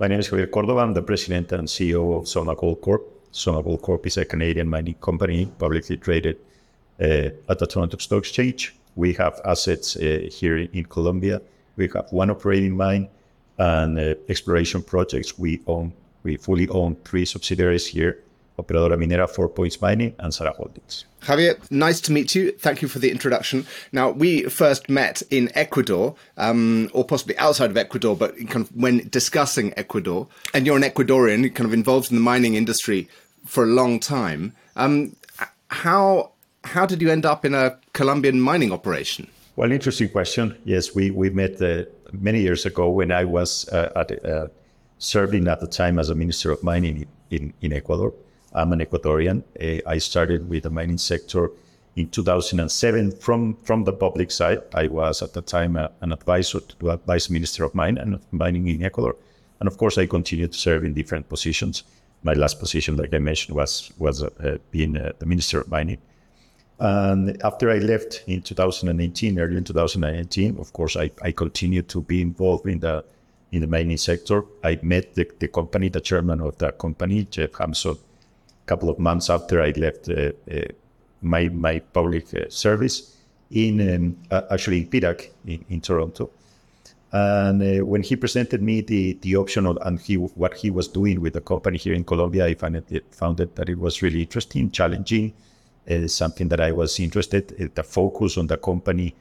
My 0.00 0.06
name 0.06 0.20
is 0.20 0.28
Javier 0.28 0.48
Cordova. 0.48 0.82
I'm 0.82 0.94
the 0.94 1.02
president 1.02 1.50
and 1.50 1.66
CEO 1.66 2.16
of 2.16 2.28
Soma 2.28 2.54
Gold 2.54 2.80
Corp. 2.82 3.02
Soma 3.32 3.64
Gold 3.64 3.82
Corp 3.82 4.06
is 4.06 4.16
a 4.16 4.24
Canadian 4.24 4.68
mining 4.68 4.94
company 4.94 5.46
publicly 5.58 5.96
traded 5.96 6.36
uh, 7.00 7.30
at 7.48 7.58
the 7.58 7.66
Toronto 7.66 7.96
Stock 7.96 8.20
Exchange. 8.20 8.76
We 8.94 9.12
have 9.14 9.40
assets 9.44 9.96
uh, 9.96 10.28
here 10.30 10.58
in 10.58 10.84
Colombia. 10.84 11.42
We 11.74 11.88
have 11.94 12.06
one 12.12 12.30
operating 12.30 12.76
mine 12.76 13.08
and 13.58 13.98
uh, 13.98 14.14
exploration 14.28 14.84
projects. 14.84 15.36
We 15.36 15.62
own, 15.66 15.92
we 16.22 16.36
fully 16.36 16.68
own 16.68 16.94
three 17.04 17.24
subsidiaries 17.24 17.88
here 17.88 18.22
Operadora 18.58 18.96
Minera, 18.96 19.28
Four 19.28 19.48
Points 19.48 19.80
Mining, 19.80 20.14
and 20.18 20.34
Sara 20.34 20.52
Holdings. 20.52 21.04
Javier, 21.22 21.58
nice 21.70 22.00
to 22.02 22.12
meet 22.12 22.34
you. 22.34 22.52
Thank 22.52 22.82
you 22.82 22.88
for 22.88 22.98
the 22.98 23.10
introduction. 23.10 23.66
Now, 23.92 24.10
we 24.10 24.42
first 24.44 24.88
met 24.88 25.22
in 25.30 25.50
Ecuador, 25.54 26.14
um, 26.36 26.90
or 26.92 27.04
possibly 27.04 27.36
outside 27.38 27.70
of 27.70 27.76
Ecuador, 27.76 28.16
but 28.16 28.36
kind 28.48 28.64
of 28.64 28.76
when 28.76 29.08
discussing 29.08 29.72
Ecuador. 29.76 30.26
And 30.54 30.66
you're 30.66 30.76
an 30.76 30.82
Ecuadorian, 30.82 31.42
kind 31.54 31.66
of 31.66 31.72
involved 31.72 32.10
in 32.10 32.16
the 32.16 32.22
mining 32.22 32.54
industry 32.54 33.08
for 33.44 33.64
a 33.64 33.68
long 33.68 34.00
time. 34.00 34.54
Um, 34.76 35.16
how 35.68 36.32
how 36.64 36.84
did 36.86 37.00
you 37.00 37.10
end 37.10 37.24
up 37.24 37.44
in 37.44 37.54
a 37.54 37.78
Colombian 37.92 38.40
mining 38.40 38.72
operation? 38.72 39.28
Well, 39.56 39.72
interesting 39.72 40.08
question. 40.08 40.56
Yes, 40.64 40.94
we 40.94 41.10
we 41.10 41.30
met 41.30 41.60
uh, 41.60 41.84
many 42.12 42.40
years 42.40 42.66
ago 42.66 42.88
when 42.90 43.10
I 43.10 43.24
was 43.24 43.68
uh, 43.68 43.90
at, 43.96 44.24
uh, 44.24 44.48
serving 44.98 45.48
at 45.48 45.60
the 45.60 45.66
time 45.66 45.98
as 45.98 46.10
a 46.10 46.14
minister 46.14 46.50
of 46.50 46.62
mining 46.62 47.06
in, 47.30 47.52
in 47.60 47.72
Ecuador. 47.72 48.12
I'm 48.52 48.72
an 48.72 48.80
Ecuadorian. 48.80 49.42
Uh, 49.60 49.80
I 49.86 49.98
started 49.98 50.48
with 50.48 50.62
the 50.62 50.70
mining 50.70 50.98
sector 50.98 51.50
in 51.96 52.08
2007 52.08 53.12
from, 53.12 53.56
from 53.62 53.84
the 53.84 53.92
public 53.92 54.30
side. 54.30 54.62
I 54.74 54.86
was 54.86 55.22
at 55.22 55.32
the 55.32 55.42
time 55.42 55.76
uh, 55.76 55.88
an 56.00 56.12
advisor 56.12 56.60
to 56.60 56.78
the 56.78 56.96
vice 57.06 57.28
minister 57.28 57.64
of 57.64 57.74
mine 57.74 57.98
and 57.98 58.20
mining 58.30 58.68
in 58.68 58.82
Ecuador. 58.82 59.16
And 59.60 59.68
of 59.68 59.76
course, 59.76 59.98
I 59.98 60.06
continued 60.06 60.52
to 60.52 60.58
serve 60.58 60.84
in 60.84 60.94
different 60.94 61.28
positions. 61.28 61.82
My 62.22 62.32
last 62.32 62.58
position, 62.60 62.96
like 62.96 63.12
I 63.14 63.18
mentioned, 63.18 63.56
was 63.56 63.92
was 63.98 64.22
uh, 64.22 64.58
being 64.70 64.96
uh, 64.96 65.12
the 65.18 65.26
minister 65.26 65.60
of 65.60 65.68
mining. 65.68 65.98
And 66.80 67.42
after 67.42 67.70
I 67.70 67.78
left 67.78 68.22
in 68.28 68.42
2018, 68.42 69.38
early 69.38 69.56
in 69.56 69.64
2019, 69.64 70.58
of 70.58 70.72
course, 70.72 70.96
I, 70.96 71.10
I 71.22 71.32
continued 71.32 71.88
to 71.88 72.02
be 72.02 72.22
involved 72.22 72.66
in 72.66 72.78
the 72.78 73.04
in 73.50 73.60
the 73.60 73.66
mining 73.66 73.96
sector. 73.96 74.44
I 74.62 74.78
met 74.82 75.14
the, 75.14 75.28
the 75.38 75.48
company, 75.48 75.88
the 75.88 76.00
chairman 76.00 76.40
of 76.40 76.58
the 76.58 76.70
company, 76.72 77.24
Jeff 77.24 77.54
Hampson, 77.54 77.96
couple 78.68 78.88
of 78.90 78.98
months 78.98 79.30
after 79.30 79.62
I 79.62 79.70
left 79.84 80.08
uh, 80.08 80.32
uh, 80.50 80.68
my 81.22 81.48
my 81.48 81.80
public 81.80 82.26
uh, 82.34 82.48
service 82.48 82.96
in 83.50 83.74
um, 83.94 84.16
actually 84.50 84.78
in 84.82 84.88
PDAC 84.88 85.30
in, 85.46 85.64
in 85.68 85.80
Toronto. 85.80 86.30
And 87.10 87.62
uh, 87.62 87.86
when 87.86 88.02
he 88.02 88.16
presented 88.16 88.60
me 88.62 88.82
the 88.82 89.18
the 89.22 89.36
option 89.36 89.66
of, 89.66 89.78
and 89.86 89.98
he 89.98 90.16
what 90.16 90.54
he 90.54 90.70
was 90.70 90.88
doing 90.88 91.20
with 91.20 91.32
the 91.32 91.40
company 91.40 91.78
here 91.78 91.94
in 91.94 92.04
Colombia, 92.04 92.46
I 92.46 92.54
found 92.54 92.76
it, 92.76 93.04
found 93.10 93.40
it 93.40 93.54
that 93.56 93.68
it 93.68 93.78
was 93.78 94.02
really 94.02 94.20
interesting, 94.20 94.70
challenging, 94.70 95.32
uh, 95.90 96.06
something 96.06 96.48
that 96.48 96.60
I 96.60 96.72
was 96.72 97.00
interested. 97.00 97.52
In, 97.52 97.70
the 97.74 97.82
focus 97.82 98.36
on 98.36 98.46
the 98.46 98.58
company, 98.58 99.14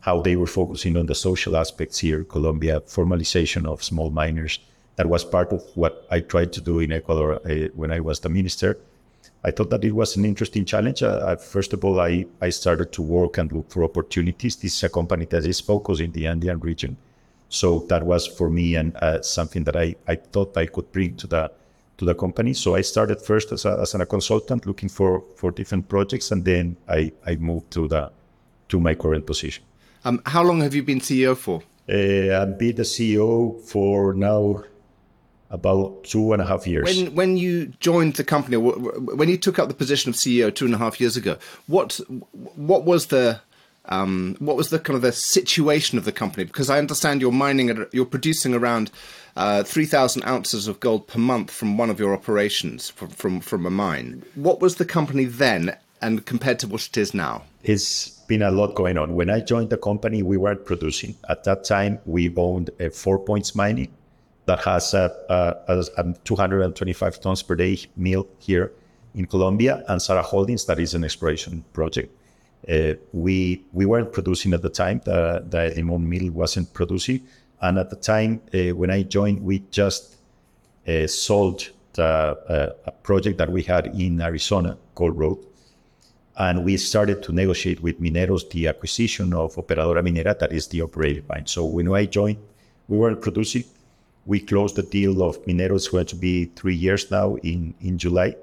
how 0.00 0.20
they 0.20 0.36
were 0.36 0.52
focusing 0.60 0.96
on 0.98 1.06
the 1.06 1.14
social 1.14 1.56
aspects 1.56 1.98
here 2.00 2.24
Colombia, 2.24 2.80
formalization 2.80 3.64
of 3.66 3.82
small 3.82 4.10
miners, 4.10 4.58
that 4.96 5.06
was 5.06 5.24
part 5.24 5.52
of 5.52 5.62
what 5.74 6.06
I 6.10 6.20
tried 6.20 6.52
to 6.54 6.60
do 6.60 6.80
in 6.80 6.92
Ecuador 6.92 7.40
uh, 7.46 7.68
when 7.74 7.92
I 7.92 8.00
was 8.00 8.20
the 8.20 8.28
minister. 8.28 8.78
I 9.44 9.50
thought 9.50 9.70
that 9.70 9.84
it 9.84 9.92
was 9.92 10.16
an 10.16 10.24
interesting 10.24 10.64
challenge. 10.64 11.02
Uh, 11.02 11.34
first 11.36 11.72
of 11.72 11.84
all, 11.84 12.00
I, 12.00 12.26
I 12.40 12.50
started 12.50 12.92
to 12.92 13.02
work 13.02 13.38
and 13.38 13.50
look 13.50 13.70
for 13.70 13.82
opportunities. 13.82 14.56
This 14.56 14.76
is 14.76 14.82
a 14.84 14.88
company 14.88 15.24
that 15.26 15.44
is 15.44 15.60
focused 15.60 16.00
in 16.00 16.12
the 16.12 16.26
Andean 16.26 16.60
region. 16.60 16.96
So 17.48 17.80
that 17.88 18.04
was 18.04 18.26
for 18.26 18.48
me 18.48 18.76
and 18.76 18.96
uh, 18.96 19.20
something 19.22 19.64
that 19.64 19.76
I, 19.76 19.96
I 20.06 20.14
thought 20.14 20.56
I 20.56 20.66
could 20.66 20.90
bring 20.92 21.16
to 21.16 21.26
the 21.26 21.50
to 21.98 22.04
the 22.06 22.14
company. 22.14 22.54
So 22.54 22.74
I 22.74 22.80
started 22.80 23.20
first 23.20 23.52
as 23.52 23.64
a, 23.64 23.78
as 23.80 23.94
a 23.94 24.06
consultant 24.06 24.66
looking 24.66 24.88
for, 24.88 25.22
for 25.36 25.50
different 25.50 25.88
projects 25.88 26.30
and 26.30 26.44
then 26.44 26.76
I, 26.88 27.12
I 27.26 27.36
moved 27.36 27.70
to 27.72 27.86
the 27.86 28.10
to 28.68 28.80
my 28.80 28.94
current 28.94 29.26
position. 29.26 29.64
Um, 30.04 30.22
how 30.26 30.42
long 30.42 30.62
have 30.62 30.74
you 30.74 30.82
been 30.82 31.00
CEO 31.00 31.36
for? 31.36 31.62
Uh, 31.88 32.42
I've 32.42 32.58
been 32.58 32.76
the 32.76 32.84
CEO 32.84 33.60
for 33.60 34.14
now 34.14 34.64
about 35.52 36.02
two 36.04 36.32
and 36.32 36.42
a 36.42 36.46
half 36.46 36.66
years. 36.66 36.84
When 36.84 37.14
when 37.14 37.36
you 37.36 37.66
joined 37.78 38.14
the 38.14 38.24
company, 38.24 38.56
when 38.56 39.28
you 39.28 39.36
took 39.36 39.58
up 39.58 39.68
the 39.68 39.74
position 39.74 40.08
of 40.08 40.16
CEO 40.16 40.52
two 40.52 40.64
and 40.64 40.74
a 40.74 40.78
half 40.78 41.00
years 41.00 41.16
ago, 41.16 41.36
what 41.66 42.00
what 42.56 42.84
was 42.84 43.06
the 43.06 43.40
um, 43.86 44.36
what 44.38 44.56
was 44.56 44.70
the 44.70 44.78
kind 44.78 44.96
of 44.96 45.02
the 45.02 45.12
situation 45.12 45.98
of 45.98 46.04
the 46.04 46.12
company? 46.12 46.44
Because 46.44 46.70
I 46.70 46.78
understand 46.78 47.20
you're 47.20 47.32
mining, 47.32 47.86
you're 47.92 48.06
producing 48.06 48.54
around 48.54 48.90
uh, 49.36 49.62
three 49.62 49.86
thousand 49.86 50.24
ounces 50.24 50.66
of 50.66 50.80
gold 50.80 51.06
per 51.06 51.18
month 51.18 51.50
from 51.50 51.76
one 51.76 51.90
of 51.90 52.00
your 52.00 52.14
operations 52.14 52.88
from, 52.90 53.08
from 53.08 53.40
from 53.40 53.66
a 53.66 53.70
mine. 53.70 54.24
What 54.34 54.60
was 54.60 54.76
the 54.76 54.86
company 54.86 55.26
then, 55.26 55.76
and 56.00 56.24
compared 56.24 56.58
to 56.60 56.66
what 56.66 56.86
it 56.86 56.96
is 56.96 57.12
now? 57.12 57.42
It's 57.62 58.08
been 58.26 58.42
a 58.42 58.50
lot 58.50 58.74
going 58.74 58.96
on. 58.96 59.14
When 59.14 59.28
I 59.28 59.40
joined 59.40 59.68
the 59.68 59.76
company, 59.76 60.22
we 60.22 60.38
weren't 60.38 60.64
producing. 60.64 61.14
At 61.28 61.44
that 61.44 61.64
time, 61.64 61.98
we 62.06 62.34
owned 62.34 62.70
a 62.80 62.88
Four 62.88 63.18
Points 63.18 63.54
Mining 63.54 63.92
that 64.46 64.60
has 64.60 64.94
a, 64.94 65.10
a, 65.68 65.84
a 65.96 66.14
225 66.24 67.20
tons 67.20 67.42
per 67.42 67.54
day 67.54 67.78
mill 67.96 68.26
here 68.38 68.72
in 69.14 69.26
Colombia, 69.26 69.84
and 69.88 70.00
Sara 70.00 70.22
Holdings, 70.22 70.64
that 70.66 70.78
is 70.78 70.94
an 70.94 71.04
exploration 71.04 71.64
project. 71.72 72.16
Uh, 72.68 72.94
we 73.12 73.64
we 73.72 73.84
weren't 73.84 74.12
producing 74.12 74.54
at 74.54 74.62
the 74.62 74.70
time. 74.70 75.00
The 75.04 75.44
the 75.48 75.72
Limon 75.76 76.08
mill 76.08 76.30
wasn't 76.30 76.72
producing, 76.72 77.20
and 77.60 77.78
at 77.78 77.90
the 77.90 77.96
time 77.96 78.40
uh, 78.54 78.74
when 78.74 78.90
I 78.90 79.02
joined, 79.02 79.42
we 79.42 79.64
just 79.70 80.16
uh, 80.86 81.06
sold 81.06 81.70
the, 81.94 82.04
uh, 82.04 82.72
a 82.86 82.92
project 82.92 83.38
that 83.38 83.50
we 83.50 83.62
had 83.62 83.86
in 83.86 84.20
Arizona, 84.20 84.78
Gold 84.94 85.18
Road, 85.18 85.38
and 86.38 86.64
we 86.64 86.76
started 86.76 87.22
to 87.24 87.32
negotiate 87.32 87.82
with 87.82 88.00
Mineros 88.00 88.48
the 88.50 88.68
acquisition 88.68 89.32
of 89.34 89.54
Operadora 89.56 90.02
Minera, 90.02 90.38
that 90.38 90.52
is 90.52 90.68
the 90.68 90.82
operating 90.82 91.24
mine. 91.28 91.46
So 91.46 91.64
when 91.64 91.92
I 91.92 92.06
joined, 92.06 92.38
we 92.88 92.96
weren't 92.96 93.20
producing 93.20 93.64
we 94.26 94.40
closed 94.40 94.76
the 94.76 94.82
deal 94.82 95.22
of 95.22 95.44
Minero. 95.46 95.74
It's 95.74 95.88
going 95.88 96.06
to 96.06 96.16
be 96.16 96.46
three 96.56 96.74
years 96.74 97.10
now 97.10 97.36
in, 97.36 97.74
in 97.80 97.98
July. 97.98 98.36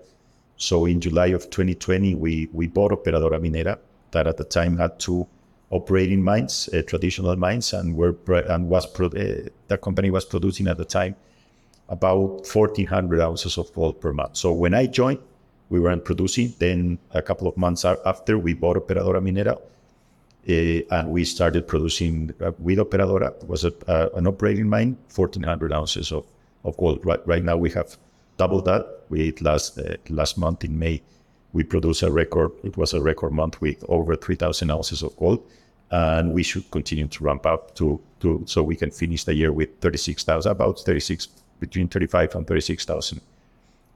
So 0.58 0.86
in 0.86 1.00
July 1.00 1.28
of 1.28 1.50
2020, 1.50 2.16
we, 2.16 2.50
we 2.52 2.68
bought 2.68 2.92
Operadora 2.92 3.40
Minera 3.40 3.78
that 4.12 4.28
at 4.28 4.38
the 4.38 4.44
time 4.44 4.78
had 4.78 5.00
two 5.00 5.28
operating 5.70 6.22
mines, 6.22 6.70
uh, 6.74 6.82
traditional 6.82 7.36
mines, 7.36 7.74
and 7.74 7.96
were 7.96 8.16
and 8.50 8.68
was 8.68 8.86
pro, 8.86 9.08
uh, 9.08 9.48
that 9.68 9.82
company 9.82 10.10
was 10.10 10.26
producing 10.26 10.68
at 10.68 10.78
the 10.78 10.86
time 10.86 11.16
about 11.88 12.48
1,400 12.54 13.22
ounces 13.22 13.58
of 13.58 13.74
gold 13.74 14.02
per 14.02 14.12
month. 14.12 14.38
So 14.38 14.52
when 14.52 14.74
I 14.74 14.86
joined, 14.88 15.20
we 15.70 15.80
weren't 15.80 16.04
producing. 16.04 16.54
Then 16.60 17.00
a 17.12 17.22
couple 17.22 17.48
of 17.48 17.56
months 17.56 17.86
after, 17.86 18.38
we 18.38 18.54
bought 18.54 18.78
Operadora 18.78 19.22
Minera 19.22 19.60
and 20.48 21.10
we 21.10 21.26
started 21.26 21.68
producing 21.68 22.34
uh, 22.42 22.52
with 22.60 22.80
Operadora. 22.80 23.44
Was 23.46 23.66
a, 23.66 23.74
uh, 23.88 24.10
an 24.16 24.28
operating 24.28 24.70
mine, 24.70 24.98
1,400 25.14 25.74
ounces 25.74 26.12
of, 26.12 26.26
of 26.64 26.78
gold. 26.78 27.06
Right, 27.06 27.26
right 27.28 27.44
now 27.44 27.58
we 27.58 27.70
have 27.72 27.98
doubled 28.38 28.66
that. 28.66 29.02
We 29.10 29.34
last 29.42 29.78
uh, 29.78 29.98
last 30.10 30.38
month 30.38 30.64
in 30.64 30.78
May, 30.80 31.02
we 31.54 31.64
produced 31.64 32.04
a 32.04 32.12
record. 32.12 32.52
It 32.64 32.78
was 32.78 32.94
a 32.94 33.02
record 33.02 33.32
month 33.32 33.62
with 33.62 33.84
over 33.90 34.16
3,000 34.16 34.72
ounces 34.72 35.04
of 35.04 35.16
gold, 35.18 35.44
and 35.92 36.34
we 36.34 36.44
should 36.44 36.70
continue 36.72 37.08
to 37.08 37.24
ramp 37.24 37.46
up 37.46 37.76
to 37.76 38.00
to 38.22 38.44
so 38.46 38.64
we 38.64 38.76
can 38.76 38.92
finish 38.92 39.24
the 39.24 39.34
year 39.34 39.52
with 39.52 39.70
36,000, 39.82 40.52
about 40.52 40.80
36 40.80 41.28
between 41.60 41.88
35 41.88 42.36
and 42.36 42.48
36,000 42.48 43.22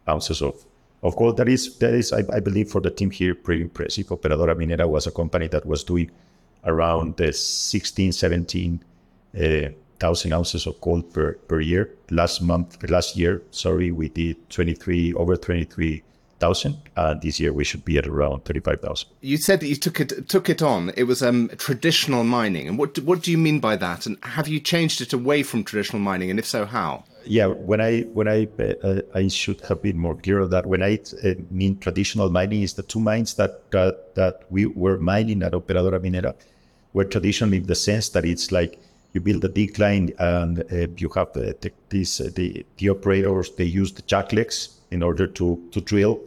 ounces 0.09 0.41
of 0.41 0.65
of 1.01 1.15
gold. 1.15 1.37
That 1.37 1.49
is 1.49 1.77
that 1.77 1.93
is 1.93 2.11
I, 2.13 2.23
I 2.33 2.39
believe 2.39 2.69
for 2.69 2.81
the 2.81 2.89
team 2.91 3.11
here 3.11 3.35
pretty 3.35 3.61
impressive. 3.61 4.07
Operadora 4.07 4.55
Minera 4.55 4.87
was 4.87 5.07
a 5.07 5.11
company 5.11 5.47
that 5.47 5.65
was 5.65 5.83
doing 5.83 6.09
around 6.65 7.17
the 7.17 7.33
16, 7.33 8.11
17 8.11 8.83
uh, 9.35 9.69
thousand 9.99 10.33
ounces 10.33 10.65
of 10.65 10.79
gold 10.81 11.13
per, 11.13 11.33
per 11.33 11.59
year. 11.59 11.95
Last 12.09 12.41
month, 12.41 12.89
last 12.89 13.15
year, 13.15 13.41
sorry, 13.51 13.91
we 13.91 14.09
did 14.09 14.49
23 14.49 15.13
over 15.13 15.35
23 15.35 16.03
thousand. 16.43 16.77
Uh, 16.97 17.13
this 17.13 17.39
year 17.39 17.53
we 17.53 17.63
should 17.63 17.85
be 17.85 17.97
at 17.97 18.07
around 18.07 18.43
thirty-five 18.45 18.81
thousand. 18.81 19.07
You 19.21 19.37
said 19.37 19.59
that 19.61 19.67
you 19.67 19.75
took 19.75 19.99
it 19.99 20.27
took 20.27 20.49
it 20.49 20.61
on. 20.61 20.91
It 20.97 21.03
was 21.03 21.23
um, 21.23 21.49
traditional 21.57 22.23
mining, 22.23 22.67
and 22.67 22.77
what 22.77 22.99
what 22.99 23.21
do 23.23 23.31
you 23.31 23.37
mean 23.37 23.59
by 23.59 23.75
that? 23.77 24.05
And 24.05 24.17
have 24.23 24.47
you 24.47 24.59
changed 24.59 24.99
it 25.05 25.13
away 25.13 25.43
from 25.43 25.63
traditional 25.63 26.01
mining? 26.01 26.29
And 26.29 26.39
if 26.39 26.45
so, 26.45 26.65
how? 26.65 27.05
Yeah, 27.25 27.47
when 27.69 27.79
I 27.79 28.01
when 28.17 28.27
I 28.27 28.47
uh, 28.59 29.01
I 29.15 29.29
should 29.29 29.61
have 29.69 29.81
been 29.81 29.97
more 29.97 30.15
clear 30.15 30.41
on 30.41 30.49
that. 30.49 30.65
When 30.65 30.83
I 30.83 30.99
uh, 31.23 31.35
mean 31.49 31.77
traditional 31.77 32.29
mining, 32.29 32.61
is 32.61 32.73
the 32.73 32.83
two 32.83 32.99
mines 32.99 33.35
that 33.35 33.71
that 33.71 34.35
we 34.49 34.65
were 34.65 34.97
mining 34.97 35.43
at 35.43 35.53
Operadora 35.53 35.99
Minera 36.05 36.33
were 36.93 37.05
traditionally 37.05 37.59
the 37.59 37.75
sense 37.75 38.09
that 38.09 38.25
it's 38.25 38.51
like 38.51 38.79
you 39.13 39.21
build 39.21 39.43
a 39.45 39.49
decline 39.49 40.11
and 40.19 40.59
uh, 40.71 40.87
you 40.97 41.09
have 41.09 41.31
the, 41.33 41.55
the, 41.61 41.71
these, 41.89 42.19
uh, 42.19 42.29
the, 42.35 42.65
the 42.77 42.89
operators, 42.89 43.51
they 43.55 43.63
use 43.63 43.91
the 43.93 44.01
jacklegs 44.03 44.75
in 44.91 45.03
order 45.03 45.27
to, 45.27 45.61
to 45.71 45.81
drill 45.81 46.19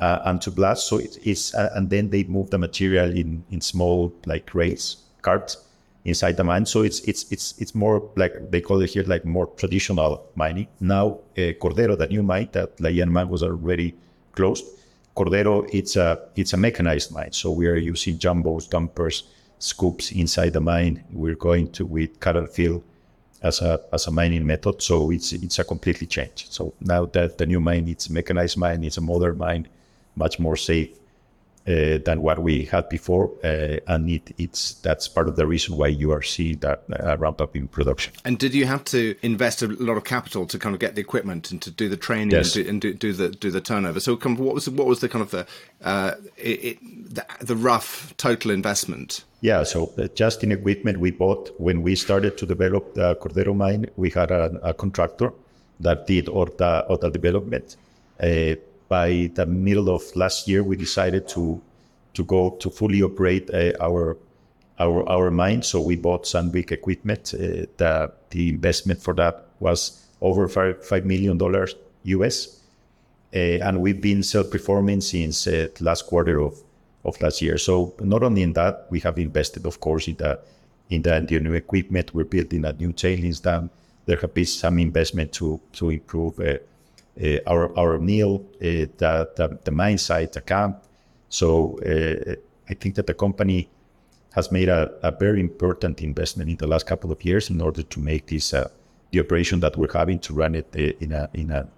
uh, 0.00 0.20
and 0.24 0.40
to 0.40 0.50
blast. 0.50 0.86
So 0.86 0.98
it, 0.98 1.18
it's, 1.22 1.54
uh, 1.54 1.70
and 1.74 1.90
then 1.90 2.10
they 2.10 2.24
move 2.24 2.50
the 2.50 2.58
material 2.58 3.10
in, 3.10 3.44
in 3.50 3.60
small 3.60 4.12
like 4.26 4.54
rails, 4.54 4.96
carts, 5.22 5.58
inside 6.04 6.36
the 6.36 6.44
mine. 6.44 6.66
So 6.66 6.82
it's 6.82 7.00
it's 7.00 7.30
it's 7.32 7.54
it's 7.58 7.74
more 7.74 8.10
like 8.16 8.50
they 8.50 8.60
call 8.60 8.82
it 8.82 8.90
here 8.90 9.04
like 9.04 9.24
more 9.24 9.46
traditional 9.56 10.26
mining. 10.34 10.68
Now 10.80 11.18
uh, 11.36 11.52
Cordero, 11.60 11.96
the 11.96 12.06
new 12.06 12.22
mine 12.22 12.48
that 12.52 12.78
La 12.80 12.90
mine 13.06 13.28
was 13.28 13.42
already 13.42 13.94
closed. 14.32 14.64
Cordero, 15.16 15.68
it's 15.72 15.96
a 15.96 16.20
it's 16.36 16.52
a 16.52 16.56
mechanized 16.56 17.12
mine. 17.12 17.32
So 17.32 17.50
we 17.50 17.66
are 17.66 17.76
using 17.76 18.18
jumbos, 18.18 18.68
dumpers, 18.68 19.24
scoops 19.64 20.12
inside 20.12 20.52
the 20.52 20.60
mine. 20.60 21.04
We're 21.12 21.34
going 21.34 21.72
to 21.72 21.84
with 21.84 22.20
cut 22.20 22.36
fill 22.54 22.82
as 23.42 23.60
a 23.60 23.80
as 23.92 24.06
a 24.06 24.10
mining 24.10 24.46
method. 24.46 24.82
So 24.82 25.10
it's 25.10 25.32
it's 25.32 25.58
a 25.58 25.64
completely 25.64 26.06
change. 26.06 26.46
So 26.50 26.74
now 26.80 27.06
that 27.06 27.38
the 27.38 27.46
new 27.46 27.60
mine, 27.60 27.88
it's 27.88 28.08
a 28.08 28.12
mechanized 28.12 28.56
mine, 28.56 28.84
it's 28.84 28.98
a 28.98 29.00
modern 29.00 29.38
mine, 29.38 29.68
much 30.16 30.38
more 30.38 30.56
safe 30.56 30.90
uh, 31.66 31.98
than 32.04 32.20
what 32.20 32.40
we 32.40 32.66
had 32.66 32.88
before, 32.88 33.30
uh, 33.42 33.78
and 33.86 34.10
it, 34.10 34.34
it's 34.36 34.74
that's 34.74 35.08
part 35.08 35.28
of 35.28 35.36
the 35.36 35.46
reason 35.46 35.76
why 35.76 35.86
you 35.86 36.12
are 36.12 36.20
seeing 36.20 36.58
that 36.58 36.84
uh, 37.00 37.16
ramp 37.16 37.40
up 37.40 37.56
in 37.56 37.68
production. 37.68 38.12
And 38.24 38.38
did 38.38 38.54
you 38.54 38.66
have 38.66 38.84
to 38.84 39.16
invest 39.22 39.62
a 39.62 39.68
lot 39.68 39.96
of 39.96 40.04
capital 40.04 40.46
to 40.46 40.58
kind 40.58 40.74
of 40.74 40.80
get 40.80 40.94
the 40.94 41.00
equipment 41.00 41.50
and 41.50 41.62
to 41.62 41.70
do 41.70 41.88
the 41.88 41.96
training 41.96 42.32
yes. 42.32 42.54
and, 42.54 42.64
do, 42.64 42.70
and 42.70 42.80
do, 42.80 42.94
do, 42.94 43.12
the 43.14 43.28
do 43.30 43.50
the 43.50 43.62
turnover? 43.62 43.98
So, 44.00 44.16
kind 44.16 44.38
of 44.38 44.44
what 44.44 44.54
was 44.54 44.68
what 44.68 44.86
was 44.86 45.00
the 45.00 45.08
kind 45.08 45.22
of 45.22 45.30
the 45.30 45.46
uh, 45.82 46.12
it, 46.36 46.64
it, 46.64 47.14
the, 47.14 47.24
the, 47.40 47.56
rough 47.56 48.14
total 48.18 48.50
investment? 48.50 49.24
Yeah, 49.40 49.62
so 49.62 49.92
uh, 49.96 50.08
just 50.14 50.44
in 50.44 50.52
equipment 50.52 51.00
we 51.00 51.12
bought 51.12 51.50
when 51.58 51.82
we 51.82 51.94
started 51.94 52.36
to 52.38 52.46
develop 52.46 52.94
the 52.94 53.16
Cordero 53.16 53.56
mine, 53.56 53.86
we 53.96 54.10
had 54.10 54.30
a, 54.30 54.58
a 54.62 54.74
contractor 54.74 55.32
that 55.80 56.06
did 56.06 56.28
all 56.28 56.44
the 56.44 56.84
all 56.88 56.98
the 56.98 57.10
development 57.10 57.76
uh, 58.20 58.54
by 58.94 59.30
the 59.34 59.46
middle 59.46 59.88
of 59.96 60.02
last 60.14 60.46
year, 60.46 60.62
we 60.62 60.76
decided 60.76 61.26
to 61.34 61.60
to 62.16 62.22
go 62.34 62.40
to 62.62 62.70
fully 62.70 63.02
operate 63.02 63.46
uh, 63.50 63.72
our 63.88 64.16
our 64.78 64.98
our 65.14 65.30
mine. 65.30 65.62
So 65.62 65.76
we 65.90 65.96
bought 65.96 66.22
Sandvik 66.32 66.70
equipment. 66.70 67.34
Uh, 67.34 67.66
the 67.80 67.92
the 68.30 68.42
investment 68.54 68.98
for 69.06 69.14
that 69.14 69.34
was 69.58 69.78
over 70.20 70.42
five 70.48 70.74
five 70.90 71.04
million 71.12 71.36
dollars 71.38 71.74
US, 72.18 72.36
uh, 73.34 73.66
and 73.66 73.74
we've 73.82 74.02
been 74.10 74.22
self 74.22 74.46
performing 74.56 75.00
since 75.00 75.36
uh, 75.48 75.68
last 75.80 76.02
quarter 76.10 76.36
of 76.48 76.54
of 77.04 77.20
last 77.20 77.42
year. 77.42 77.58
So 77.58 77.94
not 78.00 78.22
only 78.22 78.42
in 78.42 78.52
that, 78.52 78.86
we 78.90 79.00
have 79.00 79.18
invested, 79.18 79.66
of 79.66 79.76
course, 79.80 80.06
in 80.10 80.16
the 80.22 80.38
in 80.90 81.02
the, 81.02 81.14
the 81.28 81.40
new 81.40 81.54
equipment. 81.54 82.14
We're 82.14 82.30
building 82.36 82.64
a 82.64 82.72
new 82.72 82.92
tailings 82.92 83.40
dam. 83.40 83.70
There 84.06 84.20
have 84.20 84.34
been 84.34 84.46
some 84.46 84.78
investment 84.78 85.32
to 85.38 85.60
to 85.78 85.90
improve 85.90 86.38
uh, 86.38 86.58
our 87.46 87.76
our 87.78 87.98
mill, 87.98 88.44
uh, 88.56 88.86
the, 88.98 89.30
the, 89.36 89.58
the 89.64 89.70
mine 89.70 89.98
site, 89.98 90.32
the 90.32 90.40
camp. 90.40 90.82
So 91.28 91.78
uh, 91.80 92.34
I 92.68 92.74
think 92.74 92.94
that 92.96 93.06
the 93.06 93.14
company 93.14 93.68
has 94.34 94.50
made 94.50 94.68
a, 94.68 94.92
a, 95.02 95.12
very 95.12 95.40
important 95.40 96.00
investment 96.00 96.50
in 96.50 96.56
the 96.56 96.66
last 96.66 96.86
couple 96.86 97.12
of 97.12 97.24
years 97.24 97.50
in 97.50 97.60
order 97.60 97.82
to 97.82 98.00
make 98.00 98.26
this 98.26 98.50
the 98.50 99.20
operation 99.20 99.60
that 99.60 99.76
we're 99.76 99.92
having 99.92 100.18
to 100.18 100.34
run 100.34 100.54
it 100.54 100.74
in 100.74 101.12
a 101.12 101.28
in 101.34 101.50
a 101.50 101.68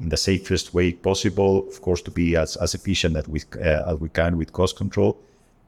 in 0.00 0.08
the 0.08 0.16
safest 0.16 0.74
way 0.74 0.92
possible. 0.92 1.66
Of 1.68 1.80
course, 1.80 2.02
to 2.02 2.10
be 2.10 2.36
as, 2.36 2.56
as 2.56 2.74
efficient 2.74 3.16
as 3.16 3.28
we 3.28 3.40
uh, 3.56 3.92
as 3.92 3.96
we 3.98 4.08
can 4.08 4.36
with 4.36 4.52
cost 4.52 4.76
control, 4.76 5.18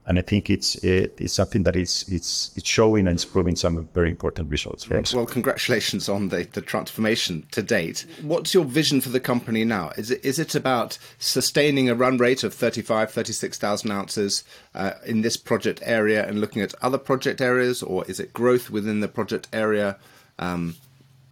and 0.06 0.18
I 0.18 0.22
think 0.22 0.50
it's 0.50 0.74
it, 0.76 1.14
it's 1.18 1.32
something 1.32 1.62
that 1.62 1.76
is 1.76 2.04
it's 2.08 2.50
it's 2.56 2.68
showing 2.68 3.06
and 3.06 3.16
it's 3.16 3.24
proving 3.24 3.56
some 3.56 3.88
very 3.94 4.10
important 4.10 4.50
results 4.50 4.84
for 4.84 4.98
us. 4.98 5.14
Well, 5.14 5.24
congratulations 5.24 6.08
on 6.08 6.28
the, 6.28 6.46
the 6.52 6.60
transformation 6.60 7.46
to 7.52 7.62
date. 7.62 8.04
What's 8.22 8.52
your 8.52 8.64
vision 8.64 9.00
for 9.00 9.08
the 9.08 9.20
company 9.20 9.64
now? 9.64 9.92
Is 9.96 10.10
it 10.10 10.24
is 10.24 10.38
it 10.38 10.54
about 10.54 10.98
sustaining 11.18 11.88
a 11.88 11.94
run 11.94 12.18
rate 12.18 12.44
of 12.44 12.52
35, 12.52 13.10
36,000 13.10 13.90
ounces 13.90 14.44
uh, 14.74 14.92
in 15.06 15.22
this 15.22 15.36
project 15.36 15.80
area 15.84 16.26
and 16.26 16.40
looking 16.40 16.60
at 16.60 16.74
other 16.82 16.98
project 16.98 17.40
areas, 17.40 17.82
or 17.82 18.04
is 18.04 18.20
it 18.20 18.32
growth 18.32 18.68
within 18.70 19.00
the 19.00 19.08
project 19.08 19.48
area? 19.52 19.96
Um, 20.38 20.76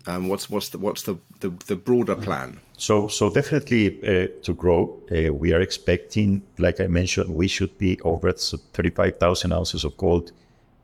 um, 0.06 0.28
what's 0.28 0.50
what's 0.50 0.70
the 0.70 0.78
what's 0.78 1.02
the, 1.02 1.16
the, 1.40 1.50
the 1.66 1.76
broader 1.76 2.16
plan? 2.16 2.58
So 2.76 3.08
so 3.08 3.30
definitely 3.30 3.98
uh, 4.02 4.28
to 4.42 4.54
grow, 4.54 4.98
uh, 5.10 5.32
we 5.32 5.52
are 5.52 5.60
expecting, 5.60 6.42
like 6.58 6.80
I 6.80 6.86
mentioned, 6.86 7.34
we 7.34 7.48
should 7.48 7.76
be 7.78 8.00
over 8.00 8.32
35,000 8.32 9.52
ounces 9.52 9.84
of 9.84 9.96
gold 9.96 10.32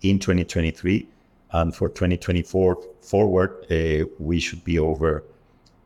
in 0.02 0.18
2023, 0.18 1.06
and 1.52 1.74
for 1.74 1.88
2024 1.88 2.78
forward, 3.00 3.66
uh, 3.70 4.06
we 4.18 4.38
should 4.38 4.64
be 4.64 4.78
over 4.78 5.24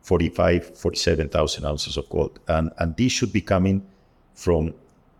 45, 0.02 0.76
47,000 0.76 1.64
ounces 1.64 1.96
of 1.96 2.08
gold, 2.10 2.38
and 2.48 2.70
and 2.78 2.96
this 2.96 3.12
should 3.12 3.32
be 3.32 3.40
coming 3.40 3.86
from 4.34 4.74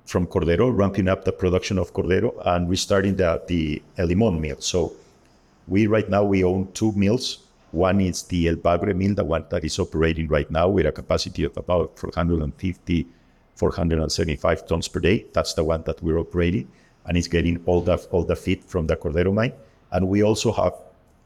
from 0.05 0.27
Cordero, 0.27 0.77
ramping 0.77 1.09
up 1.09 1.25
the 1.25 1.33
production 1.33 1.79
of 1.79 1.95
Cordero 1.95 2.35
and 2.45 2.69
restarting 2.69 3.17
the 3.17 3.43
the 3.47 3.83
El 3.97 4.07
Limon 4.07 4.41
mill. 4.41 4.61
So 4.61 4.93
we 5.69 5.87
right 5.87 6.09
now 6.11 6.25
we 6.25 6.45
own 6.45 6.71
two 6.73 6.93
mills 6.93 7.42
one 7.73 8.01
is 8.01 8.23
the 8.25 8.49
El 8.49 8.57
Bagre 8.57 8.95
mill, 8.95 9.15
the 9.15 9.25
one 9.25 9.47
that 9.51 9.65
is 9.65 9.79
operating 9.79 10.29
right 10.29 10.51
now 10.51 10.69
with 10.69 10.87
a 10.87 10.93
capacity 10.93 11.45
of 11.45 11.57
about 11.57 11.99
450, 11.99 13.07
475 13.55 14.67
tons 14.67 14.89
per 14.89 15.01
day. 15.01 15.27
That's 15.33 15.55
the 15.55 15.65
one 15.65 15.83
that 15.85 16.03
we're 16.03 16.19
operating, 16.19 16.71
and 17.07 17.17
it's 17.17 17.29
getting 17.29 17.63
all 17.67 17.81
the 17.81 17.97
all 18.11 18.25
the 18.25 18.37
feed 18.37 18.65
from 18.65 18.87
the 18.87 18.97
Cordero 18.97 19.33
mine. 19.33 19.55
And 19.91 20.09
we 20.09 20.23
also 20.23 20.53
have, 20.53 20.75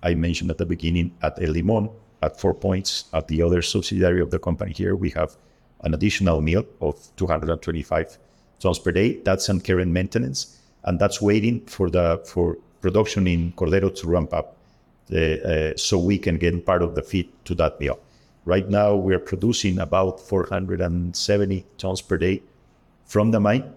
I 0.02 0.14
mentioned 0.14 0.50
at 0.50 0.58
the 0.58 0.66
beginning, 0.66 1.12
at 1.22 1.40
El 1.42 1.50
Limon, 1.50 1.90
at 2.22 2.40
Four 2.40 2.54
Points, 2.54 3.04
at 3.12 3.28
the 3.28 3.42
other 3.42 3.62
subsidiary 3.62 4.20
of 4.20 4.30
the 4.30 4.38
company 4.38 4.72
here, 4.72 4.96
we 4.96 5.10
have 5.10 5.36
an 5.82 5.94
additional 5.94 6.40
mill 6.40 6.64
of 6.80 6.96
225 7.16 8.18
tons 8.60 8.78
per 8.78 8.92
day. 8.92 9.18
That's 9.24 9.48
on 9.50 9.60
current 9.60 9.92
maintenance, 9.92 10.60
and 10.84 10.98
that's 10.98 11.20
waiting 11.20 11.60
for 11.66 11.90
the 11.90 12.22
for 12.24 12.56
production 12.80 13.26
in 13.26 13.52
Cordero 13.52 13.94
to 13.96 14.06
ramp 14.06 14.32
up 14.32 14.55
so 15.08 15.98
we 15.98 16.18
can 16.18 16.38
get 16.38 16.66
part 16.66 16.82
of 16.82 16.94
the 16.94 17.02
feed 17.02 17.28
to 17.44 17.54
that 17.54 17.78
mill. 17.80 17.98
Right 18.46 18.68
now, 18.68 18.94
we're 18.94 19.18
producing 19.18 19.80
about 19.80 20.20
470 20.20 21.66
tons 21.78 22.00
per 22.00 22.16
day 22.16 22.42
from 23.04 23.32
the 23.32 23.40
mine, 23.40 23.72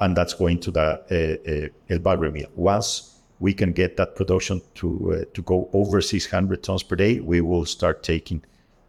and 0.00 0.16
that's 0.16 0.32
going 0.32 0.60
to 0.60 0.70
the 0.70 0.80
uh, 0.80 1.50
uh, 1.50 1.94
El 1.94 1.98
Bagre 1.98 2.32
mill. 2.32 2.48
Once 2.54 3.20
we 3.38 3.52
can 3.52 3.72
get 3.72 3.98
that 3.98 4.16
production 4.16 4.62
to 4.76 5.12
uh, 5.12 5.24
to 5.34 5.42
go 5.42 5.68
over 5.74 6.00
600 6.00 6.62
tons 6.62 6.82
per 6.82 6.96
day, 6.96 7.20
we 7.20 7.42
will 7.42 7.66
start 7.66 8.02
taking 8.02 8.42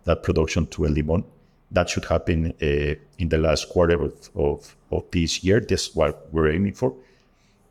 that 0.06 0.24
production 0.24 0.68
to 0.68 0.86
El 0.86 0.94
Limon. 0.94 1.26
That 1.72 1.90
should 1.90 2.06
happen 2.06 2.54
uh, 2.62 2.96
in 3.18 3.28
the 3.28 3.38
last 3.38 3.68
quarter 3.68 4.02
of, 4.02 4.30
of, 4.36 4.76
of 4.92 5.04
this 5.12 5.44
year. 5.44 5.60
That's 5.60 5.94
what 5.96 6.32
we're 6.32 6.52
aiming 6.52 6.76
for. 6.76 6.96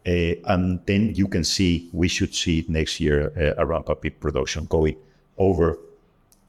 Uh, 0.06 0.34
and 0.44 0.84
then 0.86 1.14
you 1.14 1.26
can 1.26 1.44
see, 1.44 1.88
we 1.92 2.08
should 2.08 2.34
see 2.34 2.64
next 2.68 3.00
year 3.00 3.32
uh, 3.36 3.62
a 3.62 3.64
ramp 3.64 3.88
up 3.88 4.04
in 4.04 4.12
production 4.12 4.66
going 4.66 4.96
over 5.38 5.78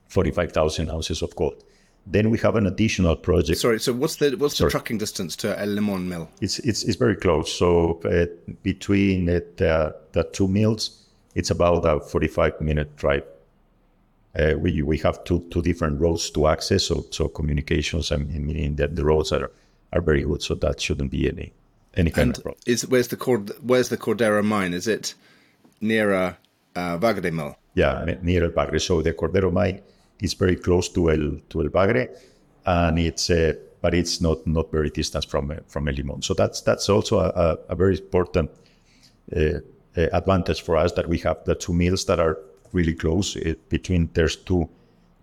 45,000 0.10 0.90
ounces 0.90 1.22
of 1.22 1.34
gold. 1.36 1.64
Then 2.08 2.30
we 2.30 2.38
have 2.40 2.56
an 2.56 2.68
additional 2.68 3.16
project. 3.16 3.60
Sorry, 3.60 3.80
so 3.80 3.92
what's 3.94 4.18
the 4.18 4.36
what's 4.38 4.58
Sorry. 4.58 4.68
the 4.68 4.72
trucking 4.72 5.00
distance 5.00 5.36
to 5.38 5.60
El 5.60 5.70
Limon 5.70 6.08
mill? 6.08 6.30
It's 6.40 6.60
it's, 6.60 6.84
it's 6.84 6.98
very 6.98 7.16
close. 7.16 7.52
So 7.52 8.00
uh, 8.06 8.28
between 8.62 9.28
it, 9.28 9.60
uh, 9.60 9.94
the 10.12 10.24
two 10.26 10.48
mills, 10.48 11.04
it's 11.34 11.50
about 11.50 11.84
a 11.86 12.00
45 12.00 12.62
minute 12.62 12.96
drive. 12.96 13.24
Uh, 14.38 14.54
we 14.60 14.84
we 14.84 15.00
have 15.00 15.24
two 15.24 15.48
two 15.50 15.64
different 15.64 16.00
roads 16.00 16.30
to 16.32 16.46
access, 16.48 16.84
so 16.84 17.06
so 17.10 17.28
communications. 17.28 18.12
I 18.12 18.18
mean 18.18 18.76
that 18.76 18.96
the 18.96 19.04
roads 19.04 19.32
are 19.32 19.50
are 19.92 20.02
very 20.02 20.22
good, 20.22 20.44
so 20.44 20.54
that 20.56 20.80
shouldn't 20.80 21.10
be 21.10 21.28
any 21.28 21.54
any 21.96 22.12
kind 22.12 22.30
and 22.30 22.38
of 22.38 22.44
problem. 22.44 22.62
Is 22.66 22.88
where's 22.88 23.08
the 23.08 23.18
Cord, 23.18 23.52
where's 23.62 23.90
the 23.90 23.98
Cordero 23.98 24.44
mine? 24.44 24.74
Is 24.74 24.88
it 24.88 25.14
near 25.82 26.12
a 26.12 26.38
uh, 26.76 26.98
Bagre 26.98 27.32
mill? 27.32 27.58
Yeah, 27.74 28.16
near 28.22 28.44
El 28.46 28.52
Bagre. 28.52 28.80
So 28.80 29.02
the 29.02 29.14
Cordero 29.14 29.52
mine 29.52 29.82
is 30.22 30.34
very 30.34 30.56
close 30.56 30.90
to 30.90 31.12
El 31.12 31.40
to 31.50 31.62
El 31.62 31.70
Bagre, 31.70 32.10
and 32.66 33.00
it's 33.00 33.30
uh, 33.30 33.54
but 33.82 33.94
it's 33.94 34.22
not 34.22 34.46
not 34.48 34.72
very 34.72 34.90
distant 34.90 35.26
from 35.26 35.52
uh, 35.52 35.56
from 35.68 35.88
El 35.88 35.96
Limon. 35.96 36.22
So 36.22 36.34
that's 36.34 36.62
that's 36.62 36.90
also 36.90 37.20
a, 37.20 37.58
a 37.70 37.76
very 37.76 37.98
important 37.98 38.50
uh, 39.36 39.40
uh, 39.40 40.08
advantage 40.14 40.62
for 40.62 40.78
us 40.78 40.94
that 40.94 41.08
we 41.08 41.18
have 41.20 41.44
the 41.46 41.56
two 41.56 41.74
mills 41.74 42.06
that 42.06 42.20
are 42.20 42.38
really 42.74 42.94
close 42.94 43.38
uh, 43.38 43.54
between. 43.70 44.10
There's 44.14 44.36
two 44.36 44.70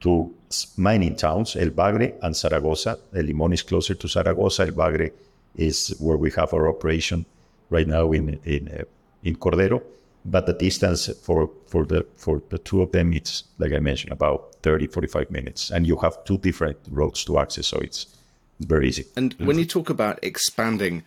two 0.01 0.35
mining 0.77 1.17
towns, 1.17 1.57
El 1.57 1.71
Bagre 1.71 2.15
and 2.23 2.37
Zaragoza. 2.37 2.99
El 3.15 3.25
Limon 3.25 3.53
is 3.53 3.63
closer 3.63 3.95
to 3.95 4.09
Zaragoza. 4.09 4.63
El 4.63 4.73
Bagre 4.73 5.13
is 5.57 5.95
where 5.99 6.17
we 6.17 6.31
have 6.33 6.53
our 6.55 6.69
operation 6.69 7.27
right 7.71 7.87
now 7.87 8.13
in 8.13 8.41
in 8.45 8.69
uh, 8.69 8.85
in 9.23 9.37
Cordero. 9.37 9.83
But 10.25 10.47
the 10.47 10.53
distance 10.53 11.09
for 11.23 11.51
for 11.67 11.85
the 11.85 12.07
for 12.17 12.43
the 12.49 12.59
two 12.59 12.83
of 12.83 12.93
them, 12.93 13.13
it's 13.13 13.45
like 13.59 13.73
I 13.73 13.81
mentioned, 13.81 14.13
about 14.13 14.55
30, 14.63 14.87
45 14.87 15.31
minutes, 15.31 15.71
and 15.71 15.87
you 15.87 15.97
have 15.97 16.25
two 16.25 16.39
different 16.39 16.79
roads 16.91 17.25
to 17.25 17.39
access, 17.39 17.67
so 17.67 17.79
it's 17.79 18.07
very 18.61 18.89
easy. 18.89 19.05
And 19.17 19.35
when 19.39 19.59
you 19.59 19.67
talk 19.67 19.91
about 19.91 20.21
expanding 20.23 21.03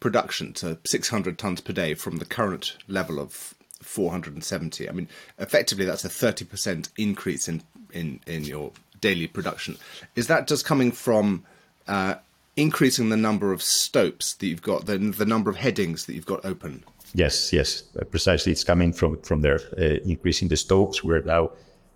production 0.00 0.54
to 0.54 0.78
600 0.86 1.38
tons 1.38 1.60
per 1.60 1.74
day 1.74 1.92
from 1.94 2.16
the 2.16 2.24
current 2.24 2.76
level 2.88 3.20
of 3.20 3.54
470, 3.82 4.88
I 4.88 4.92
mean, 4.92 5.08
effectively 5.38 5.84
that's 5.84 6.04
a 6.04 6.08
30% 6.08 6.88
increase 6.96 7.48
in 7.48 7.62
in 7.92 8.20
in 8.26 8.44
your 8.44 8.72
daily 9.00 9.26
production. 9.26 9.76
Is 10.16 10.26
that 10.28 10.48
just 10.48 10.64
coming 10.64 10.90
from 10.90 11.44
uh, 11.86 12.14
increasing 12.56 13.08
the 13.08 13.16
number 13.16 13.52
of 13.52 13.62
stopes 13.62 14.34
that 14.34 14.46
you've 14.46 14.62
got, 14.62 14.86
the, 14.86 14.98
the 14.98 15.26
number 15.26 15.50
of 15.50 15.56
headings 15.56 16.06
that 16.06 16.14
you've 16.14 16.26
got 16.26 16.44
open? 16.44 16.84
Yes, 17.14 17.52
yes, 17.52 17.84
uh, 18.00 18.04
precisely. 18.04 18.52
It's 18.52 18.64
coming 18.64 18.92
from 18.92 19.20
from 19.22 19.40
there. 19.40 19.60
Uh, 19.78 20.00
increasing 20.04 20.48
the 20.48 20.56
stopes. 20.56 21.04
We're 21.04 21.22
now 21.22 21.52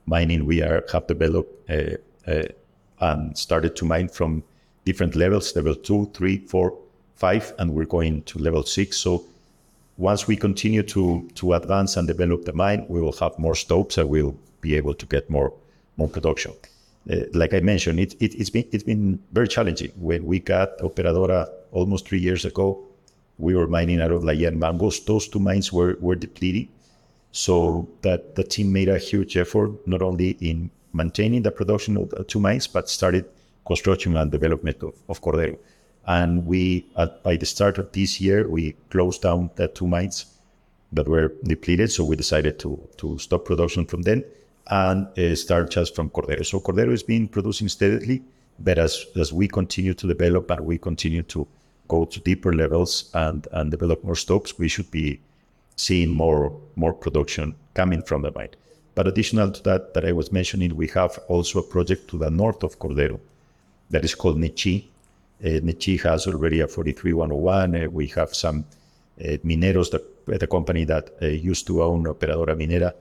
mining. 0.06 0.46
We 0.46 0.62
are 0.62 0.84
have 0.92 1.06
developed 1.08 1.68
uh, 1.68 1.96
uh, 2.26 2.44
and 3.00 3.36
started 3.36 3.74
to 3.76 3.84
mine 3.84 4.08
from 4.08 4.44
different 4.84 5.16
levels: 5.16 5.56
level 5.56 5.74
two, 5.74 6.10
three, 6.14 6.38
four, 6.46 6.78
five, 7.16 7.52
and 7.58 7.74
we're 7.74 7.84
going 7.84 8.22
to 8.22 8.38
level 8.38 8.62
six. 8.62 8.96
So 8.96 9.24
once 9.96 10.28
we 10.28 10.36
continue 10.36 10.84
to 10.84 11.28
to 11.34 11.54
advance 11.54 11.96
and 11.96 12.06
develop 12.06 12.44
the 12.44 12.52
mine, 12.52 12.86
we 12.88 13.00
will 13.00 13.16
have 13.18 13.36
more 13.38 13.56
stopes 13.56 13.98
and 13.98 14.08
we'll 14.08 14.36
be 14.60 14.76
able 14.76 14.94
to 14.94 15.06
get 15.06 15.28
more 15.28 15.52
more 15.96 16.08
production. 16.08 16.52
Uh, 17.10 17.24
like 17.32 17.54
I 17.54 17.60
mentioned, 17.60 18.00
it, 18.00 18.14
it, 18.20 18.34
has 18.34 18.50
been 18.50 18.66
it's 18.70 18.84
been 18.84 19.18
very 19.32 19.48
challenging. 19.48 19.92
When 19.96 20.26
we 20.26 20.40
got 20.40 20.78
Operadora 20.78 21.48
almost 21.72 22.06
three 22.06 22.18
years 22.18 22.44
ago, 22.44 22.84
we 23.38 23.54
were 23.54 23.66
mining 23.66 24.00
out 24.00 24.10
of 24.10 24.24
La 24.24 24.32
Mangos. 24.32 25.04
Those 25.06 25.28
two 25.28 25.38
mines 25.38 25.72
were, 25.72 25.96
were 26.00 26.16
depleting. 26.16 26.68
So 27.30 27.88
that 28.02 28.34
the 28.34 28.44
team 28.44 28.72
made 28.72 28.88
a 28.88 28.98
huge 28.98 29.36
effort, 29.36 29.86
not 29.86 30.02
only 30.02 30.30
in 30.40 30.70
maintaining 30.92 31.42
the 31.42 31.50
production 31.50 31.96
of 31.96 32.10
the 32.10 32.24
two 32.24 32.40
mines, 32.40 32.66
but 32.66 32.88
started 32.88 33.26
construction 33.66 34.16
and 34.16 34.30
development 34.30 34.82
of, 34.82 34.94
of 35.08 35.22
Cordero. 35.22 35.58
And 36.06 36.46
we, 36.46 36.86
at, 36.96 37.22
by 37.22 37.36
the 37.36 37.46
start 37.46 37.78
of 37.78 37.92
this 37.92 38.20
year, 38.20 38.48
we 38.48 38.72
closed 38.90 39.22
down 39.22 39.50
the 39.56 39.68
two 39.68 39.86
mines 39.86 40.26
that 40.92 41.06
were 41.06 41.32
depleted. 41.44 41.92
So 41.92 42.04
we 42.04 42.16
decided 42.16 42.58
to, 42.60 42.80
to 42.96 43.18
stop 43.18 43.44
production 43.44 43.86
from 43.86 44.02
them 44.02 44.24
and 44.70 45.38
start 45.38 45.70
just 45.70 45.94
from 45.94 46.10
Cordero. 46.10 46.44
So 46.44 46.60
Cordero 46.60 46.92
is 46.92 47.02
being 47.02 47.28
producing 47.28 47.68
steadily, 47.68 48.22
but 48.58 48.78
as, 48.78 49.06
as 49.16 49.32
we 49.32 49.48
continue 49.48 49.94
to 49.94 50.06
develop 50.06 50.50
and 50.50 50.60
we 50.60 50.78
continue 50.78 51.22
to 51.25 51.46
go 51.88 52.04
to 52.04 52.20
deeper 52.20 52.52
levels 52.52 53.10
and, 53.14 53.48
and 53.52 53.70
develop 53.70 54.04
more 54.04 54.14
stopes, 54.16 54.58
we 54.58 54.68
should 54.68 54.90
be 54.90 55.20
seeing 55.76 56.10
more 56.10 56.60
more 56.76 56.92
production 56.92 57.54
coming 57.75 58.02
from 58.02 58.22
the 58.22 58.32
mine. 58.32 58.50
But 58.94 59.06
additional 59.06 59.52
to 59.52 59.62
that, 59.62 59.94
that 59.94 60.04
I 60.04 60.12
was 60.12 60.32
mentioning, 60.32 60.75
we 60.75 60.88
have 60.88 61.18
also 61.28 61.60
a 61.60 61.62
project 61.62 62.08
to 62.10 62.18
the 62.18 62.30
north 62.30 62.62
of 62.64 62.78
Cordero 62.78 63.20
that 63.90 64.04
is 64.04 64.14
called 64.14 64.38
Nechi. 64.38 64.87
Uh, 65.42 65.60
Nechi 65.68 66.00
has 66.02 66.26
already 66.26 66.60
a 66.60 66.66
43101. 66.66 67.76
Uh, 67.76 67.88
we 67.90 68.08
have 68.08 68.34
some 68.34 68.64
uh, 69.20 69.38
Mineros, 69.44 69.90
the, 69.92 70.02
the 70.38 70.46
company 70.48 70.84
that 70.84 71.10
uh, 71.22 71.26
used 71.26 71.66
to 71.68 71.82
own 71.82 72.04
Operadora 72.04 72.56
Minera, 72.56 72.92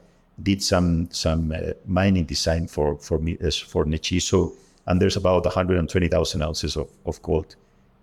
did 0.42 0.62
some 0.62 1.10
some 1.12 1.52
uh, 1.52 1.74
mining 1.86 2.26
design 2.26 2.68
for 2.68 2.98
for 2.98 3.18
uh, 3.18 3.52
for 3.52 3.86
Nechi. 3.86 4.22
So, 4.22 4.54
and 4.86 5.02
there's 5.02 5.18
about 5.18 5.46
120,000 5.46 6.42
ounces 6.42 6.78
of, 6.78 6.90
of 7.06 7.22
gold 7.22 7.56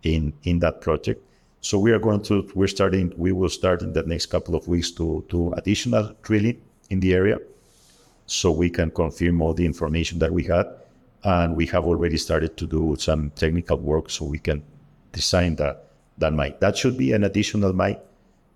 in 0.02 0.32
in 0.42 0.58
that 0.60 0.80
project. 0.80 1.22
So 1.60 1.78
we 1.78 1.92
are 1.92 1.98
going 1.98 2.22
to 2.24 2.50
we're 2.54 2.66
starting 2.66 3.12
we 3.16 3.32
will 3.32 3.48
start 3.48 3.82
in 3.82 3.92
the 3.92 4.02
next 4.02 4.26
couple 4.26 4.54
of 4.54 4.68
weeks 4.68 4.90
to 4.92 5.24
do 5.28 5.52
additional 5.52 6.14
drilling 6.22 6.60
in 6.90 7.00
the 7.00 7.14
area, 7.14 7.38
so 8.26 8.50
we 8.50 8.68
can 8.68 8.90
confirm 8.90 9.40
all 9.40 9.54
the 9.54 9.64
information 9.64 10.18
that 10.18 10.32
we 10.32 10.44
had, 10.44 10.66
and 11.22 11.56
we 11.56 11.66
have 11.66 11.84
already 11.84 12.18
started 12.18 12.56
to 12.58 12.66
do 12.66 12.96
some 12.98 13.30
technical 13.30 13.78
work 13.78 14.10
so 14.10 14.24
we 14.24 14.38
can 14.38 14.62
design 15.12 15.56
that 15.56 15.84
that 16.18 16.32
mine. 16.32 16.54
That 16.60 16.76
should 16.76 16.98
be 16.98 17.12
an 17.12 17.24
additional 17.24 17.72
mine 17.72 17.98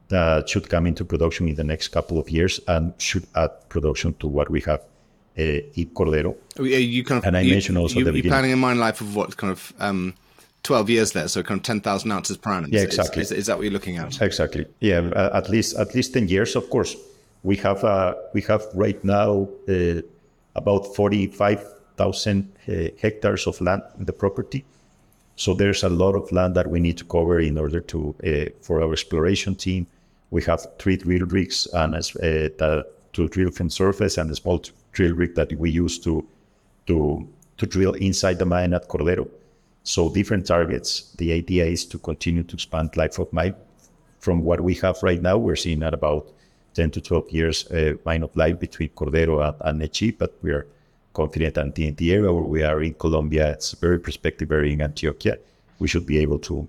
that 0.08 0.48
should 0.48 0.68
come 0.68 0.86
into 0.86 1.04
production 1.04 1.48
in 1.48 1.54
the 1.54 1.64
next 1.64 1.88
couple 1.88 2.18
of 2.18 2.30
years 2.30 2.60
and 2.66 2.94
should 2.98 3.26
add 3.34 3.50
production 3.68 4.14
to 4.14 4.26
what 4.26 4.50
we 4.50 4.60
have 4.62 4.80
uh, 5.38 5.42
in 5.42 5.90
Cordero. 5.94 6.34
Oh, 6.58 6.64
you 6.64 7.04
kind 7.04 7.18
of, 7.18 7.24
and 7.26 7.36
I 7.36 7.40
you, 7.40 7.52
mentioned 7.52 7.78
also 7.78 7.98
you, 7.98 8.04
the 8.04 8.12
you're 8.12 8.24
planning 8.24 8.52
a 8.52 8.56
mine 8.56 8.78
life 8.78 9.00
of 9.00 9.14
what 9.14 9.36
kind 9.36 9.52
of 9.52 9.72
um, 9.78 10.14
12 10.62 10.90
years 10.90 11.12
there, 11.12 11.28
so 11.28 11.42
kind 11.42 11.58
of 11.58 11.64
10,000 11.64 12.10
ounces 12.10 12.36
per 12.36 12.52
annum. 12.52 12.70
Yeah, 12.72 12.82
exactly. 12.82 13.22
Is, 13.22 13.30
is, 13.32 13.38
is, 13.38 13.46
that 13.46 13.56
what 13.56 13.64
you're 13.64 13.72
looking 13.72 13.98
at? 13.98 14.20
Exactly. 14.20 14.66
Yeah, 14.80 15.10
at 15.32 15.48
least 15.48 15.76
at 15.76 15.94
least 15.94 16.14
10 16.14 16.28
years. 16.28 16.56
Of 16.56 16.68
course, 16.70 16.96
we 17.42 17.56
have 17.56 17.84
uh, 17.84 18.14
we 18.34 18.42
have 18.42 18.64
right 18.74 19.02
now 19.04 19.48
uh, 19.68 20.02
about 20.54 20.94
45,000 20.96 22.52
uh, 22.68 22.72
hectares 23.00 23.46
of 23.46 23.60
land 23.60 23.82
in 23.98 24.04
the 24.06 24.12
property. 24.12 24.64
So 25.36 25.54
there's 25.54 25.84
a 25.84 25.88
lot 25.88 26.16
of 26.16 26.32
land 26.32 26.56
that 26.56 26.68
we 26.68 26.80
need 26.80 26.98
to 26.98 27.04
cover 27.04 27.38
in 27.38 27.58
order 27.58 27.80
to 27.80 28.14
uh, 28.24 28.50
for 28.60 28.82
our 28.82 28.92
exploration 28.92 29.54
team. 29.54 29.86
We 30.30 30.42
have 30.42 30.66
three 30.78 30.96
drill 30.96 31.26
rigs 31.26 31.66
and 31.72 31.94
uh, 31.94 32.00
the, 32.00 32.86
to 33.14 33.28
drill 33.28 33.50
from 33.50 33.70
surface 33.70 34.18
and 34.18 34.30
a 34.30 34.36
small 34.36 34.62
drill 34.92 35.14
rig 35.14 35.34
that 35.34 35.52
we 35.58 35.70
use 35.70 35.98
to 36.00 36.26
to 36.86 37.28
to 37.56 37.66
drill 37.66 37.94
inside 37.94 38.38
the 38.38 38.44
mine 38.44 38.72
at 38.74 38.88
Cordero. 38.88 39.28
So 39.82 40.12
different 40.12 40.46
targets. 40.46 41.12
The 41.18 41.32
idea 41.32 41.64
is 41.64 41.84
to 41.86 41.98
continue 41.98 42.42
to 42.44 42.54
expand 42.54 42.96
life 42.96 43.18
of 43.18 43.32
mine. 43.32 43.54
From 44.20 44.42
what 44.42 44.60
we 44.60 44.74
have 44.76 45.02
right 45.02 45.20
now, 45.20 45.38
we're 45.38 45.56
seeing 45.56 45.82
at 45.82 45.94
about 45.94 46.26
10 46.74 46.90
to 46.92 47.00
12 47.00 47.30
years 47.30 47.66
uh, 47.70 47.94
mine 48.04 48.22
of 48.22 48.36
life 48.36 48.60
between 48.60 48.90
Cordero 48.90 49.48
and, 49.48 49.56
and 49.60 49.80
Nechi, 49.80 50.16
but 50.16 50.36
we're 50.42 50.66
confident 51.14 51.54
that 51.54 51.78
in 51.78 51.94
the 51.94 52.12
area 52.12 52.32
where 52.32 52.42
we 52.42 52.62
are 52.62 52.82
in 52.82 52.94
Colombia, 52.94 53.50
it's 53.52 53.72
very 53.72 53.98
prospective 53.98 54.52
area 54.52 54.72
in 54.72 54.80
Antioquia. 54.80 55.38
We 55.78 55.88
should 55.88 56.06
be 56.06 56.18
able 56.18 56.38
to 56.40 56.68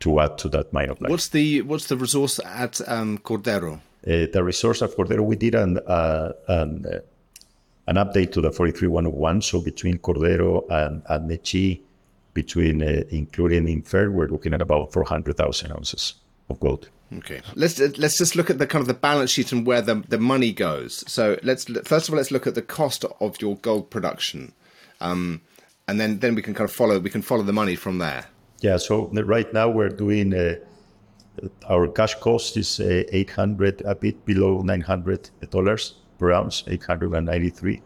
to 0.00 0.20
add 0.20 0.38
to 0.38 0.48
that 0.50 0.72
mine 0.72 0.90
of 0.90 1.00
life. 1.00 1.10
What's 1.10 1.28
the 1.28 1.62
what's 1.62 1.86
the 1.86 1.96
resource 1.96 2.40
at 2.44 2.80
um, 2.88 3.18
Cordero? 3.18 3.80
Uh, 4.06 4.26
the 4.32 4.42
resource 4.44 4.82
at 4.82 4.90
Cordero, 4.90 5.24
we 5.24 5.36
did 5.36 5.54
an 5.54 5.78
uh, 5.78 6.32
an, 6.48 6.86
uh, 6.86 6.98
an 7.86 7.96
update 7.96 8.32
to 8.32 8.40
the 8.40 8.50
43101. 8.50 9.42
So 9.42 9.60
between 9.60 9.98
Cordero 9.98 10.64
and, 10.70 11.02
and 11.08 11.30
Nechi, 11.30 11.80
between 12.34 12.82
uh, 12.82 13.02
including 13.10 13.68
inferred, 13.68 14.14
we're 14.14 14.28
looking 14.28 14.54
at 14.54 14.62
about 14.62 14.92
400,000 14.92 15.72
ounces 15.72 16.14
of 16.48 16.60
gold. 16.60 16.88
Okay, 17.16 17.40
let's 17.54 17.78
let's 17.98 18.18
just 18.18 18.36
look 18.36 18.50
at 18.50 18.58
the 18.58 18.66
kind 18.66 18.82
of 18.82 18.86
the 18.86 18.92
balance 18.92 19.30
sheet 19.30 19.50
and 19.50 19.66
where 19.66 19.80
the 19.80 19.94
the 20.08 20.18
money 20.18 20.52
goes. 20.52 21.02
So 21.10 21.38
let's 21.42 21.64
first 21.84 22.08
of 22.08 22.14
all 22.14 22.18
let's 22.18 22.30
look 22.30 22.46
at 22.46 22.54
the 22.54 22.62
cost 22.62 23.04
of 23.20 23.40
your 23.40 23.56
gold 23.56 23.88
production, 23.88 24.52
um, 25.00 25.40
and 25.86 25.98
then 25.98 26.18
then 26.18 26.34
we 26.34 26.42
can 26.42 26.52
kind 26.52 26.68
of 26.68 26.76
follow 26.76 26.98
we 26.98 27.08
can 27.08 27.22
follow 27.22 27.42
the 27.42 27.52
money 27.52 27.76
from 27.76 27.96
there. 27.96 28.26
Yeah. 28.60 28.76
So 28.76 29.06
right 29.06 29.52
now 29.52 29.68
we're 29.68 29.88
doing 29.88 30.34
uh, 30.34 30.56
our 31.68 31.88
cash 31.88 32.14
cost 32.16 32.56
is 32.56 32.80
uh, 32.80 33.04
800, 33.12 33.82
a 33.82 33.94
bit 33.94 34.24
below 34.24 34.62
900 34.62 35.30
dollars 35.50 35.94
per 36.18 36.32
ounce, 36.32 36.64
893, 36.66 37.80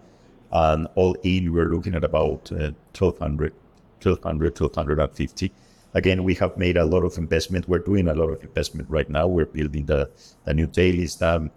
and 0.52 0.88
all 0.94 1.14
in 1.22 1.52
we're 1.52 1.68
looking 1.68 1.94
at 1.94 2.04
about 2.04 2.50
1200 2.50 3.52
uh, 3.52 3.56
1200, 4.02 4.60
1250. 4.60 5.52
Again, 5.94 6.24
we 6.24 6.34
have 6.36 6.56
made 6.56 6.78
a 6.78 6.84
lot 6.84 7.04
of 7.04 7.18
investment. 7.18 7.68
We're 7.68 7.78
doing 7.78 8.08
a 8.08 8.14
lot 8.14 8.30
of 8.30 8.42
investment 8.42 8.88
right 8.88 9.08
now. 9.08 9.26
We're 9.26 9.44
building 9.44 9.84
the, 9.84 10.10
the 10.44 10.54
new 10.54 10.66
tailings 10.66 11.16
dam. 11.16 11.50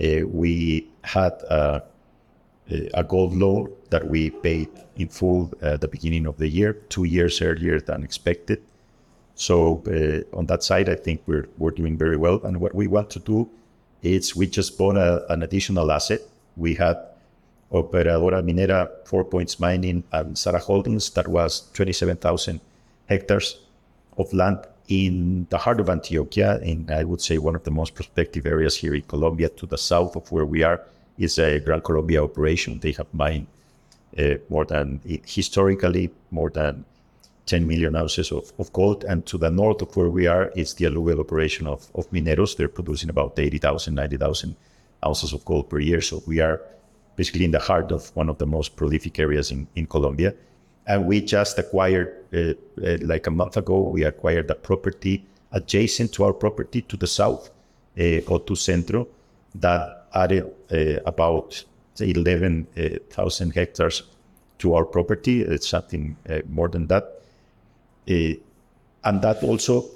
Uh, 0.00 0.26
we 0.26 0.90
had 1.02 1.32
uh, 1.50 1.80
a 2.70 3.04
gold 3.04 3.34
loan 3.34 3.70
that 3.90 4.08
we 4.08 4.30
paid 4.30 4.68
in 4.96 5.08
full 5.08 5.52
at 5.60 5.80
the 5.80 5.88
beginning 5.88 6.26
of 6.26 6.38
the 6.38 6.48
year, 6.48 6.72
two 6.88 7.04
years 7.04 7.42
earlier 7.42 7.80
than 7.80 8.02
expected. 8.02 8.62
So 9.34 9.82
uh, 9.86 10.36
on 10.36 10.46
that 10.46 10.62
side, 10.62 10.88
I 10.88 10.94
think 10.94 11.22
we're 11.26 11.48
we're 11.58 11.72
doing 11.72 11.98
very 11.98 12.16
well. 12.16 12.40
And 12.44 12.60
what 12.60 12.74
we 12.74 12.86
want 12.86 13.10
to 13.10 13.18
do 13.18 13.50
is 14.02 14.36
we 14.36 14.46
just 14.46 14.78
bought 14.78 14.96
a, 14.96 15.30
an 15.32 15.42
additional 15.42 15.90
asset. 15.90 16.20
We 16.56 16.74
had 16.74 16.96
Operadora 17.72 18.42
Minera, 18.42 18.88
Four 19.04 19.24
Points 19.24 19.58
Mining, 19.58 20.04
and 20.12 20.38
Sara 20.38 20.60
Holdings. 20.60 21.10
That 21.10 21.26
was 21.28 21.68
27,000 21.72 22.60
hectares 23.08 23.58
of 24.16 24.32
land 24.32 24.60
in 24.86 25.46
the 25.50 25.58
heart 25.58 25.80
of 25.80 25.86
Antioquia, 25.86 26.62
in 26.62 26.88
I 26.90 27.04
would 27.04 27.20
say 27.20 27.38
one 27.38 27.56
of 27.56 27.64
the 27.64 27.70
most 27.70 27.94
prospective 27.94 28.46
areas 28.46 28.76
here 28.76 28.94
in 28.94 29.02
Colombia, 29.02 29.48
to 29.48 29.66
the 29.66 29.78
south 29.78 30.14
of 30.14 30.30
where 30.30 30.44
we 30.44 30.62
are, 30.62 30.82
is 31.18 31.38
a 31.38 31.60
Gran 31.60 31.80
Colombia 31.80 32.22
operation. 32.22 32.80
They 32.80 32.92
have 32.92 33.12
mined 33.12 33.46
uh, 34.18 34.34
more 34.48 34.64
than 34.64 35.00
historically 35.26 36.10
more 36.30 36.50
than 36.50 36.84
10 37.46 37.66
million 37.66 37.94
ounces 37.96 38.32
of, 38.32 38.52
of, 38.58 38.72
gold. 38.72 39.04
And 39.04 39.26
to 39.26 39.38
the 39.38 39.50
north 39.50 39.82
of 39.82 39.94
where 39.96 40.08
we 40.08 40.26
are 40.26 40.50
is 40.56 40.74
the 40.74 40.86
alluvial 40.86 41.20
operation 41.20 41.66
of, 41.66 41.88
of 41.94 42.10
Mineros. 42.10 42.56
They're 42.56 42.68
producing 42.68 43.10
about 43.10 43.38
80,000, 43.38 43.94
90,000 43.94 44.56
ounces 45.04 45.32
of 45.32 45.44
gold 45.44 45.68
per 45.68 45.78
year. 45.78 46.00
So 46.00 46.22
we 46.26 46.40
are 46.40 46.60
basically 47.16 47.44
in 47.44 47.50
the 47.50 47.58
heart 47.58 47.92
of 47.92 48.14
one 48.16 48.28
of 48.28 48.38
the 48.38 48.46
most 48.46 48.76
prolific 48.76 49.18
areas 49.18 49.50
in, 49.50 49.66
in 49.74 49.86
Colombia. 49.86 50.34
And 50.86 51.06
we 51.06 51.20
just 51.20 51.58
acquired, 51.58 52.24
uh, 52.32 52.54
uh, 52.82 52.98
like 53.02 53.26
a 53.26 53.30
month 53.30 53.56
ago, 53.56 53.80
we 53.80 54.04
acquired 54.04 54.50
a 54.50 54.54
property 54.54 55.24
adjacent 55.52 56.12
to 56.12 56.24
our 56.24 56.32
property 56.32 56.82
to 56.82 56.96
the 56.96 57.06
south, 57.06 57.50
uh, 57.96 58.20
Otu 58.26 58.56
Centro, 58.56 59.06
that 59.54 60.03
added 60.14 60.50
uh, 60.72 61.00
about 61.06 61.64
11,000 62.00 63.48
uh, 63.48 63.52
hectares 63.54 64.02
to 64.58 64.74
our 64.74 64.84
property. 64.84 65.42
It's 65.42 65.68
something 65.68 66.16
uh, 66.28 66.40
more 66.48 66.68
than 66.68 66.86
that. 66.88 67.22
And 68.06 69.20
that 69.22 69.42
also 69.42 69.86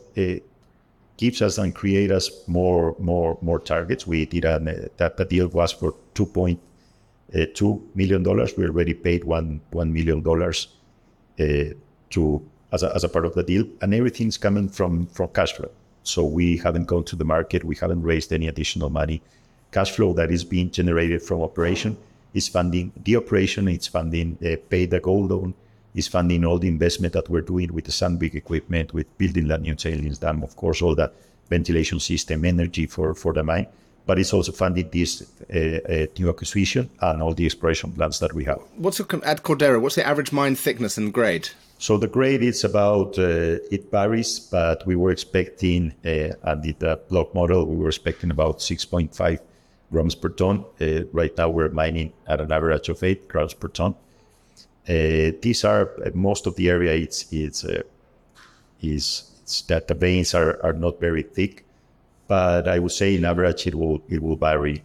gives 1.17 1.43
us 1.43 1.59
and 1.59 1.75
create 1.75 2.11
us 2.11 2.31
more 2.47 2.95
more 2.99 3.39
more 3.43 3.59
targets. 3.59 4.07
We 4.07 4.27
did 4.27 4.45
a 4.45 4.59
that 4.97 5.17
the 5.17 5.25
deal 5.25 5.49
was 5.49 5.73
for 5.73 5.95
two 6.15 6.27
point 6.27 6.61
two 7.55 7.83
million 7.95 8.23
dollars. 8.23 8.57
We 8.57 8.65
already 8.65 8.95
paid 8.95 9.25
one 9.25 9.61
one 9.71 9.93
million 9.93 10.23
dollars 10.23 10.69
uh, 11.41 11.75
to 12.11 12.43
as 12.73 12.83
a, 12.83 12.95
as 12.95 13.05
a 13.05 13.09
part 13.09 13.25
of 13.25 13.35
the 13.35 13.43
deal, 13.43 13.65
and 13.81 13.95
everything's 13.95 14.39
coming 14.39 14.69
from 14.69 15.07
from 15.07 15.29
cash 15.29 15.53
flow. 15.53 15.71
So 16.03 16.25
we 16.25 16.57
haven't 16.57 16.87
gone 16.87 17.05
to 17.05 17.17
the 17.17 17.25
market. 17.25 17.65
We 17.65 17.77
haven't 17.77 18.03
raised 18.03 18.33
any 18.33 18.49
additional 18.49 18.91
money. 18.91 19.23
Cash 19.71 19.93
flow 19.93 20.13
that 20.15 20.31
is 20.31 20.45
being 20.45 20.71
generated 20.71 21.23
from 21.23 21.43
operation 21.43 21.97
is 22.35 22.49
funding 22.49 22.93
the 23.05 23.17
operation. 23.17 23.69
It's 23.69 23.87
funding 23.87 24.39
uh, 24.45 24.57
pay 24.69 24.87
the 24.87 25.01
gold 25.01 25.31
loan. 25.31 25.55
Is 25.95 26.07
funding 26.07 26.45
all 26.45 26.59
the 26.59 26.69
investment 26.69 27.15
that 27.15 27.29
we're 27.29 27.41
doing 27.41 27.73
with 27.73 27.85
the 27.85 27.91
Sandvik 27.91 28.35
equipment, 28.35 28.95
with 28.95 29.07
building 29.19 29.49
that 29.49 29.63
new 29.63 29.75
tailings 29.75 30.19
dam, 30.19 30.43
of 30.45 30.55
course, 30.55 30.81
all 30.81 30.95
that 30.95 31.13
ventilation 31.49 31.99
system, 31.99 32.45
energy 32.45 32.87
for 32.87 33.15
for 33.15 33.33
the 33.33 33.43
mine. 33.43 33.67
But 34.07 34.19
it's 34.19 34.33
also 34.33 34.53
funding 34.53 34.89
this 34.91 35.23
uh, 35.53 35.59
uh, 35.59 36.07
new 36.19 36.29
acquisition 36.29 36.89
and 37.01 37.23
all 37.23 37.35
the 37.35 37.47
exploration 37.47 37.93
plans 37.93 38.21
that 38.21 38.33
we 38.33 38.45
have. 38.45 38.61
What's 38.77 39.01
at 39.01 39.43
Cordero? 39.43 39.81
What's 39.81 39.97
the 39.97 40.07
average 40.07 40.33
mine 40.33 40.57
thickness 40.57 40.99
and 40.99 41.13
grade? 41.13 41.49
So 41.79 41.97
the 41.97 42.09
grade 42.09 42.43
is 42.43 42.65
about 42.65 43.19
uh, 43.19 43.59
it 43.71 43.91
varies, 43.91 44.41
but 44.41 44.87
we 44.87 44.97
were 44.97 45.11
expecting 45.11 45.95
uh, 46.05 46.51
at 46.51 46.63
the 46.63 47.01
block 47.09 47.35
model 47.35 47.67
we 47.67 47.77
were 47.77 47.89
expecting 47.89 48.31
about 48.31 48.59
6.5 48.59 49.41
grams 49.93 50.15
per 50.15 50.29
ton. 50.29 50.65
Uh, 50.81 51.05
right 51.13 51.37
now 51.37 51.49
we're 51.49 51.71
mining 51.71 52.13
at 52.27 52.41
an 52.41 52.53
average 52.53 52.89
of 52.89 53.03
eight 53.03 53.29
grams 53.29 53.55
per 53.55 53.69
ton. 53.69 53.95
Uh, 54.89 55.33
these 55.43 55.65
are 55.65 55.91
uh, 56.05 56.11
most 56.15 56.47
of 56.47 56.57
the 56.57 56.71
area. 56.71 56.93
It's 56.93 57.31
it's 57.33 57.65
uh, 57.65 57.83
is 58.81 59.31
it's 59.43 59.63
that 59.63 59.89
the 59.89 59.95
veins 59.95 60.35
are, 60.35 60.63
are 60.63 60.73
not 60.73 61.01
very 61.01 61.23
thick, 61.23 61.65
but 62.27 62.69
I 62.69 62.79
would 62.79 62.93
say 62.93 63.17
in 63.17 63.25
average 63.25 63.67
it 63.67 63.75
will 63.75 64.03
it 64.09 64.23
will 64.23 64.37
vary. 64.37 64.83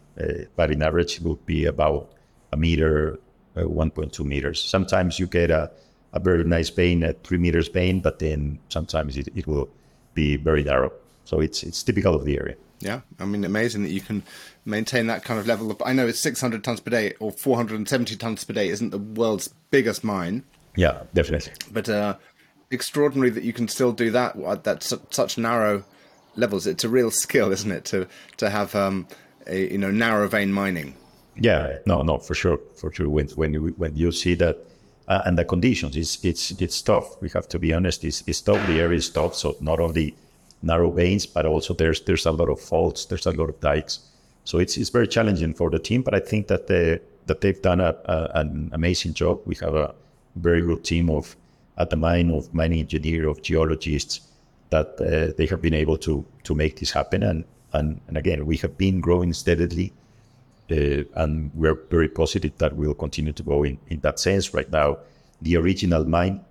but 0.55 0.72
in 0.72 0.81
average 0.81 1.17
it 1.17 1.24
will 1.24 1.39
be 1.45 1.65
about 1.65 2.12
a 2.51 2.57
meter, 2.57 3.17
1.2 3.55 4.24
meters. 4.24 4.62
Sometimes 4.62 5.19
you 5.19 5.27
get 5.27 5.50
a 5.51 5.72
a 6.13 6.19
very 6.19 6.43
nice 6.43 6.69
vein, 6.69 7.03
a 7.03 7.13
three 7.13 7.39
meters 7.39 7.67
vein, 7.67 8.00
but 8.00 8.19
then 8.19 8.60
sometimes 8.69 9.17
it, 9.17 9.27
it 9.36 9.48
will 9.48 9.67
be 10.13 10.38
very 10.38 10.63
narrow. 10.63 10.91
So 11.25 11.39
it's 11.39 11.63
it's 11.63 11.83
typical 11.83 12.15
of 12.15 12.24
the 12.25 12.38
area. 12.38 12.55
Yeah, 12.83 13.01
I 13.19 13.25
mean, 13.25 13.43
amazing 13.45 13.83
that 13.83 13.91
you 13.91 14.01
can 14.01 14.23
maintain 14.65 15.07
that 15.07 15.23
kind 15.23 15.39
of 15.39 15.47
level. 15.47 15.71
Of, 15.71 15.81
I 15.85 15.93
know 15.93 16.05
it's 16.05 16.19
600 16.19 16.63
tons 16.63 16.79
per 16.81 16.91
day 16.91 17.13
or 17.19 17.31
470 17.31 18.15
tons 18.17 18.43
per 18.43 18.53
day 18.53 18.67
isn't 18.67 18.89
the 18.89 18.97
world's 18.97 19.47
biggest 19.71 20.03
mine. 20.03 20.43
Yeah, 20.75 21.03
definitely. 21.13 21.53
But 21.71 21.87
uh, 21.87 22.17
extraordinary 22.71 23.29
that 23.29 23.43
you 23.43 23.53
can 23.53 23.67
still 23.67 23.93
do 23.93 24.11
that 24.11 24.35
at 24.35 24.65
that 24.65 24.83
su- 24.83 25.01
such 25.11 25.37
narrow 25.37 25.85
levels. 26.35 26.67
It's 26.67 26.83
a 26.83 26.89
real 26.89 27.09
skill, 27.09 27.51
isn't 27.51 27.71
it, 27.71 27.85
to 27.85 28.07
to 28.37 28.49
have 28.49 28.75
um, 28.75 29.07
a 29.47 29.71
you 29.71 29.77
know 29.77 29.91
narrow 29.91 30.27
vein 30.27 30.51
mining. 30.51 30.95
Yeah, 31.35 31.77
no, 31.85 32.01
no, 32.01 32.17
for 32.17 32.35
sure, 32.35 32.59
for 32.75 32.91
sure. 32.91 33.09
When 33.09 33.29
when 33.29 33.53
you 33.53 33.73
when 33.77 33.95
you 33.95 34.11
see 34.11 34.35
that 34.35 34.57
uh, 35.07 35.21
and 35.25 35.37
the 35.37 35.45
conditions. 35.45 35.95
It's 35.95 36.23
it's 36.23 36.51
it's 36.51 36.81
tough. 36.81 37.21
We 37.21 37.29
have 37.29 37.47
to 37.49 37.59
be 37.59 37.73
honest. 37.73 38.03
It's, 38.03 38.23
it's 38.27 38.41
tough. 38.41 38.65
The 38.67 38.79
area 38.79 38.97
is 38.97 39.09
tough. 39.09 39.35
So 39.35 39.55
not 39.59 39.79
only 39.79 40.15
narrow 40.63 40.89
veins, 40.91 41.25
but 41.25 41.46
also 41.46 41.74
there's 41.74 42.01
there's 42.01 42.25
a 42.25 42.32
lot 42.32 42.50
of 42.50 42.60
faults. 42.60 43.05
There's 43.05 43.27
a 43.27 43.32
lot 43.32 43.50
of 43.50 43.60
dikes. 43.60 44.00
So 44.46 44.60
it's 44.60 44.77
it's 44.77 44.89
very 44.89 45.08
challenging 45.08 45.53
for 45.53 45.70
the 45.70 45.79
team. 45.79 46.01
But 46.01 46.15
I 46.15 46.20
think 46.20 46.48
that 46.48 46.67
they 46.67 47.00
that 47.27 47.41
they've 47.41 47.62
done 47.62 47.82
a, 47.82 47.96
a, 48.05 48.32
an 48.36 48.70
amazing 48.74 49.13
job. 49.13 49.41
We 49.46 49.55
have 49.55 49.75
a 49.75 49.93
very 50.36 50.62
good 50.62 50.84
team 50.84 51.10
of 51.10 51.36
at 51.77 51.89
the 51.89 51.96
mine 51.96 52.32
of 52.32 52.53
mining 52.53 52.79
engineer 52.79 53.27
of 53.27 53.41
geologists 53.41 54.22
that 54.70 54.88
uh, 55.00 55.34
they 55.38 55.46
have 55.46 55.62
been 55.62 55.74
able 55.74 55.98
to 56.00 56.25
to 56.43 56.55
make 56.55 56.79
this 56.79 56.91
happen. 56.91 57.24
And 57.24 57.46
and 57.74 58.01
and 58.08 58.17
again, 58.17 58.46
we 58.46 58.58
have 58.58 58.77
been 58.77 59.01
growing 59.01 59.34
steadily 59.34 59.93
uh, 60.72 61.03
and 61.15 61.51
we're 61.53 61.75
very 61.89 62.08
positive 62.08 62.58
that 62.58 62.75
we'll 62.75 62.93
continue 62.93 63.34
to 63.34 63.43
go 63.43 63.63
in, 63.63 63.77
in 63.89 64.00
that 64.00 64.20
sense. 64.20 64.53
Right 64.53 64.70
now, 64.72 64.98
the 65.41 65.58
original 65.58 66.05
mine, 66.05 66.41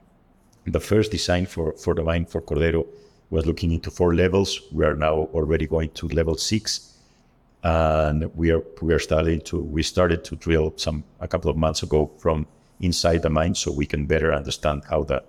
the 0.67 0.81
first 0.81 1.11
design 1.11 1.47
for, 1.47 1.73
for 1.73 1.95
the 1.95 2.03
mine 2.03 2.27
for 2.27 2.43
Cordero 2.43 2.87
was 3.33 3.47
looking 3.47 3.73
into 3.73 3.91
four 3.91 4.15
levels. 4.15 4.61
We 4.73 4.85
are 4.85 4.95
now 4.95 5.15
already 5.33 5.67
going 5.67 5.91
to 5.93 6.07
level 6.09 6.37
six. 6.37 6.99
And 7.65 8.31
we 8.37 8.51
are 8.51 8.63
we 8.83 8.93
are 8.93 8.99
starting 8.99 9.41
to 9.43 9.57
we 9.59 9.83
started 9.83 10.25
to 10.25 10.37
drill 10.37 10.75
some 10.77 11.05
a 11.21 11.29
couple 11.29 11.51
of 11.51 11.57
months 11.57 11.83
ago 11.83 12.11
from 12.19 12.47
inside 12.81 13.23
the 13.23 13.31
mine 13.31 13.55
so 13.55 13.73
we 13.73 13.87
can 13.87 14.05
better 14.05 14.35
understand 14.35 14.83
how 14.91 15.05
the 15.05 15.23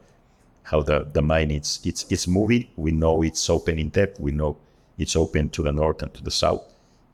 how 0.64 0.82
the, 0.82 1.08
the 1.14 1.22
mine 1.22 1.52
is 1.52 1.80
it's 1.86 2.06
it's 2.10 2.28
moving. 2.28 2.68
We 2.76 2.92
know 2.92 3.24
it's 3.24 3.50
open 3.50 3.80
in 3.80 3.90
depth. 3.90 4.20
We 4.20 4.32
know 4.32 4.58
it's 4.98 5.16
open 5.16 5.50
to 5.52 5.62
the 5.64 5.72
north 5.72 6.02
and 6.02 6.14
to 6.16 6.24
the 6.24 6.32
south. 6.32 6.64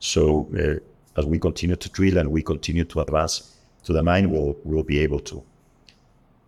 So 0.00 0.48
uh, 0.58 0.80
as 1.20 1.26
we 1.26 1.38
continue 1.38 1.76
to 1.76 1.88
drill 1.90 2.18
and 2.18 2.32
we 2.32 2.42
continue 2.42 2.84
to 2.84 3.00
advance 3.00 3.56
to 3.84 3.92
the 3.92 4.02
mine, 4.02 4.30
we'll 4.30 4.56
we'll 4.64 4.82
be 4.94 4.98
able 5.00 5.20
to 5.20 5.44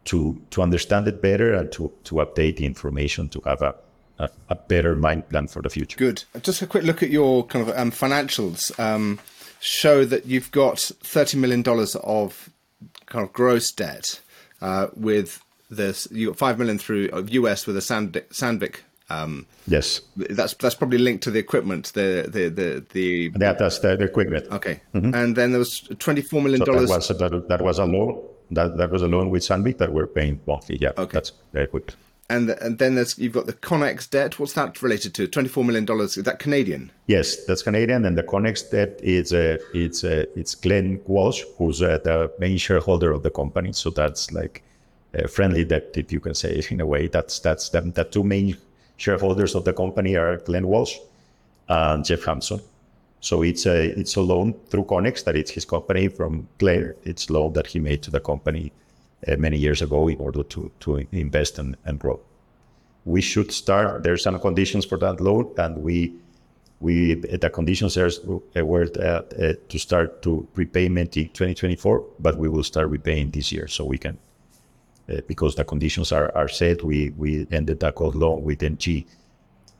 to 0.07 0.40
to 0.50 0.62
understand 0.62 1.07
it 1.07 1.22
better 1.22 1.52
and 1.55 1.70
to 1.72 1.92
to 2.05 2.16
update 2.16 2.57
the 2.57 2.66
information 2.66 3.28
to 3.28 3.40
have 3.44 3.62
a 3.62 3.74
a, 4.18 4.29
a 4.48 4.55
better 4.55 4.94
mind 4.94 5.29
plan 5.29 5.48
for 5.48 5.62
the 5.62 5.70
future. 5.70 5.96
Good. 5.96 6.25
Just 6.42 6.62
a 6.62 6.66
quick 6.66 6.85
look 6.85 7.03
at 7.03 7.11
your 7.11 7.44
kind 7.46 7.68
of 7.68 7.77
um, 7.77 7.90
financials. 7.90 8.79
Um, 8.79 9.18
show 9.61 10.05
that 10.05 10.27
you've 10.27 10.51
got 10.51 10.79
thirty 10.79 11.38
million 11.38 11.62
dollars 11.62 11.96
of 11.96 12.51
kind 13.07 13.25
of 13.25 13.33
gross 13.33 13.70
debt 13.70 14.20
uh, 14.61 14.88
with 14.94 15.42
this. 15.70 16.09
You 16.11 16.29
got 16.29 16.38
five 16.38 16.59
million 16.59 16.79
through 16.79 17.11
US 17.29 17.66
with 17.66 17.77
a 17.77 17.83
Sand, 17.83 18.12
Sandvik 18.31 18.81
um, 19.12 19.46
yes, 19.66 20.01
that's 20.16 20.55
that's 20.55 20.75
probably 20.75 20.98
linked 20.98 21.25
to 21.25 21.31
the 21.31 21.38
equipment. 21.38 21.92
The 21.94 22.27
the 22.29 22.48
the 22.48 22.85
the 22.92 23.29
that, 23.38 23.59
that's 23.59 23.81
the, 23.81 23.96
the 23.96 24.05
equipment. 24.05 24.46
Okay, 24.51 24.81
mm-hmm. 24.94 25.14
and 25.14 25.37
then 25.37 25.53
there 25.53 25.59
was 25.59 25.81
twenty 25.98 26.22
four 26.22 26.40
million 26.40 26.64
dollars. 26.64 26.88
So 27.05 27.14
that, 27.14 27.33
was, 27.33 27.42
that, 27.42 27.48
that 27.48 27.62
was 27.62 27.79
a 27.79 27.85
loan. 27.85 28.22
That 28.51 28.77
that 28.79 28.90
was 28.90 29.03
a 29.03 29.09
loan 29.09 29.31
with 29.31 29.42
Sandvik 29.42 29.79
that 29.79 29.92
we're 29.92 30.07
paying 30.07 30.40
monthly. 30.46 30.79
Yeah, 30.81 30.92
okay, 30.96 31.12
that's 31.12 31.33
the 31.53 31.62
equipment. 31.62 31.96
And 32.33 32.51
and 32.51 32.79
then 32.79 32.95
there's 32.95 33.18
you've 33.18 33.35
got 33.35 33.47
the 33.47 33.53
Connex 33.53 34.09
debt. 34.09 34.38
What's 34.38 34.55
that 34.55 34.81
related 34.81 35.12
to? 35.14 35.29
Twenty 35.29 35.49
four 35.49 35.64
million 35.64 35.85
dollars. 35.85 36.16
Is 36.16 36.25
that 36.25 36.38
Canadian? 36.38 36.90
Yes, 37.07 37.45
that's 37.45 37.62
Canadian. 37.62 38.07
And 38.07 38.16
the 38.16 38.23
Connex 38.23 38.71
debt 38.71 38.99
is 39.03 39.33
uh, 39.33 39.59
it's 39.75 40.03
uh, 40.03 40.25
it's 40.35 40.55
Glenn 40.55 41.01
Walsh, 41.07 41.42
who's 41.59 41.83
uh, 41.83 41.99
the 42.03 42.33
main 42.38 42.57
shareholder 42.57 43.12
of 43.12 43.23
the 43.23 43.31
company. 43.31 43.73
So 43.73 43.90
that's 43.90 44.33
like 44.33 44.62
a 45.12 45.29
friendly 45.29 45.64
debt, 45.64 45.92
if 45.95 46.11
you 46.11 46.21
can 46.21 46.35
say 46.35 46.53
it 46.55 46.73
in 46.73 46.81
a 46.81 46.87
way. 46.87 47.09
That's 47.09 47.38
that's 47.40 47.68
them. 47.68 47.92
The 47.92 48.05
two 48.05 48.25
main 48.25 48.57
shareholders 48.97 49.55
of 49.55 49.64
the 49.64 49.75
company 49.75 50.16
are 50.16 50.38
Glenn 50.38 50.66
Walsh 50.66 50.97
and 51.68 52.05
Jeff 52.05 52.25
Hampson. 52.25 52.61
So 53.21 53.42
it's 53.42 53.66
a 53.66 53.99
it's 54.01 54.16
a 54.16 54.23
loan 54.23 54.55
through 54.71 54.85
Connex 54.85 55.25
that 55.25 55.37
it's 55.37 55.51
his 55.51 55.66
company 55.66 56.09
from 56.09 56.49
Glenn. 56.59 56.95
It's 57.05 57.29
a 57.29 57.33
loan 57.35 57.53
that 57.53 57.66
he 57.66 57.79
made 57.79 58.03
to 58.05 58.11
the 58.11 58.21
company 58.21 58.73
uh, 59.28 59.37
many 59.37 59.56
years 59.56 59.82
ago 59.82 60.08
in 60.08 60.18
order 60.18 60.42
to 60.42 60.70
to 60.80 60.96
invest 61.12 61.58
and, 61.58 61.76
and 61.85 61.98
grow. 61.98 62.20
We 63.04 63.20
should 63.20 63.52
start. 63.52 64.02
There's 64.02 64.22
some 64.22 64.38
conditions 64.38 64.85
for 64.85 64.98
that 64.98 65.20
loan, 65.20 65.52
and 65.58 65.78
we 65.78 66.14
we 66.80 67.14
the 67.14 67.50
conditions 67.50 67.96
are 67.96 68.11
were 68.54 68.88
uh, 68.98 69.02
uh, 69.02 69.52
to 69.68 69.78
start 69.78 70.22
to 70.22 70.46
repayment 70.54 71.16
in 71.16 71.28
2024, 71.28 72.04
but 72.18 72.37
we 72.37 72.48
will 72.48 72.64
start 72.64 72.88
repaying 72.88 73.30
this 73.30 73.52
year, 73.52 73.68
so 73.68 73.85
we 73.85 73.98
can 73.98 74.18
uh, 75.08 75.20
because 75.26 75.54
the 75.54 75.64
conditions 75.64 76.12
are, 76.12 76.35
are 76.37 76.48
set. 76.48 76.82
We 76.82 77.11
we 77.11 77.46
ended 77.50 77.80
the 77.80 77.92
gold 77.92 78.14
loan 78.14 78.42
with 78.42 78.62
NG, 78.62 79.06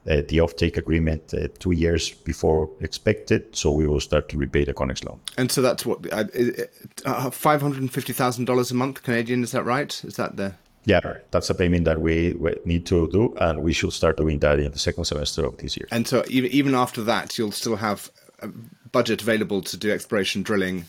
uh, 0.09 0.23
the 0.29 0.39
offtake 0.39 0.77
agreement 0.77 1.35
uh, 1.35 1.49
two 1.59 1.73
years 1.73 2.11
before 2.11 2.69
expected. 2.81 3.55
So 3.55 3.71
we 3.71 3.87
will 3.87 4.01
start 4.01 4.29
to 4.31 4.37
repay 4.37 4.65
the 4.65 4.75
Connex 4.75 5.05
loan. 5.05 5.21
And 5.37 5.51
so 5.51 5.63
that's 5.63 5.87
what 5.87 6.07
uh, 6.13 7.31
five 7.31 7.63
hundred 7.63 7.81
and 7.81 7.93
fifty 7.93 8.13
thousand 8.13 8.47
dollars 8.47 8.71
a 8.71 8.75
month 8.75 9.03
Canadian. 9.03 9.43
Is 9.43 9.53
that 9.53 9.65
right? 9.65 10.05
Is 10.05 10.17
that 10.17 10.37
the 10.37 10.55
yeah, 10.85 11.01
that's 11.31 11.49
a 11.49 11.55
payment 11.55 11.85
that 11.85 12.01
we, 12.01 12.33
we, 12.33 12.57
need 12.65 12.87
to 12.87 13.09
do, 13.13 13.33
and 13.41 13.63
we 13.63 13.73
should 13.73 13.93
start 13.93 14.17
doing 14.17 14.41
that 14.41 14.59
in 14.59 14.73
the 14.73 14.81
second 14.81 15.05
semester 15.05 15.45
of 15.47 15.57
this 15.59 15.77
year. 15.77 15.87
And 15.93 16.09
so, 16.09 16.25
even 16.29 16.75
after 16.75 17.05
that, 17.05 17.39
you'll 17.39 17.53
still 17.53 17.77
have 17.77 18.11
a 18.41 18.49
budget 18.91 19.23
available 19.23 19.63
to 19.63 19.77
do 19.77 19.93
exploration 19.93 20.43
drilling 20.43 20.87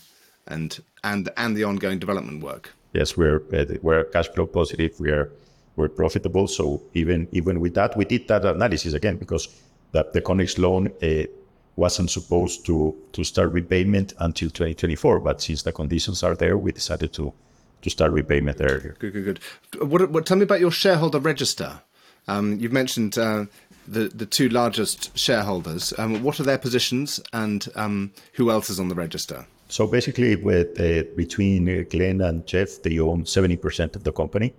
and 0.48 0.82
and 1.04 1.30
and 1.36 1.56
the 1.56 1.62
ongoing 1.62 2.00
development 2.00 2.42
work 2.42 2.72
yes, 2.94 3.16
we're 3.16 3.42
uh, 3.52 3.64
we're 3.82 4.04
cash 4.04 4.28
flow 4.28 4.46
positive. 4.46 4.98
We're 4.98 5.30
we're 5.76 5.88
profitable. 5.88 6.46
So 6.46 6.82
even 6.94 7.28
even 7.32 7.60
with 7.60 7.74
that, 7.74 7.96
we 7.96 8.04
did 8.04 8.28
that 8.28 8.44
analysis 8.44 8.94
again 8.94 9.16
because 9.16 9.48
the, 9.92 10.06
the 10.12 10.20
Connex 10.20 10.58
loan 10.58 10.88
uh, 11.02 11.26
wasn't 11.76 12.10
supposed 12.10 12.64
to 12.66 12.94
to 13.12 13.24
start 13.24 13.52
repayment 13.52 14.12
until 14.20 14.50
2024. 14.50 15.20
But 15.20 15.40
since 15.40 15.62
the 15.62 15.72
conditions 15.72 16.22
are 16.22 16.34
there, 16.34 16.56
we 16.56 16.72
decided 16.72 17.12
to 17.14 17.32
to 17.82 17.90
start 17.90 18.12
repayment 18.12 18.60
earlier. 18.60 18.96
Good, 18.98 19.12
good, 19.12 19.24
good. 19.24 19.88
What, 19.90 20.10
what 20.10 20.26
tell 20.26 20.38
me 20.38 20.44
about 20.44 20.60
your 20.60 20.70
shareholder 20.70 21.18
register? 21.18 21.82
Um, 22.26 22.58
you've 22.58 22.72
mentioned 22.72 23.18
uh, 23.18 23.46
the 23.86 24.08
the 24.08 24.26
two 24.26 24.48
largest 24.48 25.16
shareholders. 25.18 25.92
Um, 25.98 26.22
what 26.22 26.40
are 26.40 26.44
their 26.44 26.58
positions, 26.58 27.20
and 27.32 27.66
um, 27.74 28.12
who 28.34 28.50
else 28.50 28.70
is 28.70 28.80
on 28.80 28.88
the 28.88 28.94
register? 28.94 29.46
So 29.68 29.86
basically, 29.86 30.36
with 30.36 30.80
uh, 30.80 31.04
between 31.16 31.68
uh, 31.68 31.84
Glenn 31.90 32.20
and 32.20 32.46
Jeff, 32.46 32.82
they 32.82 32.98
own 32.98 33.26
seventy 33.26 33.56
percent 33.56 33.96
of 33.96 34.04
the 34.04 34.12
company. 34.12 34.54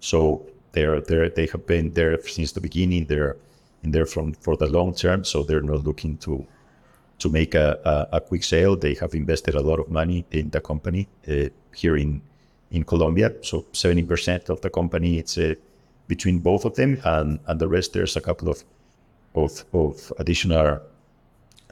So 0.00 0.46
they're 0.72 1.00
they 1.00 1.28
they 1.28 1.46
have 1.46 1.66
been 1.66 1.92
there 1.92 2.20
since 2.22 2.52
the 2.52 2.60
beginning. 2.60 3.06
They're 3.06 3.36
in 3.82 3.90
there 3.92 4.06
from 4.06 4.34
for 4.34 4.56
the 4.56 4.66
long 4.66 4.94
term. 4.94 5.24
So 5.24 5.42
they're 5.42 5.62
not 5.62 5.84
looking 5.84 6.18
to 6.18 6.46
to 7.18 7.28
make 7.28 7.54
a, 7.54 7.78
a, 7.84 8.16
a 8.16 8.20
quick 8.20 8.44
sale. 8.44 8.76
They 8.76 8.94
have 8.94 9.14
invested 9.14 9.54
a 9.54 9.60
lot 9.60 9.78
of 9.78 9.90
money 9.90 10.24
in 10.30 10.50
the 10.50 10.60
company 10.60 11.08
uh, 11.28 11.48
here 11.74 11.96
in 11.96 12.20
in 12.70 12.84
Colombia. 12.84 13.32
So 13.42 13.66
seventy 13.72 14.02
percent 14.02 14.50
of 14.50 14.60
the 14.60 14.70
company 14.70 15.18
it's 15.18 15.38
uh, 15.38 15.54
between 16.08 16.38
both 16.38 16.64
of 16.64 16.74
them, 16.74 17.00
and 17.04 17.38
and 17.46 17.60
the 17.60 17.68
rest 17.68 17.92
there's 17.92 18.16
a 18.16 18.20
couple 18.20 18.48
of 18.48 18.64
of, 19.34 19.64
of 19.72 20.12
additional 20.18 20.80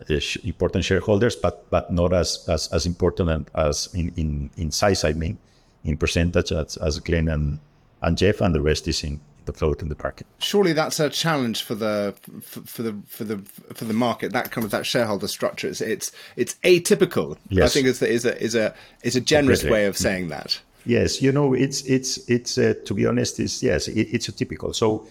uh, 0.09 0.21
important 0.45 0.85
shareholders, 0.85 1.37
but 1.37 1.69
but 1.71 1.91
not 1.91 2.13
as 2.13 2.49
as, 2.49 2.69
as 2.73 2.87
important 2.87 3.49
as 3.55 3.89
in, 3.95 4.13
in, 4.17 4.51
in 4.57 4.71
size. 4.71 5.05
I 5.05 5.13
mean, 5.13 5.39
in 5.85 5.97
percentage 5.97 6.53
as, 6.53 6.77
as 6.77 6.99
Glenn 7.01 7.29
and, 7.29 7.59
and 8.03 8.19
Jeff, 8.19 8.41
and 8.41 8.55
the 8.55 8.61
rest 8.61 8.89
is 8.89 9.03
in 9.05 9.21
the 9.45 9.53
float 9.53 9.83
in 9.83 9.89
the 9.89 9.97
market. 10.03 10.27
Surely 10.39 10.73
that's 10.73 11.01
a 11.01 11.09
challenge 11.11 11.63
for 11.63 11.75
the 11.75 12.15
for, 12.43 12.61
for 12.61 12.83
the 12.83 12.97
for 13.07 13.25
the 13.25 13.39
for 13.75 13.85
the 13.85 13.95
market. 13.95 14.33
That 14.33 14.51
kind 14.51 14.65
of 14.65 14.71
that 14.71 14.87
shareholder 14.87 15.29
structure. 15.29 15.69
It's 15.69 15.81
it's, 15.81 16.13
it's 16.37 16.55
atypical. 16.65 17.37
Yes. 17.49 17.71
I 17.71 17.73
think 17.73 17.87
is 17.87 18.03
is 18.03 18.25
a 18.25 18.43
is 18.43 18.55
a 18.55 18.75
is 19.03 19.17
a 19.17 19.21
generous 19.21 19.65
way 19.65 19.87
of 19.87 19.97
saying 19.97 20.29
that. 20.29 20.61
Yes, 20.85 21.23
you 21.23 21.31
know, 21.31 21.55
it's 21.55 21.83
it's 21.83 22.19
it's 22.29 22.59
uh, 22.59 22.75
to 22.85 22.95
be 22.95 23.07
honest, 23.07 23.39
is 23.39 23.63
yes, 23.63 23.89
it, 23.89 24.09
it's 24.13 24.29
a 24.29 24.33
typical. 24.33 24.73
So 24.73 25.07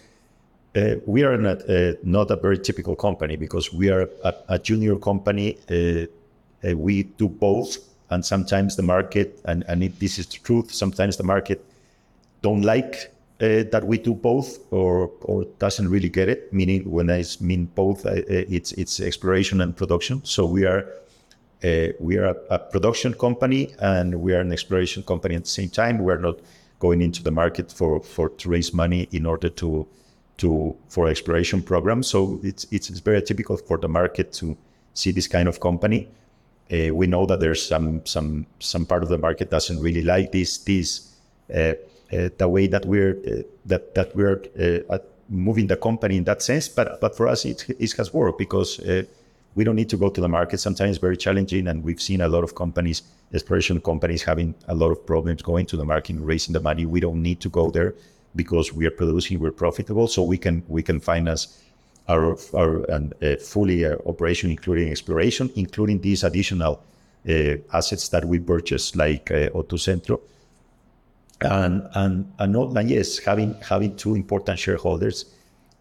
uh, 0.76 0.96
we 1.06 1.24
are 1.24 1.38
not 1.38 1.70
uh, 1.70 1.94
not 2.04 2.30
a 2.30 2.36
very 2.36 2.60
typical 2.60 2.96
company 2.96 3.38
because 3.38 3.74
we 3.74 3.90
are 3.90 4.10
a, 4.24 4.34
a 4.50 4.60
junior 4.60 4.98
company. 4.98 5.58
Uh, 5.70 6.08
uh, 6.64 6.78
we 6.78 7.04
do 7.04 7.28
both, 7.28 7.78
and 8.10 8.26
sometimes 8.26 8.76
the 8.76 8.84
market, 8.84 9.40
and 9.46 9.64
and 9.68 9.84
it, 9.84 10.00
this 10.00 10.20
is 10.20 10.28
the 10.28 10.40
truth. 10.40 10.74
Sometimes 10.74 11.16
the 11.18 11.24
market 11.24 11.64
don't 12.42 12.62
like 12.62 13.14
uh, 13.42 13.64
that 13.72 13.84
we 13.86 13.98
do 13.98 14.14
both, 14.14 14.60
or 14.72 15.12
or 15.22 15.46
doesn't 15.60 15.90
really 15.90 16.10
get 16.10 16.30
it. 16.30 16.54
Meaning, 16.54 16.90
when 16.90 17.10
i 17.10 17.24
mean 17.40 17.66
both, 17.76 18.06
uh, 18.06 18.12
it's 18.28 18.72
it's 18.74 19.00
exploration 19.00 19.62
and 19.62 19.76
production. 19.76 20.22
So 20.24 20.46
we 20.46 20.66
are 20.66 20.86
uh, 21.64 21.88
we 22.00 22.18
are 22.18 22.26
a, 22.26 22.36
a 22.50 22.60
production 22.60 23.14
company 23.14 23.74
and 23.80 24.22
we 24.22 24.34
are 24.34 24.40
an 24.40 24.52
exploration 24.52 25.04
company 25.04 25.36
at 25.36 25.44
the 25.44 25.50
same 25.50 25.70
time. 25.70 26.00
We 26.00 26.12
are 26.14 26.20
not 26.20 26.40
going 26.80 27.02
into 27.02 27.24
the 27.24 27.32
market 27.32 27.72
for, 27.72 28.02
for 28.02 28.30
to 28.30 28.50
raise 28.50 28.74
money 28.74 29.08
in 29.12 29.26
order 29.26 29.50
to 29.50 29.88
to 30.38 30.76
for 30.90 31.08
exploration 31.08 31.62
programs. 31.62 32.08
So 32.08 32.40
it's 32.44 32.66
it's, 32.72 32.90
very 33.00 33.22
typical 33.22 33.58
for 33.58 33.78
the 33.78 33.88
market 33.88 34.34
to 34.34 34.58
see 34.94 35.12
this 35.12 35.28
kind 35.28 35.48
of 35.48 35.60
company. 35.60 36.08
Uh, 36.72 36.94
we 36.96 37.06
know 37.06 37.26
that 37.28 37.40
there's 37.40 37.64
some 37.64 38.02
some 38.06 38.48
some 38.60 38.86
part 38.86 39.04
of 39.04 39.10
the 39.10 39.18
market 39.18 39.52
doesn't 39.52 39.80
really 39.80 40.02
like 40.02 40.32
this 40.32 40.58
this 40.60 41.16
uh, 41.54 41.74
the 42.12 42.48
way 42.48 42.68
that 42.68 42.86
we're 42.86 43.18
uh, 43.28 43.44
that 43.66 43.96
that 43.96 44.16
we're 44.16 44.42
uh, 44.90 44.98
moving 45.30 45.68
the 45.68 45.78
company 45.78 46.18
in 46.18 46.24
that 46.26 46.42
sense. 46.42 46.68
But 46.68 47.00
but 47.00 47.16
for 47.16 47.28
us, 47.28 47.46
it 47.46 47.66
it 47.80 47.92
has 47.94 48.14
worked 48.14 48.38
because 48.38 48.80
uh, 48.80 49.04
we 49.56 49.64
don't 49.64 49.76
need 49.76 49.90
to 49.90 49.98
go 49.98 50.10
to 50.10 50.22
the 50.22 50.28
market. 50.28 50.60
Sometimes 50.60 50.98
very 50.98 51.18
challenging, 51.18 51.68
and 51.68 51.84
we've 51.84 52.02
seen 52.02 52.22
a 52.22 52.28
lot 52.28 52.44
of 52.44 52.56
companies, 52.56 53.04
exploration 53.34 53.82
companies, 53.82 54.24
having 54.24 54.56
a 54.68 54.76
lot 54.76 54.92
of 54.92 55.06
problems 55.06 55.42
going 55.42 55.66
to 55.68 55.78
the 55.78 55.86
market, 55.86 56.18
raising 56.20 56.54
the 56.54 56.60
money. 56.60 56.86
We 56.86 57.00
don't 57.00 57.22
need 57.22 57.40
to 57.42 57.50
go 57.50 57.72
there 57.72 57.94
because 58.36 58.74
we 58.74 58.86
are 58.86 58.92
producing, 58.92 59.40
we're 59.40 59.52
profitable, 59.52 60.08
so 60.08 60.24
we 60.24 60.38
can 60.38 60.64
we 60.68 60.84
can 60.84 61.00
finance 61.00 61.62
our 62.08 62.38
our 62.54 62.84
and, 62.92 63.14
uh, 63.24 63.36
fully 63.38 63.86
uh, 63.86 63.96
operation, 64.06 64.50
including 64.52 64.90
exploration, 64.90 65.50
including 65.56 66.02
these 66.02 66.24
additional 66.24 66.84
uh, 67.30 67.56
assets 67.74 68.10
that 68.10 68.26
we 68.26 68.40
purchased, 68.40 68.96
like 68.96 69.32
uh. 69.32 69.50
And 71.50 71.88
and 71.96 72.32
and, 72.40 72.54
not, 72.54 72.78
and 72.78 72.90
yes, 72.90 73.18
having 73.20 73.56
having 73.62 73.96
two 73.96 74.16
important 74.16 74.60
shareholders 74.60 75.26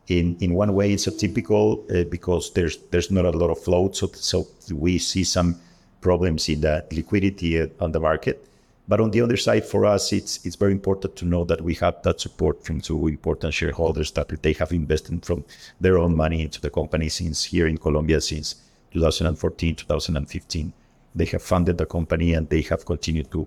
in 0.08 0.36
in 0.40 0.54
one 0.54 0.74
way 0.74 0.92
it's 0.92 1.06
atypical 1.06 1.84
uh, 1.90 2.04
because 2.08 2.52
there's 2.52 2.78
there's 2.90 3.10
not 3.10 3.24
a 3.24 3.30
lot 3.30 3.50
of 3.50 3.58
float, 3.58 3.96
so 3.96 4.10
so 4.14 4.46
we 4.72 4.98
see 4.98 5.24
some 5.24 5.56
problems 6.00 6.48
in 6.48 6.60
the 6.62 6.84
liquidity 6.92 7.60
uh, 7.60 7.66
on 7.80 7.92
the 7.92 8.00
market. 8.00 8.46
But 8.88 9.00
on 9.00 9.12
the 9.12 9.20
other 9.20 9.36
side, 9.36 9.64
for 9.64 9.86
us, 9.86 10.12
it's 10.12 10.44
it's 10.44 10.56
very 10.56 10.72
important 10.72 11.14
to 11.16 11.24
know 11.24 11.44
that 11.44 11.60
we 11.60 11.74
have 11.74 12.02
that 12.02 12.20
support 12.20 12.64
from 12.64 12.80
two 12.80 13.06
important 13.06 13.54
shareholders 13.54 14.10
that 14.12 14.28
they 14.42 14.52
have 14.54 14.72
invested 14.72 15.24
from 15.24 15.44
their 15.80 15.96
own 15.98 16.16
money 16.16 16.42
into 16.42 16.60
the 16.60 16.70
company 16.70 17.08
since 17.08 17.44
here 17.44 17.68
in 17.68 17.78
Colombia 17.78 18.20
since 18.20 18.56
2014, 18.92 19.76
2015. 19.76 20.72
They 21.14 21.24
have 21.26 21.42
funded 21.42 21.78
the 21.78 21.86
company 21.86 22.34
and 22.34 22.48
they 22.48 22.62
have 22.62 22.84
continued 22.84 23.30
to 23.30 23.46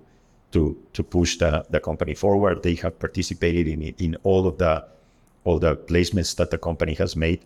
to 0.54 0.78
to 0.94 1.04
push 1.04 1.38
the, 1.38 1.66
the 1.70 1.80
company 1.80 2.14
forward. 2.14 2.64
They 2.64 2.76
have 2.76 2.98
participated 3.00 3.68
in 3.68 3.82
in 3.82 4.16
all 4.24 4.48
of 4.48 4.58
the 4.58 4.86
all 5.44 5.60
the 5.60 5.76
placements 5.76 6.36
that 6.38 6.52
the 6.52 6.58
company 6.58 6.94
has 6.96 7.16
made. 7.16 7.42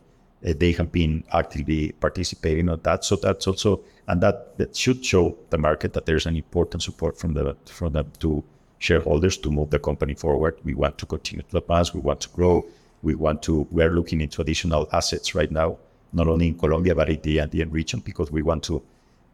Uh, 0.46 0.54
they 0.56 0.72
have 0.74 0.92
been 0.92 1.24
actively 1.34 1.92
participating 1.94 2.70
on 2.70 2.80
that. 2.84 3.04
So 3.04 3.16
that's 3.16 3.48
also 3.48 3.82
and 4.08 4.22
that, 4.22 4.58
that 4.58 4.76
should 4.76 5.04
show 5.04 5.36
the 5.50 5.58
market 5.58 5.94
that 5.94 6.06
there's 6.06 6.26
an 6.26 6.36
important 6.36 6.84
support 6.84 7.18
from 7.18 7.34
the 7.34 7.56
from 7.66 7.94
the 7.94 8.04
two 8.20 8.44
shareholders 8.80 9.38
to 9.38 9.50
move 9.50 9.70
the 9.70 9.80
company 9.80 10.14
forward. 10.14 10.58
We 10.64 10.76
want 10.76 10.98
to 11.00 11.06
continue 11.06 11.44
to 11.50 11.58
advance. 11.58 11.94
We 11.94 12.02
want 12.02 12.22
to 12.22 12.30
grow. 12.30 12.66
We 13.02 13.16
want 13.16 13.42
to. 13.44 13.68
We 13.72 13.84
are 13.84 13.92
looking 13.92 14.22
into 14.22 14.42
additional 14.42 14.88
assets 14.92 15.34
right 15.34 15.52
now, 15.52 15.78
not 16.14 16.28
only 16.28 16.48
in 16.48 16.58
Colombia 16.58 16.94
but 16.94 17.10
in 17.10 17.22
the 17.22 17.40
Andean 17.40 17.72
region 17.72 18.00
because 18.02 18.32
we 18.32 18.42
want 18.42 18.64
to 18.66 18.84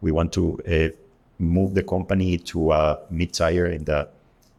we 0.01 0.11
want 0.11 0.31
to 0.33 0.59
uh, 0.67 0.89
move 1.43 1.73
the 1.73 1.83
company 1.83 2.37
to 2.37 2.71
a 2.71 2.99
mid-tier 3.09 3.65
in 3.67 3.85
the 3.85 4.07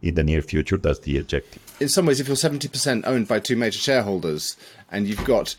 in 0.02 0.14
the 0.14 0.22
near 0.22 0.42
future. 0.42 0.76
That's 0.76 1.00
the 1.00 1.18
objective. 1.18 1.62
in 1.80 1.88
some 1.88 2.06
ways, 2.06 2.20
if 2.20 2.26
you're 2.28 2.36
seventy 2.36 2.68
percent 2.68 3.04
owned 3.06 3.28
by 3.28 3.40
two 3.40 3.56
major 3.56 3.78
shareholders, 3.78 4.56
and 4.90 5.06
you've 5.06 5.24
got, 5.24 5.56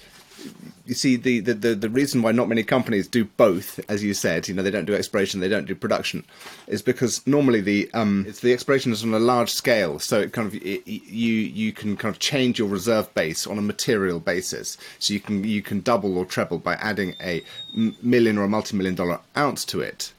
you 0.85 0.93
see, 0.93 1.15
the, 1.15 1.39
the 1.39 1.53
the 1.53 1.75
the 1.75 1.89
reason 1.89 2.21
why 2.21 2.31
not 2.31 2.47
many 2.47 2.63
companies 2.63 3.07
do 3.07 3.25
both, 3.25 3.79
as 3.89 4.03
you 4.03 4.13
said, 4.13 4.47
you 4.47 4.53
know, 4.53 4.63
they 4.63 4.71
don't 4.71 4.85
do 4.85 4.93
exploration, 4.95 5.39
they 5.39 5.49
don't 5.49 5.67
do 5.67 5.75
production, 5.75 6.23
is 6.67 6.81
because 6.81 7.25
normally 7.27 7.61
the 7.61 7.89
um, 7.93 8.25
it's 8.27 8.39
the 8.39 8.53
exploration 8.53 8.91
is 8.91 9.03
on 9.03 9.13
a 9.13 9.19
large 9.19 9.51
scale, 9.51 9.99
so 9.99 10.21
it 10.21 10.31
kind 10.31 10.47
of 10.47 10.55
it, 10.55 10.87
you 10.87 11.33
you 11.33 11.73
can 11.73 11.97
kind 11.97 12.13
of 12.13 12.19
change 12.19 12.59
your 12.59 12.67
reserve 12.67 13.13
base 13.13 13.45
on 13.45 13.57
a 13.57 13.61
material 13.61 14.19
basis, 14.19 14.77
so 14.99 15.13
you 15.13 15.19
can 15.19 15.43
you 15.43 15.61
can 15.61 15.81
double 15.81 16.17
or 16.17 16.25
treble 16.25 16.59
by 16.59 16.75
adding 16.75 17.15
a 17.21 17.43
million 18.01 18.37
or 18.37 18.45
a 18.45 18.49
multi-million 18.49 18.95
dollar 18.95 19.19
ounce 19.35 19.65
to 19.65 19.81
it, 19.81 20.13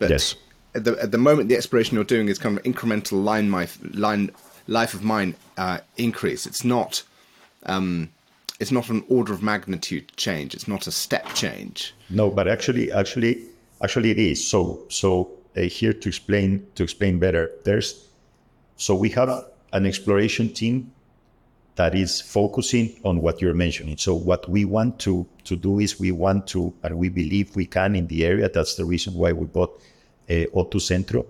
but 0.00 0.10
Yes. 0.10 0.34
at 0.74 0.82
the 0.84 0.92
at 1.00 1.12
the 1.12 1.18
moment 1.18 1.48
the 1.48 1.56
exploration 1.56 1.94
you're 1.94 2.12
doing 2.16 2.28
is 2.28 2.38
kind 2.38 2.58
of 2.58 2.62
incremental 2.64 3.22
line 3.22 3.52
life 3.52 3.78
line 3.94 4.30
life 4.66 4.92
of 4.94 5.02
mine 5.04 5.36
uh, 5.56 5.78
increase. 5.96 6.46
It's 6.46 6.64
not 6.64 7.02
um, 7.66 8.08
it's 8.60 8.72
not 8.72 8.88
an 8.88 9.04
order 9.08 9.32
of 9.32 9.42
magnitude 9.42 10.12
change. 10.16 10.54
It's 10.54 10.68
not 10.68 10.86
a 10.86 10.90
step 10.92 11.26
change. 11.34 11.94
No, 12.10 12.30
but 12.30 12.46
actually, 12.48 12.92
actually, 12.92 13.42
actually, 13.82 14.10
it 14.10 14.18
is. 14.18 14.46
So, 14.46 14.80
so 14.88 15.30
uh, 15.56 15.62
here 15.62 15.92
to 15.92 16.08
explain 16.08 16.66
to 16.74 16.82
explain 16.82 17.18
better, 17.18 17.50
there's 17.64 18.06
so 18.76 18.94
we 18.94 19.10
have 19.10 19.28
an 19.72 19.86
exploration 19.86 20.52
team 20.52 20.90
that 21.80 21.94
is 21.94 22.20
focusing 22.20 22.86
on 23.04 23.22
what 23.22 23.40
you're 23.40 23.54
mentioning. 23.54 23.96
So, 23.96 24.14
what 24.14 24.46
we 24.50 24.66
want 24.66 24.98
to 25.06 25.26
to 25.44 25.56
do 25.56 25.78
is 25.78 25.98
we 25.98 26.12
want 26.12 26.46
to, 26.48 26.74
and 26.82 26.98
we 26.98 27.08
believe 27.08 27.56
we 27.56 27.64
can 27.64 27.96
in 27.96 28.06
the 28.06 28.26
area. 28.26 28.50
That's 28.56 28.74
the 28.74 28.84
reason 28.84 29.14
why 29.14 29.32
we 29.32 29.46
bought 29.46 29.72
uh, 30.28 30.78
Centro. 30.78 31.22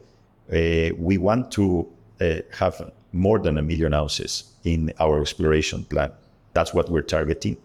Uh, 0.53 0.91
we 1.09 1.19
want 1.19 1.53
to 1.53 1.87
uh, 2.21 2.41
have 2.59 2.75
more 3.13 3.39
than 3.39 3.59
a 3.59 3.63
million 3.63 3.95
ounces 3.95 4.33
in 4.65 4.93
our 4.99 5.21
exploration 5.21 5.85
plan. 5.85 6.11
That's 6.53 6.75
what 6.75 6.91
we're 6.91 7.09
targeting 7.17 7.57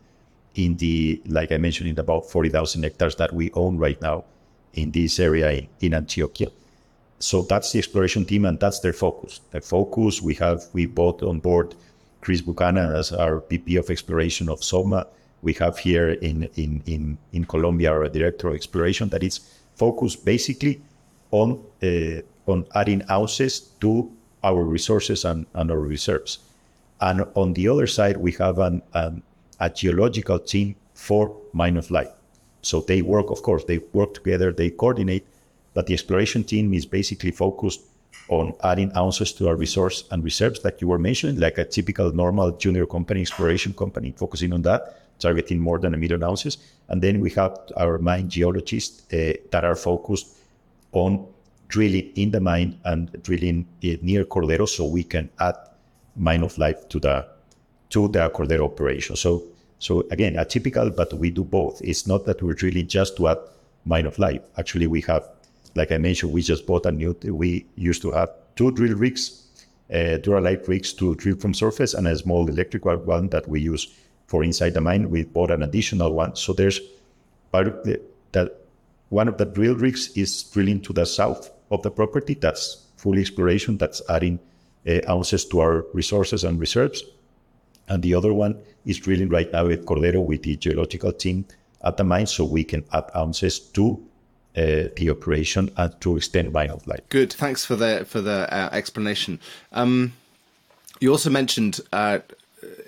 in 0.54 0.78
the, 0.78 1.20
like 1.26 1.52
I 1.52 1.58
mentioned, 1.58 1.90
in 1.90 1.98
about 1.98 2.30
40,000 2.30 2.84
hectares 2.84 3.16
that 3.16 3.34
we 3.34 3.52
own 3.54 3.80
right 3.80 4.00
now 4.00 4.26
in 4.74 4.92
this 4.92 5.20
area 5.20 5.50
in, 5.52 5.68
in 5.82 5.92
Antioquia. 5.94 6.52
So 7.18 7.42
that's 7.42 7.72
the 7.72 7.80
exploration 7.80 8.26
team 8.26 8.46
and 8.46 8.60
that's 8.60 8.80
their 8.82 8.94
focus. 8.94 9.42
Their 9.50 9.62
focus, 9.62 10.22
we 10.22 10.36
have, 10.36 10.62
we 10.74 10.86
bought 10.86 11.24
on 11.24 11.40
board 11.40 11.74
Chris 12.26 12.42
Buchanan 12.42 12.96
as 12.96 13.12
our 13.12 13.44
VP 13.50 13.76
of 13.76 13.92
exploration 13.92 14.50
of 14.50 14.64
SOMA. 14.64 15.06
We 15.44 15.54
have 15.54 15.78
here 15.78 16.10
in, 16.10 16.50
in, 16.56 16.82
in, 16.88 17.20
in 17.32 17.46
Colombia 17.46 17.92
our 17.92 18.10
director 18.10 18.48
of 18.48 18.56
exploration 18.56 19.10
that 19.10 19.22
is 19.22 19.42
focused 19.76 20.26
basically 20.26 20.82
on, 21.30 21.64
uh, 21.84 22.22
on 22.52 22.66
adding 22.74 23.04
ounces 23.12 23.60
to 23.82 24.12
our 24.44 24.64
resources 24.64 25.24
and, 25.24 25.46
and 25.54 25.70
our 25.70 25.80
reserves. 25.80 26.40
And 27.00 27.26
on 27.36 27.54
the 27.54 27.68
other 27.70 27.86
side, 27.86 28.18
we 28.18 28.32
have 28.34 28.58
an, 28.58 28.82
an, 28.94 29.22
a 29.60 29.70
geological 29.70 30.40
team 30.40 30.76
for 30.96 31.38
Mine 31.54 31.78
of 31.78 31.92
Life. 31.92 32.10
So 32.64 32.82
they 32.82 33.04
work, 33.04 33.30
of 33.30 33.44
course, 33.44 33.66
they 33.66 33.78
work 33.94 34.16
together, 34.16 34.52
they 34.52 34.72
coordinate, 34.72 35.28
but 35.76 35.86
the 35.86 35.94
exploration 35.94 36.44
team 36.44 36.74
is 36.74 36.88
basically 36.88 37.30
focused 37.30 37.82
on 38.30 38.54
adding 38.64 38.92
ounces 38.96 39.34
to 39.34 39.48
our 39.48 39.56
resource 39.56 40.06
and 40.12 40.24
reserves, 40.24 40.64
like 40.64 40.82
you 40.82 40.88
were 40.88 40.98
mentioning, 40.98 41.40
like 41.40 41.58
a 41.58 41.66
typical 41.66 42.12
normal 42.12 42.52
junior 42.52 42.86
company, 42.86 43.22
exploration 43.22 43.74
company, 43.74 44.14
focusing 44.18 44.52
on 44.54 44.62
that, 44.64 45.00
targeting 45.20 45.60
more 45.60 45.80
than 45.80 45.94
a 45.94 45.98
million 45.98 46.24
ounces. 46.24 46.58
And 46.90 47.02
then 47.02 47.20
we 47.20 47.30
have 47.32 47.58
our 47.78 47.98
mine 47.98 48.30
geologists 48.30 49.12
uh, 49.14 49.34
that 49.52 49.64
are 49.64 49.76
focused 49.76 50.28
on 50.92 51.28
drilling 51.68 52.12
in 52.16 52.32
the 52.32 52.40
mine 52.40 52.80
and 52.86 53.12
drilling 53.24 53.68
uh, 53.84 53.98
near 54.02 54.26
Cordero 54.26 54.68
so 54.68 54.86
we 54.86 55.04
can 55.04 55.30
add 55.40 55.56
mine 56.16 56.44
of 56.44 56.58
life 56.58 56.88
to 56.90 57.00
the 57.00 57.28
to 57.90 58.08
the 58.08 58.30
Cordero 58.30 58.66
operation. 58.66 59.16
So 59.16 59.44
so 59.80 60.06
again, 60.10 60.36
atypical, 60.36 60.96
but 60.96 61.14
we 61.14 61.30
do 61.30 61.44
both. 61.44 61.82
It's 61.84 62.08
not 62.08 62.26
that 62.26 62.42
we're 62.42 62.54
drilling 62.54 62.88
just 62.88 63.18
to 63.18 63.28
add 63.28 63.38
mine 63.86 64.06
of 64.06 64.18
life. 64.18 64.42
Actually, 64.58 64.88
we 64.88 65.02
have, 65.02 65.28
like 65.76 65.92
I 65.92 65.98
mentioned, 65.98 66.32
we 66.32 66.42
just 66.42 66.66
bought 66.66 66.86
a 66.86 66.92
new. 66.92 67.16
We 67.24 67.66
used 67.76 68.02
to 68.04 68.12
have 68.12 68.30
two 68.56 68.72
drill 68.72 68.98
rigs, 68.98 69.44
uh, 69.92 70.18
Duralight 70.24 70.68
rigs 70.68 70.94
to 70.94 71.16
drill 71.16 71.36
from 71.36 71.54
surface, 71.54 71.94
and 71.94 72.08
a 72.08 72.18
small 72.18 72.48
electrical 72.48 72.98
one 72.98 73.30
that 73.30 73.48
we 73.48 73.60
use 73.60 73.94
for 74.28 74.44
inside 74.44 74.74
the 74.74 74.82
mine. 74.82 75.10
We 75.10 75.26
bought 75.26 75.52
an 75.52 75.64
additional 75.64 76.14
one. 76.14 76.36
So 76.36 76.54
there's 76.54 76.80
part 77.52 77.68
of 77.68 77.84
the, 77.84 78.02
that 78.32 78.62
one 79.10 79.28
of 79.28 79.38
the 79.38 79.46
drill 79.46 79.76
rigs 79.76 80.10
is 80.16 80.44
drilling 80.44 80.82
to 80.82 80.94
the 80.94 81.06
south 81.06 81.52
of 81.70 81.84
the 81.84 81.92
property. 81.92 82.34
That's 82.34 82.88
full 82.96 83.20
exploration. 83.20 83.78
That's 83.78 84.02
adding 84.10 84.40
uh, 84.88 85.02
ounces 85.10 85.46
to 85.46 85.60
our 85.60 85.86
resources 85.94 86.44
and 86.44 86.60
reserves. 86.60 87.04
And 87.88 88.02
the 88.02 88.16
other 88.16 88.34
one 88.34 88.58
is 88.86 88.98
drilling 88.98 89.30
right 89.30 89.52
now 89.52 89.68
at 89.68 89.82
Cordero 89.86 90.26
with 90.26 90.44
the 90.44 90.56
geological 90.56 91.12
team 91.12 91.46
at 91.84 91.98
the 91.98 92.04
mine 92.04 92.26
so 92.26 92.46
we 92.46 92.64
can 92.64 92.84
add 92.94 93.12
ounces 93.16 93.60
to 93.60 94.02
uh, 94.56 94.90
the 94.96 95.10
operation 95.10 95.70
and 95.78 96.00
to 96.02 96.18
extend 96.18 96.52
mine 96.54 96.70
of 96.70 96.86
life. 96.88 97.02
Good. 97.10 97.34
Thanks 97.34 97.66
for 97.66 97.76
the 97.76 98.06
for 98.06 98.22
the 98.22 98.54
uh, 98.54 98.70
explanation. 98.72 99.40
Um, 99.72 100.14
you 101.00 101.12
also 101.12 101.30
mentioned 101.30 101.82
uh, 101.92 102.20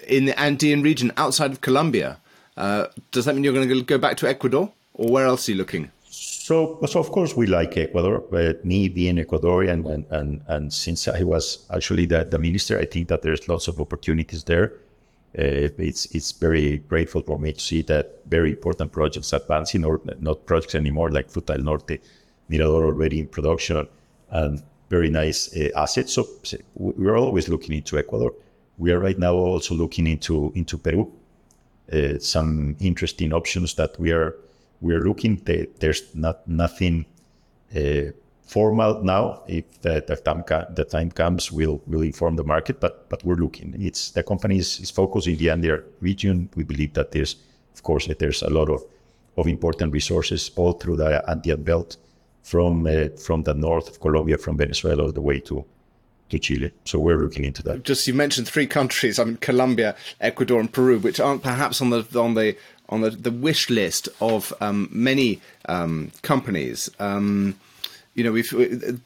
in 0.08 0.26
the 0.26 0.40
Andean 0.40 0.82
region 0.82 1.12
outside 1.18 1.52
of 1.52 1.62
Colombia. 1.62 2.18
Uh, 2.56 2.88
does 3.12 3.26
that 3.26 3.36
mean 3.36 3.44
you're 3.44 3.54
going 3.54 3.68
to 3.68 3.82
go 3.84 3.98
back 3.98 4.18
to 4.18 4.28
Ecuador, 4.28 4.72
or 4.94 5.12
where 5.12 5.26
else 5.26 5.48
are 5.48 5.52
you 5.52 5.58
looking? 5.58 5.92
So, 6.10 6.80
so 6.88 7.00
of 7.00 7.12
course 7.12 7.36
we 7.36 7.46
like 7.46 7.78
Ecuador. 7.78 8.24
But 8.32 8.66
me 8.66 8.88
being 8.90 9.18
Ecuadorian, 9.18 9.86
and, 9.86 10.06
and, 10.10 10.42
and 10.48 10.74
since 10.74 11.08
I 11.08 11.24
was 11.24 11.66
actually 11.70 12.06
the, 12.06 12.24
the 12.24 12.40
minister, 12.40 12.80
I 12.80 12.86
think 12.86 13.10
that 13.10 13.22
there's 13.22 13.48
lots 13.48 13.68
of 13.68 13.80
opportunities 13.80 14.46
there. 14.46 14.74
Uh, 15.38 15.70
it's 15.78 16.06
it's 16.16 16.32
very 16.32 16.78
grateful 16.90 17.22
for 17.22 17.38
me 17.38 17.54
to 17.54 17.60
see 17.60 17.82
that 17.84 18.22
very 18.28 18.52
important 18.52 18.92
projects 18.92 19.34
advancing, 19.34 19.86
or 19.86 20.02
not 20.20 20.46
projects 20.46 20.76
anymore, 20.76 21.12
like 21.12 21.30
Fruta 21.30 21.58
Norte, 21.62 22.00
Mirador 22.50 22.86
already 22.86 23.20
in 23.20 23.28
production, 23.28 23.88
and 24.30 24.64
very 24.90 25.10
nice 25.10 25.56
uh, 25.56 25.70
assets. 25.76 26.14
So, 26.14 26.28
so 26.44 26.58
we're 26.76 27.18
always 27.18 27.50
looking 27.50 27.76
into 27.76 27.98
Ecuador. 27.98 28.34
We 28.78 28.92
are 28.92 29.00
right 29.00 29.20
now 29.20 29.34
also 29.34 29.76
looking 29.76 30.08
into 30.08 30.52
into 30.56 30.78
Peru. 30.78 31.12
Uh, 31.92 32.20
some 32.20 32.76
interesting 32.80 33.34
options 33.34 33.76
that 33.76 34.00
we 34.00 34.12
are 34.12 34.36
we 34.82 34.94
are 34.94 35.02
looking. 35.02 35.42
There's 35.80 36.04
not 36.16 36.48
nothing 36.48 37.06
uh, 37.76 38.12
formal 38.48 39.04
now. 39.04 39.44
If 39.48 39.82
the, 39.82 40.04
the 40.08 40.16
time 40.16 40.44
the 40.74 40.86
time 40.86 41.12
comes, 41.12 41.52
we'll 41.52 41.82
we'll 41.86 42.02
inform 42.02 42.38
the 42.38 42.44
market. 42.44 42.80
But 42.80 43.10
but 43.10 43.24
we're 43.24 43.36
looking. 43.36 43.76
It's 43.80 44.12
the 44.12 44.24
company 44.24 44.58
is, 44.58 44.80
is 44.80 44.90
focused 44.90 45.28
in 45.28 45.38
the 45.38 45.50
Andean 45.50 45.84
region. 46.02 46.50
We 46.56 46.64
believe 46.64 46.94
that 46.94 47.12
there's 47.12 47.36
of 47.74 47.84
course 47.84 48.08
there's 48.08 48.42
a 48.42 48.50
lot 48.50 48.70
of 48.70 48.84
of 49.38 49.48
important 49.48 49.94
resources 49.94 50.50
all 50.56 50.74
through 50.74 50.98
the 50.98 51.24
Andean 51.30 51.64
belt, 51.64 51.98
from 52.42 52.88
uh, 52.88 53.10
from 53.18 53.44
the 53.44 53.54
north 53.54 53.90
of 53.90 54.00
Colombia, 54.00 54.38
from 54.38 54.58
Venezuela 54.58 55.04
all 55.04 55.12
the 55.12 55.22
way 55.22 55.40
to 55.42 55.66
to 56.30 56.40
Chile. 56.40 56.72
So 56.86 57.00
we're 57.00 57.18
looking 57.18 57.46
into 57.46 57.64
that. 57.64 57.84
Just 57.84 58.08
you 58.08 58.14
mentioned 58.14 58.48
three 58.48 58.68
countries. 58.68 59.20
I 59.20 59.26
mean 59.26 59.38
Colombia, 59.38 59.96
Ecuador, 60.22 60.60
and 60.60 60.72
Peru, 60.72 61.00
which 61.00 61.20
aren't 61.20 61.44
perhaps 61.44 61.82
on 61.82 61.90
the 61.90 62.06
on 62.20 62.34
the 62.34 62.56
on 62.90 63.02
the, 63.02 63.10
the 63.10 63.32
wish 63.32 63.70
list 63.70 64.08
of 64.22 64.54
um, 64.62 64.90
many 64.92 65.42
um, 65.68 66.12
companies. 66.22 66.90
Um, 67.00 67.56
you 68.18 68.24
know, 68.24 68.32
we've 68.32 68.50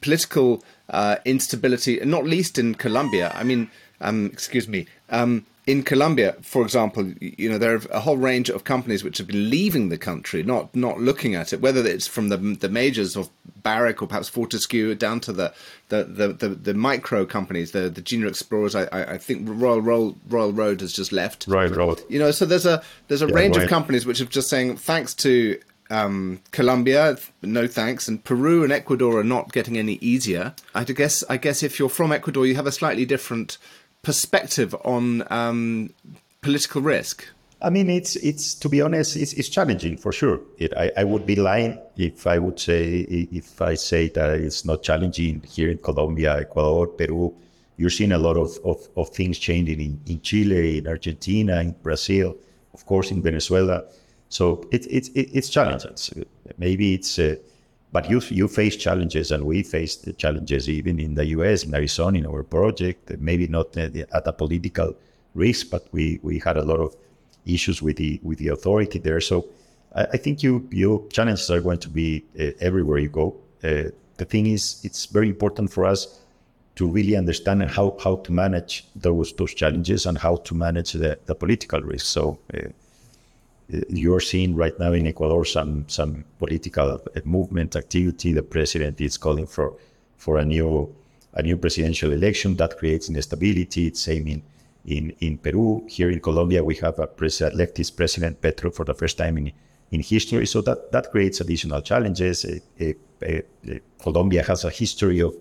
political 0.00 0.64
uh, 0.88 1.16
instability, 1.24 2.00
not 2.04 2.24
least 2.24 2.58
in 2.58 2.74
Colombia. 2.74 3.30
I 3.34 3.44
mean, 3.44 3.70
um, 4.00 4.26
excuse 4.32 4.66
me. 4.66 4.86
Um, 5.10 5.46
in 5.64 5.84
Colombia, 5.84 6.34
for 6.42 6.62
example, 6.62 7.06
you 7.20 7.48
know 7.48 7.56
there 7.56 7.76
are 7.76 7.80
a 7.92 8.00
whole 8.00 8.16
range 8.16 8.50
of 8.50 8.64
companies 8.64 9.04
which 9.04 9.18
have 9.18 9.28
been 9.28 9.48
leaving 9.48 9.90
the 9.90 9.98
country, 9.98 10.42
not 10.42 10.74
not 10.74 10.98
looking 10.98 11.36
at 11.36 11.52
it. 11.52 11.60
Whether 11.60 11.86
it's 11.86 12.08
from 12.08 12.30
the 12.30 12.36
the 12.36 12.68
majors 12.68 13.14
of 13.14 13.28
Barrick 13.62 14.02
or 14.02 14.08
perhaps 14.08 14.28
Fortescue 14.28 14.92
down 14.96 15.20
to 15.20 15.32
the 15.32 15.54
the, 15.88 16.02
the, 16.02 16.28
the, 16.32 16.48
the 16.48 16.74
micro 16.74 17.24
companies, 17.24 17.70
the 17.70 17.88
the 17.88 18.00
junior 18.00 18.26
explorers. 18.26 18.74
I, 18.74 18.88
I 18.90 19.18
think 19.18 19.42
Royal, 19.48 19.80
Royal 19.80 20.16
Royal 20.28 20.52
Road 20.52 20.80
has 20.80 20.92
just 20.92 21.12
left. 21.12 21.46
Royal 21.46 21.72
Road. 21.72 22.02
You 22.08 22.18
know, 22.18 22.32
so 22.32 22.44
there's 22.44 22.66
a 22.66 22.82
there's 23.06 23.22
a 23.22 23.28
yeah, 23.28 23.34
range 23.34 23.56
right. 23.56 23.64
of 23.64 23.70
companies 23.70 24.04
which 24.04 24.18
have 24.18 24.30
just 24.30 24.48
saying 24.48 24.78
thanks 24.78 25.14
to 25.14 25.60
um, 25.92 26.40
Colombia, 26.50 27.16
no 27.42 27.66
thanks, 27.66 28.08
and 28.08 28.24
Peru 28.24 28.64
and 28.64 28.72
Ecuador 28.72 29.18
are 29.20 29.24
not 29.24 29.52
getting 29.52 29.76
any 29.76 29.94
easier. 29.94 30.54
I 30.74 30.84
guess 30.84 31.22
I 31.28 31.36
guess 31.36 31.62
if 31.62 31.78
you're 31.78 31.88
from 31.88 32.12
Ecuador, 32.12 32.46
you 32.46 32.54
have 32.56 32.66
a 32.66 32.72
slightly 32.72 33.04
different 33.04 33.58
perspective 34.02 34.74
on 34.84 35.24
um, 35.30 35.94
political 36.40 36.82
risk? 36.82 37.24
I 37.60 37.70
mean, 37.70 37.88
it's 37.88 38.16
it's 38.16 38.54
to 38.56 38.68
be 38.68 38.82
honest, 38.82 39.16
it's, 39.16 39.32
it's 39.34 39.48
challenging 39.48 39.96
for 39.96 40.12
sure. 40.12 40.40
It, 40.58 40.72
I, 40.76 40.90
I 40.96 41.04
would 41.04 41.24
be 41.24 41.36
lying 41.36 41.78
if 41.96 42.26
I 42.26 42.38
would 42.38 42.58
say 42.58 43.06
if 43.32 43.62
I 43.62 43.74
say 43.74 44.08
that 44.08 44.30
it's 44.40 44.64
not 44.64 44.82
challenging 44.82 45.42
here 45.48 45.70
in 45.70 45.78
Colombia, 45.78 46.40
Ecuador, 46.40 46.88
Peru. 46.88 47.34
You're 47.76 47.90
seeing 47.90 48.12
a 48.12 48.18
lot 48.18 48.36
of, 48.36 48.58
of, 48.64 48.86
of 48.96 49.08
things 49.10 49.38
changing 49.38 49.80
in, 49.80 50.00
in 50.06 50.20
Chile, 50.20 50.78
in 50.78 50.86
Argentina, 50.86 51.60
in 51.60 51.72
Brazil, 51.82 52.36
of 52.74 52.84
course, 52.84 53.10
in 53.10 53.22
Venezuela. 53.22 53.84
So 54.32 54.66
it, 54.70 54.86
it, 54.86 55.08
it 55.14 55.28
it's 55.34 55.50
challenging. 55.50 55.94
Maybe 56.56 56.94
it's 56.94 57.18
uh, 57.18 57.36
but 57.92 58.08
you 58.08 58.20
you 58.30 58.48
face 58.48 58.76
challenges, 58.76 59.30
and 59.30 59.44
we 59.44 59.62
faced 59.62 60.08
challenges 60.16 60.70
even 60.70 60.98
in 60.98 61.14
the 61.14 61.26
U.S. 61.36 61.64
in 61.64 61.74
Arizona 61.74 62.18
in 62.18 62.26
our 62.26 62.42
project. 62.42 63.10
Maybe 63.18 63.46
not 63.46 63.76
at 63.76 64.26
a 64.26 64.32
political 64.32 64.94
risk, 65.34 65.68
but 65.70 65.86
we 65.92 66.18
we 66.22 66.38
had 66.38 66.56
a 66.56 66.64
lot 66.64 66.80
of 66.80 66.96
issues 67.44 67.82
with 67.82 67.98
the 67.98 68.20
with 68.22 68.38
the 68.38 68.48
authority 68.48 68.98
there. 68.98 69.20
So 69.20 69.44
I, 69.94 70.04
I 70.14 70.16
think 70.16 70.42
you 70.42 70.66
your 70.70 71.06
challenges 71.08 71.50
are 71.50 71.60
going 71.60 71.80
to 71.80 71.90
be 71.90 72.24
uh, 72.40 72.52
everywhere 72.58 72.98
you 73.00 73.10
go. 73.10 73.36
Uh, 73.62 73.90
the 74.16 74.24
thing 74.24 74.46
is, 74.46 74.80
it's 74.82 75.04
very 75.04 75.28
important 75.28 75.70
for 75.70 75.84
us 75.84 76.20
to 76.76 76.86
really 76.86 77.16
understand 77.16 77.62
how 77.64 77.98
how 78.02 78.16
to 78.24 78.32
manage 78.32 78.86
those 78.96 79.34
those 79.34 79.52
challenges 79.52 80.06
and 80.06 80.16
how 80.16 80.36
to 80.36 80.54
manage 80.54 80.92
the, 80.92 81.18
the 81.26 81.34
political 81.34 81.82
risk. 81.82 82.06
So. 82.06 82.38
Uh, 83.72 83.80
you're 83.88 84.20
seeing 84.20 84.54
right 84.54 84.78
now 84.78 84.92
in 84.92 85.06
Ecuador 85.06 85.44
some 85.44 85.84
some 85.88 86.24
political 86.38 87.00
movement 87.24 87.76
activity. 87.76 88.32
The 88.32 88.42
president 88.42 89.00
is 89.00 89.18
calling 89.18 89.46
for 89.46 89.76
for 90.16 90.38
a 90.38 90.44
new 90.44 90.94
a 91.34 91.42
new 91.42 91.56
presidential 91.56 92.12
election 92.12 92.56
that 92.56 92.78
creates 92.78 93.08
instability. 93.08 93.86
It's 93.86 94.00
same 94.00 94.26
in 94.28 94.42
in, 94.84 95.14
in 95.20 95.38
Peru. 95.38 95.84
Here 95.88 96.10
in 96.10 96.20
Colombia, 96.20 96.62
we 96.64 96.74
have 96.76 96.98
a 96.98 97.06
pres- 97.06 97.40
leftist 97.40 97.96
president 97.96 98.40
Petro 98.40 98.70
for 98.70 98.84
the 98.84 98.94
first 98.94 99.18
time 99.18 99.38
in 99.38 99.52
in 99.90 100.00
history. 100.00 100.46
So 100.46 100.60
that 100.62 100.90
that 100.92 101.10
creates 101.10 101.40
additional 101.40 101.82
challenges. 101.82 102.44
Eh, 102.44 102.58
eh, 102.80 102.92
eh, 103.22 103.78
Colombia 104.00 104.42
has 104.42 104.64
a 104.64 104.70
history 104.70 105.20
of, 105.20 105.34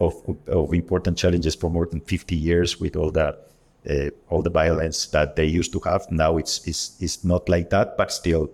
of 0.00 0.14
of 0.48 0.74
important 0.74 1.16
challenges 1.16 1.54
for 1.54 1.70
more 1.70 1.86
than 1.86 2.00
50 2.00 2.36
years 2.36 2.80
with 2.80 2.96
all 2.96 3.10
that 3.12 3.48
uh, 3.88 4.10
all 4.28 4.42
the 4.42 4.50
violence 4.50 5.06
that 5.06 5.36
they 5.36 5.44
used 5.44 5.72
to 5.72 5.80
have. 5.80 6.10
Now 6.10 6.36
it's 6.38 6.66
it's, 6.66 6.96
it's 7.00 7.24
not 7.24 7.48
like 7.48 7.70
that, 7.70 7.96
but 7.96 8.12
still, 8.12 8.50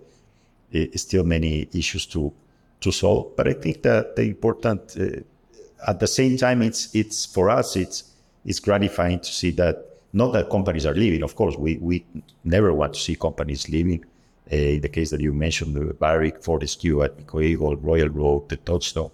still 0.95 1.23
many 1.23 1.67
issues 1.73 2.05
to 2.07 2.33
to 2.81 2.91
solve. 2.91 3.35
But 3.35 3.47
I 3.47 3.53
think 3.53 3.81
that 3.83 4.15
the 4.15 4.23
important, 4.23 4.95
uh, 4.99 5.89
at 5.89 5.99
the 5.99 6.07
same 6.07 6.37
time, 6.37 6.61
it's 6.61 6.93
it's 6.93 7.25
for 7.25 7.49
us, 7.49 7.75
it's 7.75 8.03
it's 8.45 8.59
gratifying 8.59 9.19
to 9.19 9.31
see 9.31 9.51
that 9.51 9.75
not 10.13 10.33
that 10.33 10.49
companies 10.49 10.85
are 10.85 10.93
leaving. 10.93 11.23
Of 11.23 11.35
course, 11.35 11.57
we 11.57 11.77
we 11.77 12.05
never 12.43 12.73
want 12.73 12.93
to 12.93 12.99
see 12.99 13.15
companies 13.15 13.69
leaving. 13.69 14.05
Uh, 14.51 14.55
in 14.55 14.81
the 14.81 14.89
case 14.89 15.09
that 15.09 15.21
you 15.21 15.33
mentioned, 15.33 15.73
the 15.73 15.93
Barrick, 15.93 16.43
Fortescue, 16.43 16.97
Agnico 16.97 17.41
Eagle, 17.41 17.77
Royal 17.77 18.09
Road, 18.09 18.49
the 18.49 18.57
Touchstone. 18.57 19.11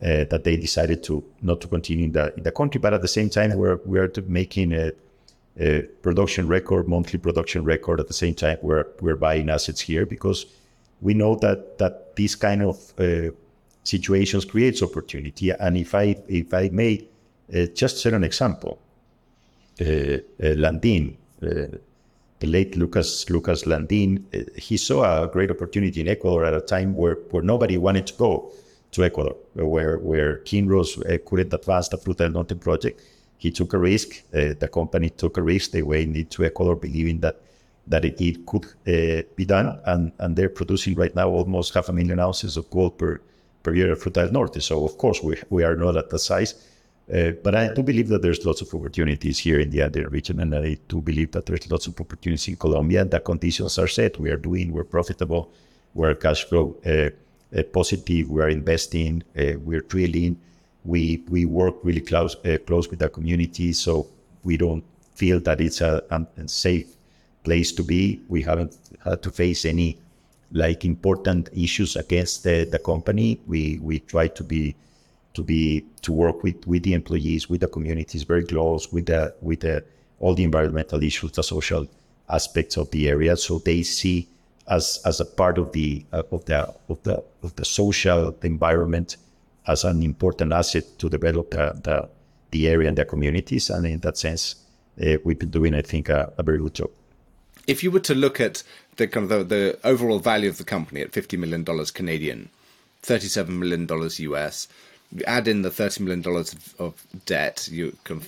Uh, 0.00 0.22
that 0.30 0.44
they 0.44 0.56
decided 0.56 1.02
to 1.02 1.24
not 1.42 1.60
to 1.60 1.66
continue 1.66 2.04
in 2.04 2.12
the 2.12 2.32
in 2.36 2.44
the 2.44 2.52
country, 2.52 2.78
but 2.80 2.94
at 2.94 3.02
the 3.02 3.08
same 3.08 3.28
time 3.28 3.56
we're 3.56 3.80
we're 3.84 4.08
making 4.28 4.72
a 4.72 4.92
production 6.02 6.46
record, 6.46 6.88
monthly 6.88 7.18
production 7.18 7.64
record. 7.64 8.00
At 8.00 8.06
the 8.06 8.14
same 8.14 8.34
time, 8.34 8.58
we're 8.62 8.86
we're 9.00 9.16
buying 9.16 9.50
assets 9.50 9.80
here 9.80 10.06
because 10.06 10.46
we 11.00 11.14
know 11.14 11.36
that 11.36 11.78
that 11.78 12.16
these 12.16 12.34
kind 12.34 12.62
of 12.62 12.92
uh, 12.98 13.30
situations 13.82 14.44
creates 14.44 14.82
opportunity. 14.82 15.50
And 15.50 15.76
if 15.76 15.94
I 15.94 16.16
if 16.28 16.54
I 16.54 16.68
may 16.72 17.08
uh, 17.52 17.66
just 17.74 18.00
set 18.00 18.12
an 18.12 18.24
example, 18.24 18.78
uh, 19.80 19.84
uh 19.84 20.18
Lundin, 20.40 21.16
uh, 21.42 21.78
the 22.38 22.46
late 22.46 22.76
Lukas 22.76 23.28
Lukas 23.28 23.64
Lundin, 23.64 24.24
he 24.56 24.76
saw 24.76 25.24
a 25.24 25.28
great 25.28 25.50
opportunity 25.50 26.00
in 26.00 26.08
Ecuador 26.08 26.44
at 26.44 26.54
a 26.54 26.60
time 26.60 26.94
where 26.94 27.16
where 27.30 27.42
nobody 27.42 27.76
wanted 27.76 28.06
to 28.06 28.14
go 28.14 28.52
to 28.92 29.04
Ecuador, 29.04 29.36
where 29.54 29.98
where 29.98 30.38
Kinross 30.44 30.96
couldn't 31.26 31.52
advance 31.52 31.88
the 31.88 31.98
Fruta 31.98 32.18
del 32.18 32.30
Norte 32.30 32.60
project 32.60 33.00
he 33.38 33.50
took 33.50 33.72
a 33.72 33.78
risk. 33.78 34.22
Uh, 34.34 34.54
the 34.58 34.68
company 34.68 35.10
took 35.10 35.38
a 35.38 35.42
risk. 35.42 35.70
They 35.70 35.82
went 35.82 36.16
into 36.16 36.44
Ecuador 36.44 36.76
believing 36.76 37.20
that 37.20 37.36
that 37.86 38.04
it, 38.04 38.20
it 38.20 38.44
could 38.44 38.66
uh, 38.66 39.22
be 39.36 39.44
done, 39.46 39.80
and 39.86 40.12
and 40.18 40.36
they're 40.36 40.50
producing 40.50 40.94
right 40.94 41.14
now 41.14 41.28
almost 41.28 41.74
half 41.74 41.88
a 41.88 41.92
million 41.92 42.18
ounces 42.20 42.56
of 42.56 42.68
gold 42.70 42.98
per 42.98 43.20
per 43.62 43.74
year 43.74 43.92
at 43.92 43.98
Fruta 43.98 44.24
del 44.24 44.32
Norte. 44.32 44.60
So 44.60 44.84
of 44.84 44.98
course 44.98 45.22
we 45.22 45.36
we 45.50 45.64
are 45.64 45.76
not 45.76 45.96
at 45.96 46.10
the 46.10 46.18
size, 46.18 46.54
uh, 47.14 47.30
but 47.42 47.54
I 47.54 47.72
do 47.72 47.82
believe 47.82 48.08
that 48.08 48.22
there's 48.22 48.44
lots 48.44 48.60
of 48.60 48.74
opportunities 48.74 49.38
here 49.38 49.60
in 49.60 49.70
the 49.70 49.82
Andean 49.82 50.08
region, 50.10 50.40
and 50.40 50.54
I 50.54 50.76
do 50.88 51.00
believe 51.00 51.30
that 51.32 51.46
there's 51.46 51.70
lots 51.70 51.86
of 51.86 51.98
opportunities 52.00 52.48
in 52.48 52.56
Colombia. 52.56 53.00
And 53.00 53.10
the 53.10 53.20
conditions 53.20 53.78
are 53.78 53.88
set. 53.88 54.18
We 54.18 54.30
are 54.30 54.36
doing. 54.36 54.72
We're 54.72 54.84
profitable. 54.84 55.50
We're 55.94 56.14
cash 56.14 56.44
flow 56.44 56.76
uh, 56.84 57.10
uh, 57.56 57.62
positive. 57.72 58.28
We're 58.28 58.50
investing. 58.50 59.22
Uh, 59.36 59.58
we're 59.64 59.80
drilling 59.80 60.36
we 60.88 61.22
we 61.28 61.44
work 61.44 61.76
really 61.82 62.00
close 62.00 62.34
uh, 62.46 62.56
close 62.66 62.88
with 62.88 62.98
the 62.98 63.10
community, 63.10 63.72
so 63.72 64.06
we 64.42 64.56
don't 64.56 64.84
feel 65.14 65.38
that 65.40 65.60
it's 65.60 65.80
a, 65.80 66.02
a 66.10 66.48
safe 66.48 66.96
place 67.44 67.70
to 67.72 67.82
be. 67.82 68.20
We 68.28 68.42
haven't 68.42 68.76
had 69.04 69.22
to 69.22 69.30
face 69.30 69.64
any 69.64 69.98
like 70.50 70.84
important 70.86 71.50
issues 71.52 71.94
against 71.94 72.42
the, 72.44 72.64
the 72.64 72.78
company. 72.78 73.38
We 73.46 73.78
we 73.82 74.00
try 74.00 74.28
to 74.28 74.42
be 74.42 74.74
to 75.34 75.42
be 75.42 75.84
to 76.02 76.10
work 76.12 76.42
with 76.42 76.66
with 76.66 76.82
the 76.84 76.94
employees, 76.94 77.50
with 77.50 77.60
the 77.60 77.68
communities, 77.68 78.22
very 78.22 78.44
close 78.44 78.90
with 78.90 79.06
the 79.06 79.34
with 79.42 79.60
the 79.60 79.84
all 80.20 80.34
the 80.34 80.44
environmental 80.44 81.02
issues, 81.02 81.32
the 81.32 81.42
social 81.42 81.86
aspects 82.30 82.78
of 82.78 82.90
the 82.92 83.08
area. 83.08 83.36
So 83.36 83.58
they 83.58 83.82
see 83.82 84.26
as 84.68 85.00
as 85.04 85.20
a 85.20 85.26
part 85.26 85.58
of 85.58 85.72
the 85.72 86.06
uh, 86.14 86.22
of 86.32 86.46
the 86.46 86.60
of 86.88 87.02
the 87.02 87.22
of 87.42 87.54
the 87.56 87.66
social 87.66 88.34
environment 88.42 89.18
as 89.68 89.84
an 89.84 90.02
important 90.02 90.52
asset 90.52 90.98
to 90.98 91.08
develop 91.08 91.50
the 91.50 91.72
the, 91.82 92.08
the 92.50 92.68
area 92.68 92.88
and 92.88 92.98
the 92.98 93.04
communities. 93.04 93.70
And 93.70 93.86
in 93.86 94.00
that 94.00 94.18
sense, 94.18 94.56
uh, 95.00 95.18
we've 95.24 95.38
been 95.38 95.50
doing, 95.50 95.74
I 95.74 95.82
think, 95.82 96.08
a, 96.08 96.32
a, 96.38 96.42
very 96.42 96.58
good 96.58 96.74
job. 96.74 96.90
If 97.66 97.84
you 97.84 97.90
were 97.90 98.00
to 98.00 98.14
look 98.14 98.40
at 98.40 98.62
the 98.96 99.06
kind 99.06 99.30
of 99.30 99.48
the, 99.48 99.54
the 99.54 99.78
overall 99.84 100.18
value 100.18 100.48
of 100.48 100.58
the 100.58 100.64
company 100.64 101.02
at 101.02 101.12
fifty 101.12 101.36
million 101.36 101.64
dollars 101.64 101.90
Canadian, 101.90 102.48
thirty-seven 103.02 103.58
million 103.58 103.86
dollars 103.86 104.18
US, 104.18 104.66
you 105.14 105.22
add 105.26 105.46
in 105.46 105.62
the 105.62 105.70
thirty 105.70 106.02
million 106.02 106.22
dollars 106.22 106.52
of, 106.52 106.74
of 106.80 107.06
debt, 107.26 107.68
you 107.70 107.96
can, 108.04 108.22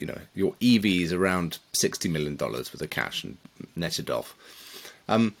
you 0.00 0.06
know, 0.06 0.18
your 0.34 0.54
EV 0.62 0.86
is 0.86 1.12
around 1.12 1.58
sixty 1.72 2.08
million 2.08 2.36
dollars 2.36 2.72
with 2.72 2.80
the 2.80 2.88
cash 2.88 3.22
and 3.22 3.36
netted 3.76 4.10
off. 4.10 4.34
Um, 5.08 5.34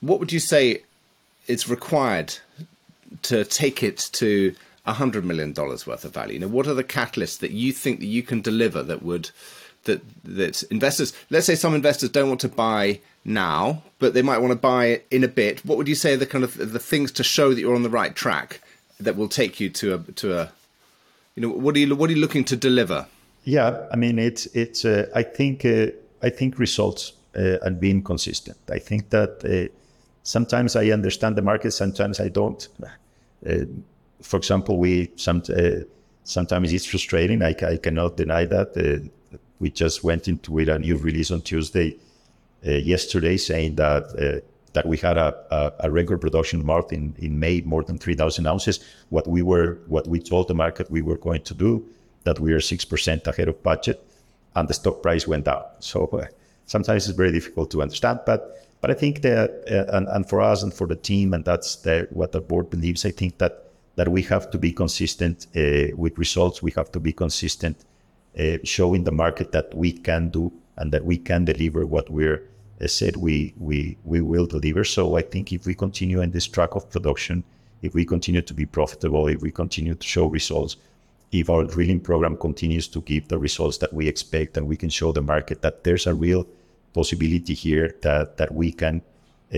what 0.00 0.20
would 0.20 0.32
you 0.32 0.40
say 0.40 0.82
is 1.46 1.68
required 1.68 2.36
to 3.22 3.44
take 3.44 3.82
it 3.82 4.08
to 4.12 4.54
hundred 4.92 5.24
million 5.24 5.52
dollars 5.52 5.86
worth 5.86 6.04
of 6.04 6.12
value? 6.12 6.38
Know, 6.38 6.48
what 6.48 6.66
are 6.66 6.74
the 6.74 6.84
catalysts 6.84 7.38
that 7.38 7.52
you 7.52 7.72
think 7.72 8.00
that 8.00 8.06
you 8.06 8.22
can 8.22 8.40
deliver 8.40 8.82
that 8.82 9.02
would 9.02 9.30
that 9.84 10.02
that 10.24 10.62
investors 10.64 11.12
let's 11.30 11.46
say 11.46 11.54
some 11.54 11.74
investors 11.74 12.08
don't 12.10 12.28
want 12.28 12.40
to 12.40 12.48
buy 12.48 13.00
now 13.24 13.82
but 13.98 14.14
they 14.14 14.22
might 14.22 14.38
want 14.38 14.50
to 14.50 14.56
buy 14.56 15.00
in 15.10 15.24
a 15.24 15.28
bit. 15.28 15.64
What 15.64 15.78
would 15.78 15.88
you 15.88 15.94
say 15.94 16.14
are 16.14 16.16
the 16.18 16.26
kind 16.26 16.44
of 16.44 16.72
the 16.72 16.78
things 16.78 17.12
to 17.12 17.24
show 17.24 17.54
that 17.54 17.60
you're 17.60 17.74
on 17.74 17.82
the 17.82 17.90
right 17.90 18.14
track 18.14 18.60
that 19.00 19.16
will 19.16 19.28
take 19.28 19.60
you 19.60 19.70
to 19.70 19.94
a 19.94 19.98
to 20.12 20.38
a 20.38 20.52
you 21.34 21.42
know 21.42 21.48
what 21.48 21.74
are 21.76 21.78
you 21.78 21.94
what 21.94 22.10
are 22.10 22.12
you 22.12 22.20
looking 22.20 22.44
to 22.44 22.56
deliver? 22.56 23.06
Yeah 23.44 23.86
i 23.92 23.96
mean 23.96 24.18
it's 24.18 24.46
it's 24.46 24.84
uh, 24.84 25.06
i 25.14 25.22
think 25.22 25.64
uh, 25.64 25.86
i 26.22 26.30
think 26.30 26.58
results 26.58 27.12
uh, 27.36 27.58
and 27.62 27.80
being 27.80 28.02
consistent. 28.02 28.58
I 28.70 28.78
think 28.78 29.10
that 29.10 29.44
uh, 29.44 29.72
sometimes 30.22 30.76
i 30.76 30.86
understand 30.90 31.36
the 31.36 31.42
market 31.42 31.72
sometimes 31.72 32.20
i 32.20 32.28
don't. 32.28 32.68
Uh, 33.46 33.64
for 34.24 34.36
example 34.36 34.78
we 34.78 35.10
some 35.16 35.42
uh, 35.48 35.80
sometimes 36.24 36.72
it's 36.72 36.86
frustrating 36.86 37.42
I, 37.42 37.54
I 37.74 37.76
cannot 37.76 38.16
deny 38.16 38.44
that 38.46 38.76
we 39.58 39.70
just 39.70 40.04
went 40.04 40.28
into 40.28 40.52
with 40.52 40.68
a 40.68 40.78
new 40.78 40.96
release 40.96 41.30
on 41.30 41.40
Tuesday 41.40 41.96
uh, 42.66 42.72
yesterday, 42.72 43.36
saying 43.36 43.76
that 43.76 44.04
uh, 44.18 44.40
that 44.72 44.86
we 44.86 44.96
had 44.96 45.16
a, 45.16 45.34
a, 45.50 45.72
a, 45.86 45.90
record 45.90 46.20
production 46.20 46.64
month 46.66 46.92
in, 46.92 47.14
in 47.18 47.38
May, 47.38 47.60
more 47.60 47.84
than 47.84 47.96
3,000 47.96 48.44
ounces. 48.46 48.80
What 49.10 49.28
we 49.28 49.40
were, 49.40 49.78
what 49.86 50.08
we 50.08 50.18
told 50.18 50.48
the 50.48 50.54
market 50.54 50.90
we 50.90 51.00
were 51.00 51.16
going 51.16 51.42
to 51.42 51.54
do, 51.54 51.86
that 52.24 52.40
we 52.40 52.52
are 52.52 52.60
six 52.60 52.84
percent 52.84 53.26
ahead 53.26 53.48
of 53.48 53.62
budget, 53.62 54.02
and 54.56 54.68
the 54.68 54.74
stock 54.74 55.02
price 55.02 55.28
went 55.28 55.44
down. 55.44 55.62
So 55.78 56.06
uh, 56.06 56.26
sometimes 56.66 57.08
it's 57.08 57.16
very 57.16 57.32
difficult 57.32 57.70
to 57.72 57.82
understand, 57.82 58.20
but 58.26 58.68
but 58.80 58.90
I 58.90 58.94
think 58.94 59.22
that 59.22 59.50
uh, 59.70 59.96
and, 59.96 60.08
and 60.08 60.28
for 60.28 60.42
us 60.42 60.62
and 60.62 60.74
for 60.74 60.86
the 60.86 60.96
team, 60.96 61.32
and 61.34 61.44
that's 61.44 61.76
the, 61.76 62.06
what 62.10 62.32
the 62.32 62.40
board 62.40 62.68
believes. 62.68 63.06
I 63.06 63.12
think 63.12 63.38
that 63.38 63.63
that 63.96 64.08
we 64.08 64.22
have 64.22 64.50
to 64.50 64.58
be 64.58 64.72
consistent 64.72 65.46
uh, 65.56 65.94
with 65.96 66.18
results. 66.18 66.62
We 66.62 66.72
have 66.72 66.90
to 66.92 67.00
be 67.00 67.12
consistent 67.12 67.84
uh, 68.38 68.58
showing 68.64 69.04
the 69.04 69.12
market 69.12 69.52
that 69.52 69.72
we 69.74 69.92
can 69.92 70.30
do 70.30 70.52
and 70.76 70.92
that 70.92 71.04
we 71.04 71.18
can 71.18 71.44
deliver 71.44 71.86
what 71.86 72.10
we're 72.10 72.42
uh, 72.80 72.86
said 72.88 73.16
we 73.16 73.54
we 73.56 73.96
we 74.04 74.20
will 74.20 74.46
deliver. 74.46 74.84
So 74.84 75.16
I 75.16 75.22
think 75.22 75.52
if 75.52 75.66
we 75.66 75.74
continue 75.74 76.20
in 76.20 76.32
this 76.32 76.46
track 76.46 76.74
of 76.74 76.90
production, 76.90 77.44
if 77.82 77.94
we 77.94 78.04
continue 78.04 78.42
to 78.42 78.54
be 78.54 78.66
profitable, 78.66 79.28
if 79.28 79.40
we 79.40 79.52
continue 79.52 79.94
to 79.94 80.06
show 80.06 80.26
results, 80.26 80.76
if 81.30 81.48
our 81.48 81.64
drilling 81.64 82.00
program 82.00 82.36
continues 82.36 82.88
to 82.88 83.00
give 83.02 83.28
the 83.28 83.38
results 83.38 83.78
that 83.78 83.92
we 83.92 84.08
expect, 84.08 84.56
and 84.56 84.66
we 84.66 84.76
can 84.76 84.90
show 84.90 85.12
the 85.12 85.22
market 85.22 85.62
that 85.62 85.84
there's 85.84 86.06
a 86.06 86.14
real 86.14 86.46
possibility 86.92 87.54
here 87.54 87.94
that 88.02 88.36
that 88.38 88.52
we 88.52 88.72
can 88.72 89.02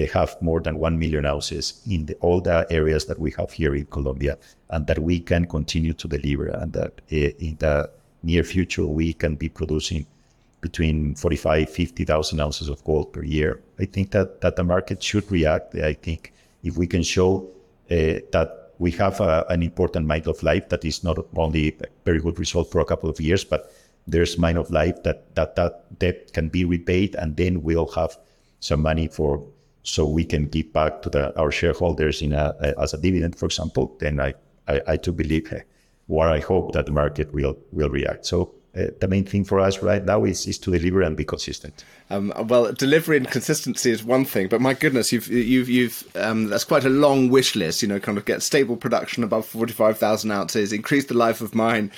have 0.05 0.37
more 0.41 0.61
than 0.61 0.79
1 0.79 0.99
million 0.99 1.25
ounces 1.25 1.83
in 1.91 2.07
the, 2.07 2.15
all 2.17 2.41
the 2.41 2.67
areas 2.71 3.07
that 3.07 3.19
we 3.19 3.31
have 3.39 3.53
here 3.53 3.75
in 3.75 3.87
Colombia 3.87 4.37
and 4.71 4.87
that 4.87 4.99
we 4.99 5.21
can 5.21 5.47
continue 5.47 5.95
to 5.95 6.07
deliver 6.07 6.49
and 6.49 6.73
that 6.75 7.01
uh, 7.13 7.17
in 7.17 7.57
the 7.59 7.91
near 8.23 8.43
future, 8.43 8.87
we 8.87 9.13
can 9.13 9.37
be 9.37 9.49
producing 9.49 10.07
between 10.61 11.15
45, 11.15 11.71
50,000 11.71 12.41
ounces 12.41 12.69
of 12.69 12.83
gold 12.85 13.13
per 13.13 13.23
year. 13.23 13.63
I 13.79 13.85
think 13.85 14.11
that, 14.11 14.41
that 14.41 14.57
the 14.57 14.65
market 14.65 15.03
should 15.03 15.31
react. 15.31 15.75
I 15.77 15.95
think 15.95 16.33
if 16.63 16.77
we 16.77 16.87
can 16.87 17.03
show 17.03 17.49
uh, 17.91 18.21
that 18.33 18.73
we 18.79 18.91
have 18.93 19.21
a, 19.21 19.47
an 19.49 19.63
important 19.63 20.07
mine 20.07 20.25
of 20.27 20.43
life 20.43 20.69
that 20.71 20.85
is 20.85 21.05
not 21.05 21.19
only 21.37 21.69
a 21.69 21.87
very 22.05 22.21
good 22.21 22.39
result 22.39 22.71
for 22.71 22.81
a 22.81 22.85
couple 22.85 23.09
of 23.09 23.21
years, 23.21 23.45
but 23.45 23.73
there's 24.07 24.39
mine 24.39 24.57
of 24.57 24.71
life 24.71 25.03
that, 25.05 25.35
that, 25.35 25.57
that 25.57 25.99
debt 25.99 26.33
can 26.33 26.49
be 26.49 26.65
repaid 26.65 27.15
and 27.15 27.37
then 27.37 27.63
we'll 27.63 27.89
have 27.89 28.17
some 28.61 28.83
money 28.83 29.09
for 29.09 29.45
so 29.87 30.05
we 30.05 30.25
can 30.25 30.47
give 30.47 30.73
back 30.73 31.03
to 31.03 31.11
the, 31.11 31.39
our 31.39 31.53
shareholders 31.53 32.21
in 32.21 32.33
a, 32.33 32.55
a, 32.61 32.81
as 32.83 32.93
a 32.93 32.99
dividend, 32.99 33.37
for 33.37 33.47
example, 33.47 33.97
then 34.01 34.19
I, 34.19 34.35
I, 34.67 34.81
I 34.89 34.97
do 34.97 35.13
believe 35.13 35.53
where 36.09 36.29
I 36.29 36.41
hope 36.41 36.73
that 36.73 36.87
the 36.87 36.93
market 36.93 37.33
will 37.33 37.57
will 37.73 37.89
react. 37.89 38.27
So 38.27 38.53
uh, 38.77 38.87
the 39.01 39.09
main 39.09 39.25
thing 39.25 39.45
for 39.45 39.61
us 39.61 39.83
right 39.83 40.05
now 40.05 40.25
is, 40.25 40.47
is 40.47 40.59
to 40.59 40.71
deliver 40.71 41.03
and 41.03 41.17
be 41.17 41.25
consistent. 41.25 41.85
Um, 42.11 42.33
well, 42.49 42.73
delivery 42.73 43.17
and 43.17 43.31
consistency 43.31 43.91
is 43.91 44.05
one 44.05 44.25
thing, 44.25 44.49
but 44.49 44.61
my 44.61 44.75
goodness, 44.75 45.13
you've 45.13 45.29
you've 45.29 45.69
you've 45.69 46.17
um, 46.17 46.49
that's 46.49 46.65
quite 46.65 46.85
a 46.85 46.91
long 46.91 47.31
wish 47.31 47.55
list. 47.55 47.81
You 47.81 47.89
know, 47.89 48.01
kind 48.01 48.19
of 48.19 48.25
get 48.25 48.43
stable 48.43 48.77
production 48.77 49.25
above 49.25 49.47
forty 49.47 49.73
five 49.73 49.99
thousand 49.99 50.33
ounces, 50.33 50.73
increase 50.73 51.07
the 51.07 51.15
life 51.15 51.41
of 51.41 51.55
mine, 51.55 51.93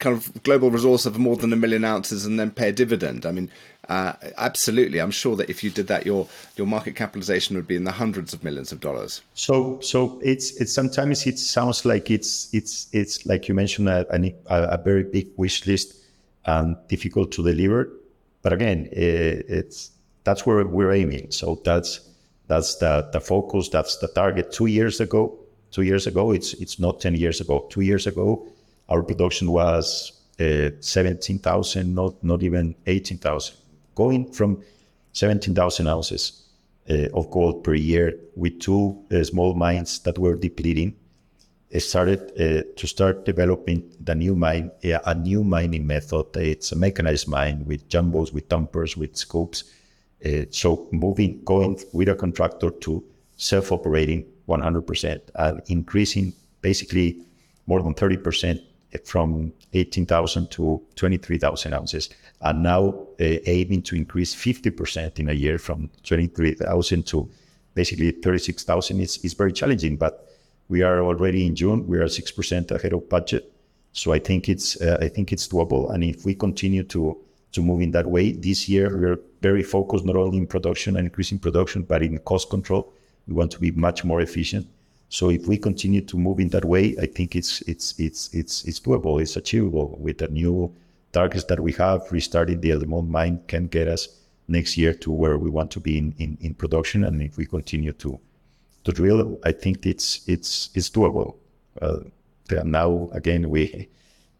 kind 0.00 0.16
of 0.16 0.42
global 0.42 0.70
resource 0.70 1.06
of 1.06 1.16
more 1.16 1.36
than 1.36 1.52
a 1.52 1.56
million 1.56 1.84
ounces, 1.84 2.26
and 2.26 2.38
then 2.40 2.50
pay 2.50 2.70
a 2.70 2.72
dividend. 2.72 3.24
I 3.24 3.32
mean, 3.32 3.50
uh, 3.88 4.12
absolutely, 4.36 5.00
I'm 5.00 5.10
sure 5.10 5.36
that 5.36 5.50
if 5.50 5.62
you 5.64 5.70
did 5.70 5.86
that, 5.88 6.06
your 6.06 6.28
your 6.56 6.66
market 6.66 6.96
capitalization 6.96 7.56
would 7.56 7.66
be 7.66 7.76
in 7.76 7.84
the 7.84 7.92
hundreds 7.92 8.32
of 8.32 8.42
millions 8.42 8.72
of 8.72 8.80
dollars. 8.80 9.22
So, 9.34 9.80
so 9.80 10.20
it's 10.22 10.60
it's 10.60 10.72
sometimes 10.72 11.26
it 11.26 11.38
sounds 11.38 11.84
like 11.84 12.10
it's 12.10 12.52
it's 12.54 12.88
it's 12.92 13.26
like 13.26 13.48
you 13.48 13.54
mentioned 13.54 13.88
a, 13.88 14.06
a, 14.12 14.32
a 14.48 14.78
very 14.82 15.04
big 15.04 15.28
wish 15.36 15.66
list 15.66 15.94
and 16.46 16.76
difficult 16.88 17.32
to 17.32 17.42
deliver. 17.42 17.90
But 18.42 18.52
again, 18.52 18.88
it, 18.92 19.46
it's 19.48 19.90
that's 20.24 20.46
where 20.46 20.64
we're 20.66 20.92
aiming. 20.92 21.30
So 21.30 21.60
that's 21.64 22.00
that's 22.46 22.76
the 22.76 23.08
the 23.12 23.20
focus. 23.20 23.68
That's 23.68 23.98
the 23.98 24.08
target. 24.08 24.52
Two 24.52 24.66
years 24.66 25.00
ago, 25.00 25.38
two 25.70 25.82
years 25.82 26.06
ago, 26.06 26.32
it's 26.32 26.54
it's 26.54 26.78
not 26.78 27.00
ten 27.00 27.14
years 27.14 27.40
ago. 27.40 27.66
Two 27.70 27.82
years 27.82 28.06
ago, 28.06 28.46
our 28.88 29.02
production 29.02 29.50
was 29.50 30.12
uh, 30.40 30.70
seventeen 30.80 31.38
thousand, 31.38 31.94
not 31.94 32.22
not 32.22 32.42
even 32.42 32.74
eighteen 32.86 33.18
thousand. 33.18 33.56
Going 33.94 34.32
from 34.32 34.62
seventeen 35.12 35.54
thousand 35.54 35.86
ounces 35.86 36.42
uh, 36.90 37.08
of 37.14 37.30
gold 37.30 37.64
per 37.64 37.74
year 37.74 38.18
with 38.36 38.60
two 38.60 39.02
uh, 39.12 39.22
small 39.24 39.54
mines 39.54 40.00
that 40.00 40.18
were 40.18 40.36
depleting 40.36 40.96
started 41.80 42.20
uh, 42.40 42.62
to 42.76 42.86
start 42.86 43.24
developing 43.24 43.90
the 44.00 44.14
new 44.14 44.36
mine, 44.36 44.70
uh, 44.84 44.98
a 45.06 45.14
new 45.14 45.42
mining 45.42 45.86
method. 45.86 46.26
It's 46.36 46.72
a 46.72 46.76
mechanized 46.76 47.28
mine 47.28 47.64
with 47.66 47.88
jumbos, 47.88 48.32
with 48.32 48.48
dumpers, 48.48 48.96
with 48.96 49.16
scopes. 49.16 49.64
Uh, 50.24 50.44
so 50.50 50.88
moving, 50.92 51.42
going 51.44 51.80
with 51.92 52.08
a 52.08 52.14
contractor 52.14 52.70
to 52.70 53.04
self-operating 53.36 54.24
100% 54.48 55.20
and 55.34 55.62
increasing 55.66 56.32
basically 56.60 57.18
more 57.66 57.82
than 57.82 57.94
30% 57.94 58.60
from 59.04 59.52
18,000 59.72 60.50
to 60.52 60.82
23,000 60.96 61.74
ounces. 61.74 62.10
And 62.40 62.62
now 62.62 62.88
uh, 63.20 63.24
aiming 63.46 63.82
to 63.82 63.96
increase 63.96 64.34
50% 64.34 65.18
in 65.18 65.28
a 65.28 65.32
year 65.32 65.58
from 65.58 65.90
23,000 66.04 67.06
to 67.06 67.30
basically 67.74 68.10
36,000 68.12 69.00
is, 69.00 69.18
is 69.18 69.34
very 69.34 69.52
challenging, 69.52 69.96
but 69.96 70.28
we 70.68 70.82
are 70.82 71.02
already 71.02 71.46
in 71.46 71.54
June. 71.54 71.86
We 71.86 71.98
are 71.98 72.08
six 72.08 72.30
percent 72.30 72.70
ahead 72.70 72.92
of 72.92 73.08
budget, 73.08 73.52
so 73.92 74.12
I 74.12 74.18
think 74.18 74.48
it's 74.48 74.80
uh, 74.80 74.98
I 75.00 75.08
think 75.08 75.32
it's 75.32 75.46
doable. 75.46 75.92
And 75.92 76.02
if 76.02 76.24
we 76.24 76.34
continue 76.34 76.84
to 76.84 77.18
to 77.52 77.62
move 77.62 77.82
in 77.82 77.90
that 77.92 78.06
way, 78.06 78.32
this 78.32 78.68
year 78.68 78.96
we 78.96 79.04
are 79.06 79.18
very 79.42 79.62
focused 79.62 80.04
not 80.04 80.16
only 80.16 80.38
in 80.38 80.46
production 80.46 80.96
and 80.96 81.06
increasing 81.06 81.38
production, 81.38 81.82
but 81.82 82.02
in 82.02 82.18
cost 82.18 82.50
control. 82.50 82.92
We 83.26 83.34
want 83.34 83.50
to 83.52 83.60
be 83.60 83.70
much 83.70 84.04
more 84.04 84.20
efficient. 84.20 84.66
So 85.08 85.30
if 85.30 85.46
we 85.46 85.58
continue 85.58 86.00
to 86.02 86.18
move 86.18 86.40
in 86.40 86.48
that 86.48 86.64
way, 86.64 86.96
I 87.00 87.06
think 87.06 87.36
it's 87.36 87.60
it's 87.62 87.98
it's 87.98 88.34
it's 88.34 88.64
it's 88.64 88.80
doable. 88.80 89.20
It's 89.20 89.36
achievable 89.36 89.96
with 90.00 90.18
the 90.18 90.28
new 90.28 90.74
targets 91.12 91.44
that 91.44 91.60
we 91.60 91.72
have. 91.72 92.10
Restarting 92.10 92.60
the 92.60 92.72
El 92.72 92.78
Limon 92.78 93.10
mine 93.10 93.40
can 93.46 93.68
get 93.68 93.88
us 93.88 94.08
next 94.48 94.76
year 94.76 94.92
to 94.94 95.10
where 95.10 95.38
we 95.38 95.50
want 95.50 95.70
to 95.70 95.80
be 95.80 95.96
in, 95.96 96.14
in, 96.18 96.36
in 96.40 96.54
production. 96.54 97.04
And 97.04 97.22
if 97.22 97.36
we 97.36 97.46
continue 97.46 97.92
to 97.92 98.18
to 98.84 98.92
drill, 98.92 99.38
I 99.44 99.52
think 99.52 99.86
it's 99.86 100.28
it's 100.28 100.70
it's 100.74 100.90
doable. 100.90 101.36
Uh, 101.80 102.00
now 102.64 103.08
again, 103.12 103.48
we 103.50 103.88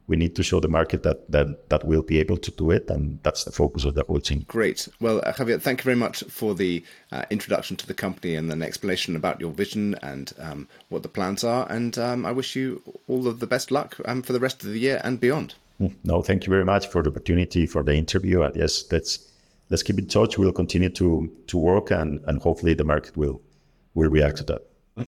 we 0.07 0.17
need 0.17 0.37
to 0.37 0.43
show 0.43 0.61
the 0.61 0.69
market 0.69 1.03
that 1.03 1.31
that 1.31 1.69
that 1.71 1.85
we'll 1.85 2.03
be 2.03 2.19
able 2.19 2.37
to 2.37 2.51
do 2.51 2.71
it, 2.71 2.91
and 2.91 3.19
that's 3.23 3.45
the 3.45 3.53
focus 3.53 3.85
of 3.85 3.95
the 3.95 4.05
whole 4.05 4.21
team. 4.21 4.45
Great. 4.47 4.89
Well, 5.01 5.19
uh, 5.25 5.33
Javier, 5.33 5.61
thank 5.61 5.81
you 5.81 5.85
very 5.85 5.97
much 5.97 6.23
for 6.25 6.55
the 6.55 6.85
uh, 7.11 7.25
introduction 7.31 7.77
to 7.79 7.87
the 7.87 7.95
company 7.95 8.35
and 8.35 8.51
an 8.53 8.63
explanation 8.63 9.17
about 9.17 9.41
your 9.41 9.51
vision 9.51 9.95
and 10.03 10.33
um, 10.39 10.69
what 10.91 11.03
the 11.03 11.09
plans 11.09 11.43
are. 11.43 11.71
And 11.71 11.97
um, 11.99 12.27
I 12.27 12.33
wish 12.33 12.55
you 12.55 12.83
all 13.09 13.27
of 13.27 13.41
the 13.41 13.47
best 13.47 13.71
luck 13.71 13.97
um, 14.05 14.23
for 14.23 14.33
the 14.33 14.41
rest 14.41 14.63
of 14.63 14.71
the 14.71 14.79
year 14.79 15.01
and 15.05 15.19
beyond. 15.19 15.55
Mm, 15.81 15.95
no, 16.05 16.23
thank 16.23 16.47
you 16.47 16.51
very 16.51 16.65
much 16.65 16.87
for 16.89 17.03
the 17.03 17.11
opportunity 17.11 17.67
for 17.67 17.83
the 17.83 17.95
interview. 17.95 18.43
And 18.43 18.55
yes, 18.55 18.85
let's 18.93 19.31
let's 19.71 19.83
keep 19.83 19.99
in 19.99 20.07
touch. 20.07 20.39
We'll 20.39 20.53
continue 20.53 20.91
to 20.91 21.33
to 21.47 21.59
work, 21.59 21.91
and 21.91 22.21
and 22.27 22.43
hopefully 22.43 22.75
the 22.75 22.85
market 22.85 23.17
will 23.17 23.41
will 23.95 24.11
react 24.11 24.39
to 24.39 24.45
that. 24.45 24.74